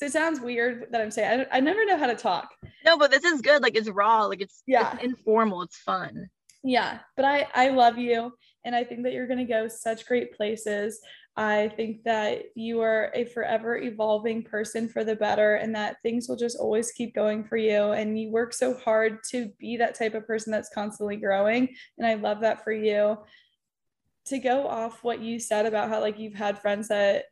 it 0.02 0.12
sounds 0.12 0.40
weird 0.40 0.86
that 0.90 1.00
I'm 1.00 1.10
saying. 1.10 1.46
I, 1.50 1.56
I 1.56 1.60
never 1.60 1.84
know 1.86 1.96
how 1.96 2.06
to 2.06 2.14
talk. 2.14 2.50
No, 2.84 2.98
but 2.98 3.10
this 3.10 3.24
is 3.24 3.40
good. 3.40 3.62
Like 3.62 3.76
it's 3.76 3.88
raw. 3.88 4.26
Like 4.26 4.42
it's 4.42 4.62
yeah, 4.66 4.92
it's 4.94 5.04
informal. 5.04 5.62
It's 5.62 5.78
fun. 5.78 6.28
Yeah, 6.62 6.98
but 7.16 7.24
I 7.24 7.48
I 7.54 7.70
love 7.70 7.96
you, 7.96 8.32
and 8.64 8.76
I 8.76 8.84
think 8.84 9.02
that 9.04 9.12
you're 9.14 9.26
going 9.26 9.38
to 9.38 9.44
go 9.44 9.66
such 9.66 10.06
great 10.06 10.34
places. 10.36 11.00
I 11.36 11.68
think 11.76 12.02
that 12.04 12.46
you 12.54 12.80
are 12.80 13.10
a 13.14 13.24
forever 13.24 13.78
evolving 13.78 14.42
person 14.42 14.88
for 14.88 15.04
the 15.04 15.16
better, 15.16 15.54
and 15.54 15.74
that 15.74 15.96
things 16.02 16.28
will 16.28 16.36
just 16.36 16.58
always 16.58 16.92
keep 16.92 17.14
going 17.14 17.44
for 17.44 17.56
you. 17.56 17.92
And 17.92 18.18
you 18.18 18.30
work 18.30 18.52
so 18.52 18.74
hard 18.74 19.18
to 19.30 19.50
be 19.58 19.76
that 19.76 19.94
type 19.94 20.14
of 20.14 20.26
person 20.26 20.52
that's 20.52 20.74
constantly 20.74 21.16
growing. 21.16 21.74
And 21.98 22.06
I 22.06 22.14
love 22.14 22.40
that 22.40 22.64
for 22.64 22.72
you. 22.72 23.18
To 24.26 24.38
go 24.38 24.66
off 24.66 25.02
what 25.02 25.20
you 25.20 25.38
said 25.38 25.66
about 25.66 25.88
how, 25.88 26.00
like, 26.00 26.18
you've 26.18 26.34
had 26.34 26.58
friends 26.58 26.88
that 26.88 27.24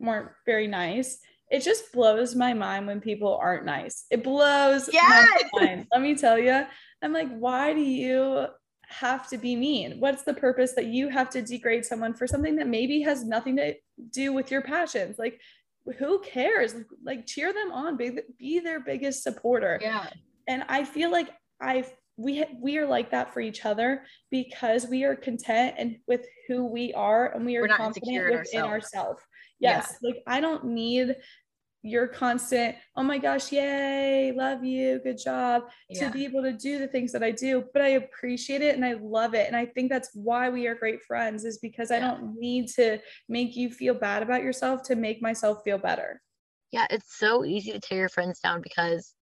weren't 0.00 0.30
very 0.46 0.66
nice, 0.66 1.18
it 1.50 1.62
just 1.62 1.92
blows 1.92 2.34
my 2.34 2.54
mind 2.54 2.86
when 2.86 3.00
people 3.00 3.36
aren't 3.36 3.64
nice. 3.64 4.04
It 4.10 4.22
blows 4.24 4.90
Yes! 4.92 5.28
my 5.52 5.60
mind. 5.60 5.86
Let 5.92 6.02
me 6.02 6.14
tell 6.14 6.38
you. 6.38 6.66
I'm 7.02 7.12
like, 7.12 7.30
why 7.38 7.72
do 7.72 7.80
you 7.80 8.48
have 8.88 9.28
to 9.28 9.38
be 9.38 9.54
mean? 9.54 10.00
What's 10.00 10.22
the 10.22 10.34
purpose 10.34 10.72
that 10.74 10.86
you 10.86 11.08
have 11.08 11.30
to 11.30 11.42
degrade 11.42 11.84
someone 11.84 12.14
for 12.14 12.26
something 12.26 12.56
that 12.56 12.66
maybe 12.66 13.02
has 13.02 13.24
nothing 13.24 13.56
to 13.56 13.74
do 14.10 14.32
with 14.32 14.50
your 14.50 14.62
passions? 14.62 15.18
Like, 15.18 15.40
who 15.98 16.20
cares? 16.20 16.74
Like, 17.02 17.26
cheer 17.26 17.52
them 17.52 17.72
on, 17.72 17.96
be, 17.96 18.18
be 18.38 18.60
their 18.60 18.80
biggest 18.80 19.22
supporter. 19.22 19.78
Yeah. 19.80 20.08
And 20.46 20.64
I 20.68 20.84
feel 20.84 21.10
like 21.10 21.28
I 21.60 21.84
we 22.16 22.44
we 22.60 22.78
are 22.78 22.86
like 22.86 23.12
that 23.12 23.32
for 23.32 23.40
each 23.40 23.64
other 23.64 24.02
because 24.30 24.86
we 24.86 25.04
are 25.04 25.14
content 25.14 25.76
and 25.78 25.98
with 26.08 26.26
who 26.48 26.66
we 26.66 26.92
are 26.92 27.32
and 27.32 27.46
we 27.46 27.56
are 27.56 27.68
confident 27.68 28.16
in 28.16 28.22
within 28.24 28.62
ourselves. 28.62 28.66
ourselves. 28.66 29.22
Yeah. 29.60 29.76
Yes, 29.76 29.96
like 30.02 30.22
I 30.26 30.40
don't 30.40 30.64
need 30.64 31.14
your 31.82 32.08
constant, 32.08 32.76
oh 32.96 33.02
my 33.02 33.18
gosh, 33.18 33.52
yay, 33.52 34.32
love 34.32 34.64
you, 34.64 35.00
good 35.02 35.18
job 35.18 35.64
Yeah. 35.88 36.08
to 36.08 36.12
be 36.12 36.24
able 36.24 36.42
to 36.42 36.52
do 36.52 36.78
the 36.78 36.88
things 36.88 37.12
that 37.12 37.22
I 37.22 37.30
do, 37.30 37.64
but 37.72 37.82
I 37.82 37.88
appreciate 37.88 38.62
it 38.62 38.74
and 38.74 38.84
I 38.84 38.94
love 39.00 39.34
it. 39.34 39.46
And 39.46 39.56
I 39.56 39.66
think 39.66 39.90
that's 39.90 40.10
why 40.14 40.50
we 40.50 40.66
are 40.66 40.74
great 40.74 41.02
friends, 41.02 41.44
is 41.44 41.58
because 41.58 41.90
I 41.90 42.00
don't 42.00 42.36
need 42.38 42.68
to 42.70 42.98
make 43.28 43.56
you 43.56 43.70
feel 43.70 43.94
bad 43.94 44.22
about 44.22 44.42
yourself 44.42 44.82
to 44.84 44.96
make 44.96 45.22
myself 45.22 45.62
feel 45.64 45.78
better. 45.78 46.20
Yeah, 46.72 46.86
it's 46.90 47.16
so 47.16 47.44
easy 47.44 47.72
to 47.72 47.80
tear 47.80 47.98
your 47.98 48.08
friends 48.08 48.40
down 48.40 48.60
because 48.60 49.14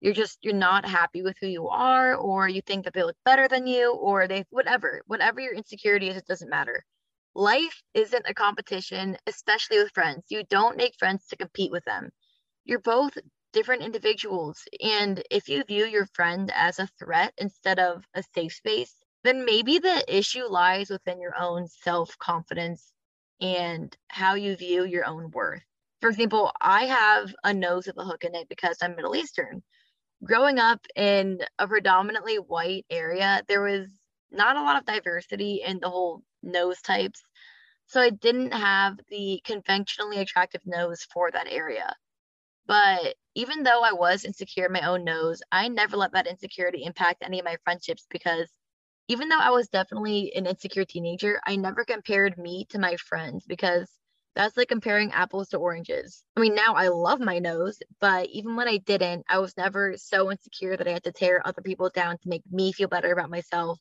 you're 0.00 0.14
just 0.14 0.38
you're 0.42 0.54
not 0.54 0.86
happy 0.86 1.22
with 1.22 1.36
who 1.40 1.46
you 1.46 1.68
are 1.68 2.14
or 2.14 2.48
you 2.48 2.62
think 2.62 2.84
that 2.84 2.94
they 2.94 3.02
look 3.02 3.16
better 3.24 3.48
than 3.48 3.66
you 3.66 3.94
or 3.94 4.26
they 4.26 4.44
whatever 4.50 5.02
whatever 5.06 5.40
your 5.40 5.52
insecurity 5.52 6.08
is 6.08 6.16
it 6.16 6.26
doesn't 6.26 6.48
matter 6.48 6.84
life 7.34 7.82
isn't 7.94 8.26
a 8.28 8.34
competition 8.34 9.16
especially 9.26 9.78
with 9.78 9.92
friends. 9.92 10.24
You 10.28 10.44
don't 10.50 10.76
make 10.76 10.94
friends 10.98 11.26
to 11.28 11.36
compete 11.36 11.70
with 11.70 11.84
them. 11.84 12.10
You're 12.64 12.80
both 12.80 13.16
different 13.52 13.82
individuals 13.82 14.62
and 14.82 15.22
if 15.30 15.48
you 15.48 15.64
view 15.64 15.84
your 15.84 16.06
friend 16.14 16.52
as 16.54 16.78
a 16.78 16.88
threat 16.98 17.32
instead 17.38 17.78
of 17.78 18.04
a 18.14 18.22
safe 18.34 18.54
space 18.54 18.94
then 19.22 19.44
maybe 19.44 19.78
the 19.78 20.04
issue 20.08 20.44
lies 20.44 20.90
within 20.90 21.20
your 21.20 21.36
own 21.38 21.66
self-confidence 21.68 22.92
and 23.40 23.96
how 24.08 24.34
you 24.34 24.56
view 24.56 24.84
your 24.84 25.06
own 25.06 25.30
worth. 25.30 25.62
For 26.00 26.08
example, 26.08 26.52
I 26.60 26.84
have 26.86 27.34
a 27.44 27.52
nose 27.52 27.86
with 27.86 27.98
a 27.98 28.04
hook 28.04 28.24
in 28.24 28.34
it 28.34 28.48
because 28.48 28.78
I'm 28.80 28.96
Middle 28.96 29.16
Eastern. 29.16 29.62
Growing 30.24 30.58
up 30.58 30.86
in 30.96 31.40
a 31.58 31.66
predominantly 31.66 32.36
white 32.36 32.86
area, 32.90 33.42
there 33.48 33.62
was 33.62 33.88
not 34.30 34.56
a 34.56 34.62
lot 34.62 34.76
of 34.78 34.84
diversity 34.86 35.62
in 35.64 35.80
the 35.80 35.90
whole 35.90 36.22
nose 36.42 36.80
types. 36.80 37.22
So 37.86 38.00
I 38.00 38.10
didn't 38.10 38.52
have 38.52 38.98
the 39.08 39.40
conventionally 39.44 40.18
attractive 40.18 40.62
nose 40.64 41.06
for 41.12 41.30
that 41.30 41.48
area. 41.48 41.94
But 42.66 43.16
even 43.34 43.64
though 43.64 43.82
I 43.82 43.92
was 43.92 44.24
insecure 44.24 44.66
in 44.66 44.72
my 44.72 44.82
own 44.82 45.04
nose, 45.04 45.42
I 45.50 45.68
never 45.68 45.96
let 45.96 46.12
that 46.12 46.26
insecurity 46.28 46.84
impact 46.84 47.22
any 47.22 47.40
of 47.40 47.44
my 47.44 47.56
friendships 47.64 48.06
because 48.10 48.48
even 49.08 49.28
though 49.28 49.40
I 49.40 49.50
was 49.50 49.68
definitely 49.68 50.32
an 50.36 50.46
insecure 50.46 50.84
teenager, 50.84 51.40
I 51.44 51.56
never 51.56 51.84
compared 51.84 52.38
me 52.38 52.66
to 52.66 52.78
my 52.78 52.96
friends 52.96 53.44
because 53.44 53.90
that's 54.36 54.56
like 54.56 54.68
comparing 54.68 55.10
apples 55.10 55.48
to 55.48 55.56
oranges. 55.58 56.22
I 56.36 56.40
mean, 56.40 56.54
now 56.54 56.74
I 56.74 56.88
love 56.88 57.18
my 57.18 57.40
nose, 57.40 57.80
but 58.00 58.28
even 58.28 58.54
when 58.54 58.68
I 58.68 58.76
didn't, 58.76 59.26
I 59.28 59.38
was 59.40 59.56
never 59.56 59.96
so 59.96 60.30
insecure 60.30 60.76
that 60.76 60.86
I 60.86 60.92
had 60.92 61.04
to 61.04 61.12
tear 61.12 61.42
other 61.44 61.62
people 61.62 61.90
down 61.92 62.18
to 62.18 62.28
make 62.28 62.44
me 62.48 62.70
feel 62.70 62.86
better 62.86 63.12
about 63.12 63.30
myself 63.30 63.80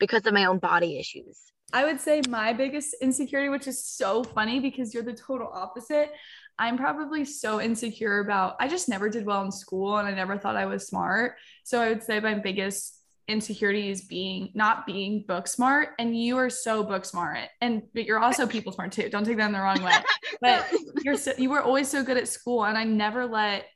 because 0.00 0.26
of 0.26 0.34
my 0.34 0.46
own 0.46 0.58
body 0.58 0.98
issues. 0.98 1.38
I 1.72 1.84
would 1.84 2.00
say 2.00 2.20
my 2.28 2.52
biggest 2.52 2.96
insecurity, 3.00 3.48
which 3.48 3.68
is 3.68 3.84
so 3.84 4.24
funny 4.24 4.58
because 4.58 4.92
you're 4.92 5.04
the 5.04 5.12
total 5.12 5.48
opposite. 5.52 6.10
I'm 6.58 6.76
probably 6.76 7.24
so 7.24 7.60
insecure 7.60 8.18
about, 8.18 8.56
I 8.58 8.66
just 8.66 8.88
never 8.88 9.08
did 9.08 9.24
well 9.24 9.44
in 9.44 9.52
school 9.52 9.96
and 9.96 10.08
I 10.08 10.12
never 10.12 10.36
thought 10.36 10.56
I 10.56 10.66
was 10.66 10.88
smart. 10.88 11.36
So 11.62 11.80
I 11.80 11.88
would 11.88 12.02
say 12.02 12.18
my 12.18 12.34
biggest 12.34 12.96
insecurity 13.28 13.88
is 13.88 14.02
being 14.02 14.50
not 14.54 14.84
being 14.84 15.24
book 15.26 15.46
smart. 15.46 15.90
And 15.98 16.18
you 16.18 16.36
are 16.38 16.50
so 16.50 16.82
book 16.82 17.04
smart. 17.04 17.48
And 17.60 17.82
but 17.94 18.04
you're 18.04 18.18
also 18.18 18.46
people 18.54 18.72
smart 18.72 18.92
too. 18.92 19.08
Don't 19.08 19.24
take 19.24 19.36
that 19.36 19.46
in 19.46 19.52
the 19.52 19.60
wrong 19.60 19.82
way. 19.82 19.94
But 20.40 20.72
you're 21.02 21.16
so, 21.16 21.32
you 21.36 21.50
were 21.50 21.60
always 21.60 21.88
so 21.88 22.02
good 22.02 22.16
at 22.16 22.26
school. 22.26 22.64
And 22.64 22.78
I 22.78 22.84
never 22.84 23.26
let, 23.26 23.66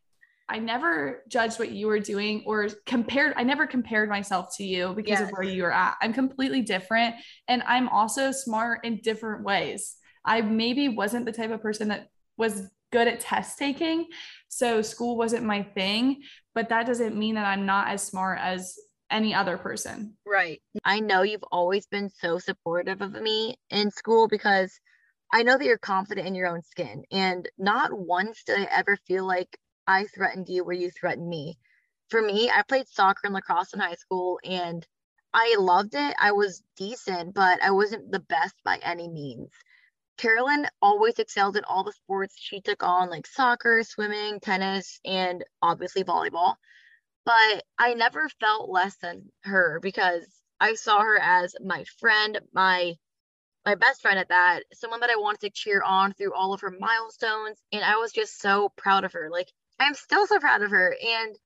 I 0.49 0.59
never 0.59 1.23
judged 1.29 1.59
what 1.59 1.71
you 1.71 1.87
were 1.87 2.01
doing 2.01 2.43
or 2.47 2.69
compared. 2.87 3.35
I 3.37 3.45
never 3.45 3.67
compared 3.67 4.09
myself 4.09 4.55
to 4.59 4.65
you 4.65 4.93
because 4.95 5.21
of 5.21 5.31
where 5.31 5.43
you 5.43 5.63
were 5.63 5.73
at. 5.73 5.97
I'm 6.03 6.13
completely 6.13 6.61
different. 6.61 7.15
And 7.49 7.63
I'm 7.67 7.89
also 7.89 8.31
smart 8.31 8.85
in 8.85 9.01
different 9.03 9.45
ways. 9.45 9.97
I 10.25 10.43
maybe 10.43 10.89
wasn't 10.89 11.25
the 11.25 11.33
type 11.33 11.51
of 11.51 11.63
person 11.63 11.89
that 11.89 12.09
was 12.37 12.69
good 12.93 13.09
at 13.09 13.21
test 13.21 13.59
taking. 13.59 14.07
So 14.49 14.83
school 14.83 15.17
wasn't 15.17 15.45
my 15.45 15.63
thing, 15.63 16.23
but 16.55 16.69
that 16.69 16.87
doesn't 16.87 17.17
mean 17.17 17.37
that 17.37 17.47
I'm 17.47 17.67
not 17.67 17.89
as 17.89 18.03
smart 18.03 18.39
as 18.41 18.77
any 19.11 19.35
other 19.35 19.57
person. 19.57 20.15
Right. 20.27 20.61
I 20.85 21.01
know 21.01 21.23
you've 21.23 21.45
always 21.51 21.87
been 21.87 22.11
so 22.11 22.39
supportive 22.39 23.01
of 23.01 23.13
me 23.13 23.57
in 23.71 23.91
school 23.91 24.29
because 24.29 24.79
I 25.33 25.43
know 25.43 25.59
that 25.59 25.65
you're 25.65 25.79
confident 25.79 26.27
in 26.27 26.35
your 26.35 26.49
own 26.49 26.63
skin. 26.63 27.05
And 27.11 27.49
not 27.59 27.93
once 27.93 28.45
did 28.45 28.59
I 28.59 28.69
ever 28.71 28.97
feel 29.07 29.27
like 29.27 29.59
I 29.87 30.05
threatened 30.07 30.49
you 30.49 30.65
where 30.65 30.75
you 30.77 30.91
threatened 30.91 31.29
me. 31.29 31.59
For 32.09 32.23
me, 32.23 32.51
I 32.51 32.63
played 32.63 32.89
soccer 32.89 33.23
and 33.25 33.35
lacrosse 33.35 33.73
in 33.73 33.81
high 33.81 33.95
school 33.95 34.39
and 34.45 34.87
I 35.33 35.57
loved 35.59 35.95
it. 35.95 36.15
I 36.21 36.33
was 36.33 36.63
decent, 36.77 37.35
but 37.35 37.63
I 37.63 37.73
wasn't 37.73 38.13
the 38.13 38.21
best 38.21 38.55
by 38.65 38.79
any 38.83 39.09
means. 39.09 39.51
Carolyn 40.17 40.69
always 40.81 41.19
excelled 41.19 41.57
in 41.57 41.65
all 41.65 41.83
the 41.85 41.93
sports 41.93 42.37
she 42.39 42.61
took 42.61 42.83
on, 42.85 43.11
like 43.11 43.27
soccer, 43.27 43.83
swimming, 43.83 44.39
tennis, 44.41 45.01
and 45.05 45.45
obviously 45.61 46.05
volleyball 46.05 46.55
but 47.25 47.65
I 47.79 47.95
never 47.95 48.29
felt 48.41 48.69
less 48.71 48.97
than 48.97 49.31
her 49.45 49.81
because 49.83 50.27
I 50.61 50.75
saw 50.75 51.01
her 51.01 51.19
as 51.21 51.55
my 51.65 51.85
friend, 51.99 52.41
my 52.53 52.95
my 53.65 53.75
best 53.77 54.03
friend 54.03 54.19
at 54.19 54.29
that, 54.29 54.65
someone 54.75 55.01
that 55.01 55.11
I 55.11 55.17
wanted 55.17 55.41
to 55.41 55.51
cheer 55.51 55.83
on 55.83 56.13
through 56.13 56.35
all 56.35 56.53
of 56.53 56.61
her 56.61 56.71
milestones, 56.79 57.59
and 57.73 57.83
I 57.83 57.97
was 57.97 58.13
just 58.13 58.39
so 58.41 58.71
proud 58.77 59.05
of 59.05 59.13
her. 59.15 59.31
Like 59.31 59.51
I'm 59.79 59.95
still 59.95 60.27
so 60.27 60.39
proud 60.39 60.63
of 60.63 60.71
her, 60.71 60.97
and 61.05 61.37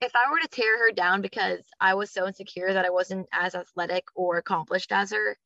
if 0.00 0.12
I 0.14 0.30
were 0.30 0.40
to 0.40 0.48
tear 0.48 0.78
her 0.78 0.92
down 0.92 1.22
because 1.22 1.60
I 1.80 1.94
was 1.94 2.10
so 2.10 2.26
insecure 2.26 2.72
that 2.72 2.84
I 2.84 2.90
wasn't 2.90 3.26
as 3.32 3.54
athletic 3.54 4.04
or 4.14 4.36
accomplished 4.36 4.92
as 4.92 5.12
her, 5.12 5.36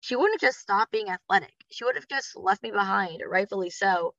she 0.00 0.16
wouldn't 0.16 0.40
have 0.40 0.48
just 0.48 0.60
stopped 0.60 0.92
being 0.92 1.10
athletic. 1.10 1.54
She 1.70 1.84
would 1.84 1.96
have 1.96 2.08
just 2.08 2.36
left 2.36 2.62
me 2.62 2.70
behind, 2.70 3.22
rightfully 3.26 3.70
so, 3.70 4.14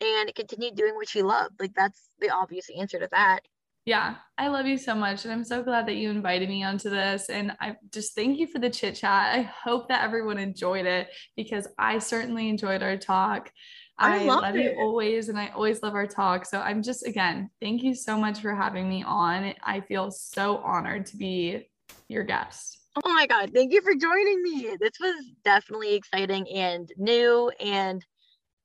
and 0.00 0.34
continued 0.34 0.76
doing 0.76 0.94
what 0.94 1.08
she 1.08 1.22
loved. 1.22 1.60
Like 1.60 1.74
that's 1.74 2.08
the 2.20 2.30
obvious 2.30 2.68
answer 2.76 2.98
to 2.98 3.08
that. 3.10 3.40
Yeah, 3.84 4.14
I 4.38 4.46
love 4.46 4.66
you 4.66 4.78
so 4.78 4.94
much. 4.94 5.24
And 5.24 5.32
I'm 5.32 5.42
so 5.42 5.60
glad 5.62 5.86
that 5.86 5.96
you 5.96 6.08
invited 6.08 6.48
me 6.48 6.62
onto 6.62 6.88
this. 6.88 7.28
And 7.28 7.52
I 7.60 7.74
just 7.92 8.14
thank 8.14 8.38
you 8.38 8.46
for 8.46 8.60
the 8.60 8.70
chit 8.70 8.94
chat. 8.94 9.34
I 9.36 9.42
hope 9.42 9.88
that 9.88 10.04
everyone 10.04 10.38
enjoyed 10.38 10.86
it 10.86 11.08
because 11.36 11.66
I 11.78 11.98
certainly 11.98 12.48
enjoyed 12.48 12.82
our 12.84 12.96
talk. 12.96 13.50
I 13.98 14.24
I, 14.24 14.24
love 14.24 14.56
it. 14.56 14.62
you 14.62 14.80
always, 14.80 15.28
and 15.28 15.38
I 15.38 15.48
always 15.48 15.82
love 15.82 15.94
our 15.94 16.06
talk. 16.06 16.46
So 16.46 16.60
I'm 16.60 16.82
just, 16.82 17.06
again, 17.06 17.50
thank 17.60 17.82
you 17.82 17.94
so 17.94 18.16
much 18.16 18.40
for 18.40 18.54
having 18.54 18.88
me 18.88 19.04
on. 19.04 19.54
I 19.62 19.80
feel 19.80 20.10
so 20.10 20.58
honored 20.58 21.06
to 21.06 21.16
be 21.16 21.68
your 22.08 22.24
guest. 22.24 22.78
Oh 23.04 23.12
my 23.12 23.26
God, 23.26 23.52
thank 23.54 23.72
you 23.72 23.80
for 23.80 23.94
joining 23.94 24.42
me. 24.42 24.76
This 24.78 24.92
was 25.00 25.14
definitely 25.44 25.94
exciting 25.94 26.46
and 26.48 26.90
new 26.96 27.50
and 27.60 28.04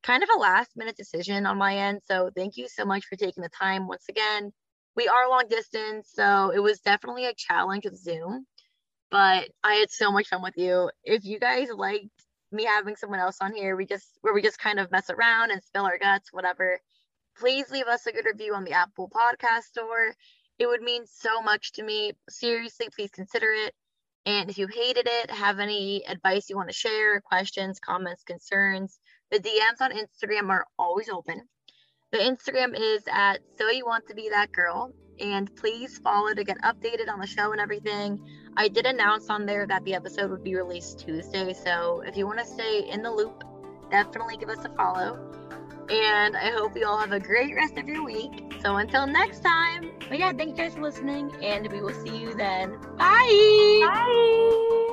kind 0.03 0.23
of 0.23 0.29
a 0.35 0.39
last 0.39 0.71
minute 0.75 0.97
decision 0.97 1.45
on 1.45 1.57
my 1.57 1.77
end. 1.77 2.01
So 2.05 2.29
thank 2.35 2.57
you 2.57 2.67
so 2.67 2.85
much 2.85 3.05
for 3.05 3.15
taking 3.15 3.43
the 3.43 3.49
time 3.49 3.87
once 3.87 4.05
again. 4.09 4.51
We 4.95 5.07
are 5.07 5.29
long 5.29 5.43
distance, 5.49 6.09
so 6.13 6.51
it 6.53 6.59
was 6.59 6.79
definitely 6.79 7.25
a 7.25 7.33
challenge 7.35 7.85
with 7.85 7.97
Zoom, 7.97 8.47
but 9.11 9.47
I 9.63 9.75
had 9.75 9.91
so 9.91 10.11
much 10.11 10.27
fun 10.27 10.41
with 10.41 10.57
you. 10.57 10.89
If 11.03 11.23
you 11.23 11.39
guys 11.39 11.67
liked 11.69 12.07
me 12.51 12.65
having 12.65 12.95
someone 12.95 13.19
else 13.19 13.37
on 13.41 13.53
here, 13.53 13.75
we 13.75 13.85
just 13.85 14.07
where 14.21 14.33
we 14.33 14.41
just 14.41 14.59
kind 14.59 14.79
of 14.79 14.91
mess 14.91 15.09
around 15.09 15.51
and 15.51 15.63
spill 15.63 15.85
our 15.85 15.97
guts, 15.97 16.31
whatever, 16.31 16.79
please 17.37 17.69
leave 17.71 17.87
us 17.87 18.05
a 18.07 18.11
good 18.11 18.25
review 18.25 18.53
on 18.53 18.63
the 18.63 18.71
Apple 18.71 19.09
Podcast 19.09 19.63
Store. 19.63 20.13
It 20.59 20.67
would 20.67 20.81
mean 20.81 21.05
so 21.05 21.41
much 21.41 21.73
to 21.73 21.83
me. 21.83 22.13
Seriously, 22.29 22.87
please 22.95 23.11
consider 23.11 23.51
it. 23.51 23.73
And 24.25 24.49
if 24.49 24.57
you 24.57 24.67
hated 24.67 25.07
it, 25.07 25.31
have 25.31 25.59
any 25.59 26.05
advice 26.05 26.49
you 26.49 26.57
want 26.57 26.69
to 26.69 26.75
share, 26.75 27.21
questions, 27.21 27.79
comments, 27.79 28.23
concerns, 28.23 28.99
the 29.31 29.39
DMs 29.39 29.81
on 29.81 29.91
Instagram 29.91 30.49
are 30.49 30.65
always 30.77 31.09
open. 31.09 31.47
The 32.11 32.17
Instagram 32.19 32.73
is 32.77 33.03
at 33.11 33.39
So 33.57 33.69
You 33.69 33.85
Want 33.85 34.07
to 34.07 34.15
Be 34.15 34.29
That 34.29 34.51
Girl. 34.51 34.93
And 35.19 35.53
please 35.55 35.97
follow 35.97 36.33
to 36.33 36.43
get 36.43 36.57
updated 36.61 37.11
on 37.11 37.19
the 37.19 37.27
show 37.27 37.51
and 37.51 37.61
everything. 37.61 38.19
I 38.55 38.67
did 38.67 38.85
announce 38.85 39.29
on 39.29 39.45
there 39.45 39.65
that 39.67 39.83
the 39.83 39.93
episode 39.95 40.31
would 40.31 40.43
be 40.43 40.55
released 40.55 40.99
Tuesday. 40.99 41.53
So 41.53 42.01
if 42.05 42.15
you 42.17 42.25
want 42.25 42.39
to 42.39 42.45
stay 42.45 42.89
in 42.89 43.01
the 43.01 43.11
loop, 43.11 43.43
definitely 43.89 44.37
give 44.37 44.49
us 44.49 44.63
a 44.65 44.69
follow. 44.69 45.19
And 45.89 46.35
I 46.35 46.51
hope 46.51 46.75
you 46.75 46.85
all 46.85 46.97
have 46.97 47.13
a 47.13 47.19
great 47.19 47.55
rest 47.55 47.77
of 47.77 47.87
your 47.87 48.03
week. 48.03 48.53
So 48.61 48.77
until 48.77 49.07
next 49.07 49.39
time, 49.39 49.91
but 50.09 50.19
yeah, 50.19 50.33
thank 50.33 50.49
you 50.49 50.55
guys 50.55 50.73
for 50.73 50.81
listening, 50.81 51.31
and 51.41 51.71
we 51.71 51.81
will 51.81 51.93
see 51.93 52.17
you 52.17 52.33
then. 52.35 52.77
Bye. 52.97 53.79
Bye. 53.81 54.86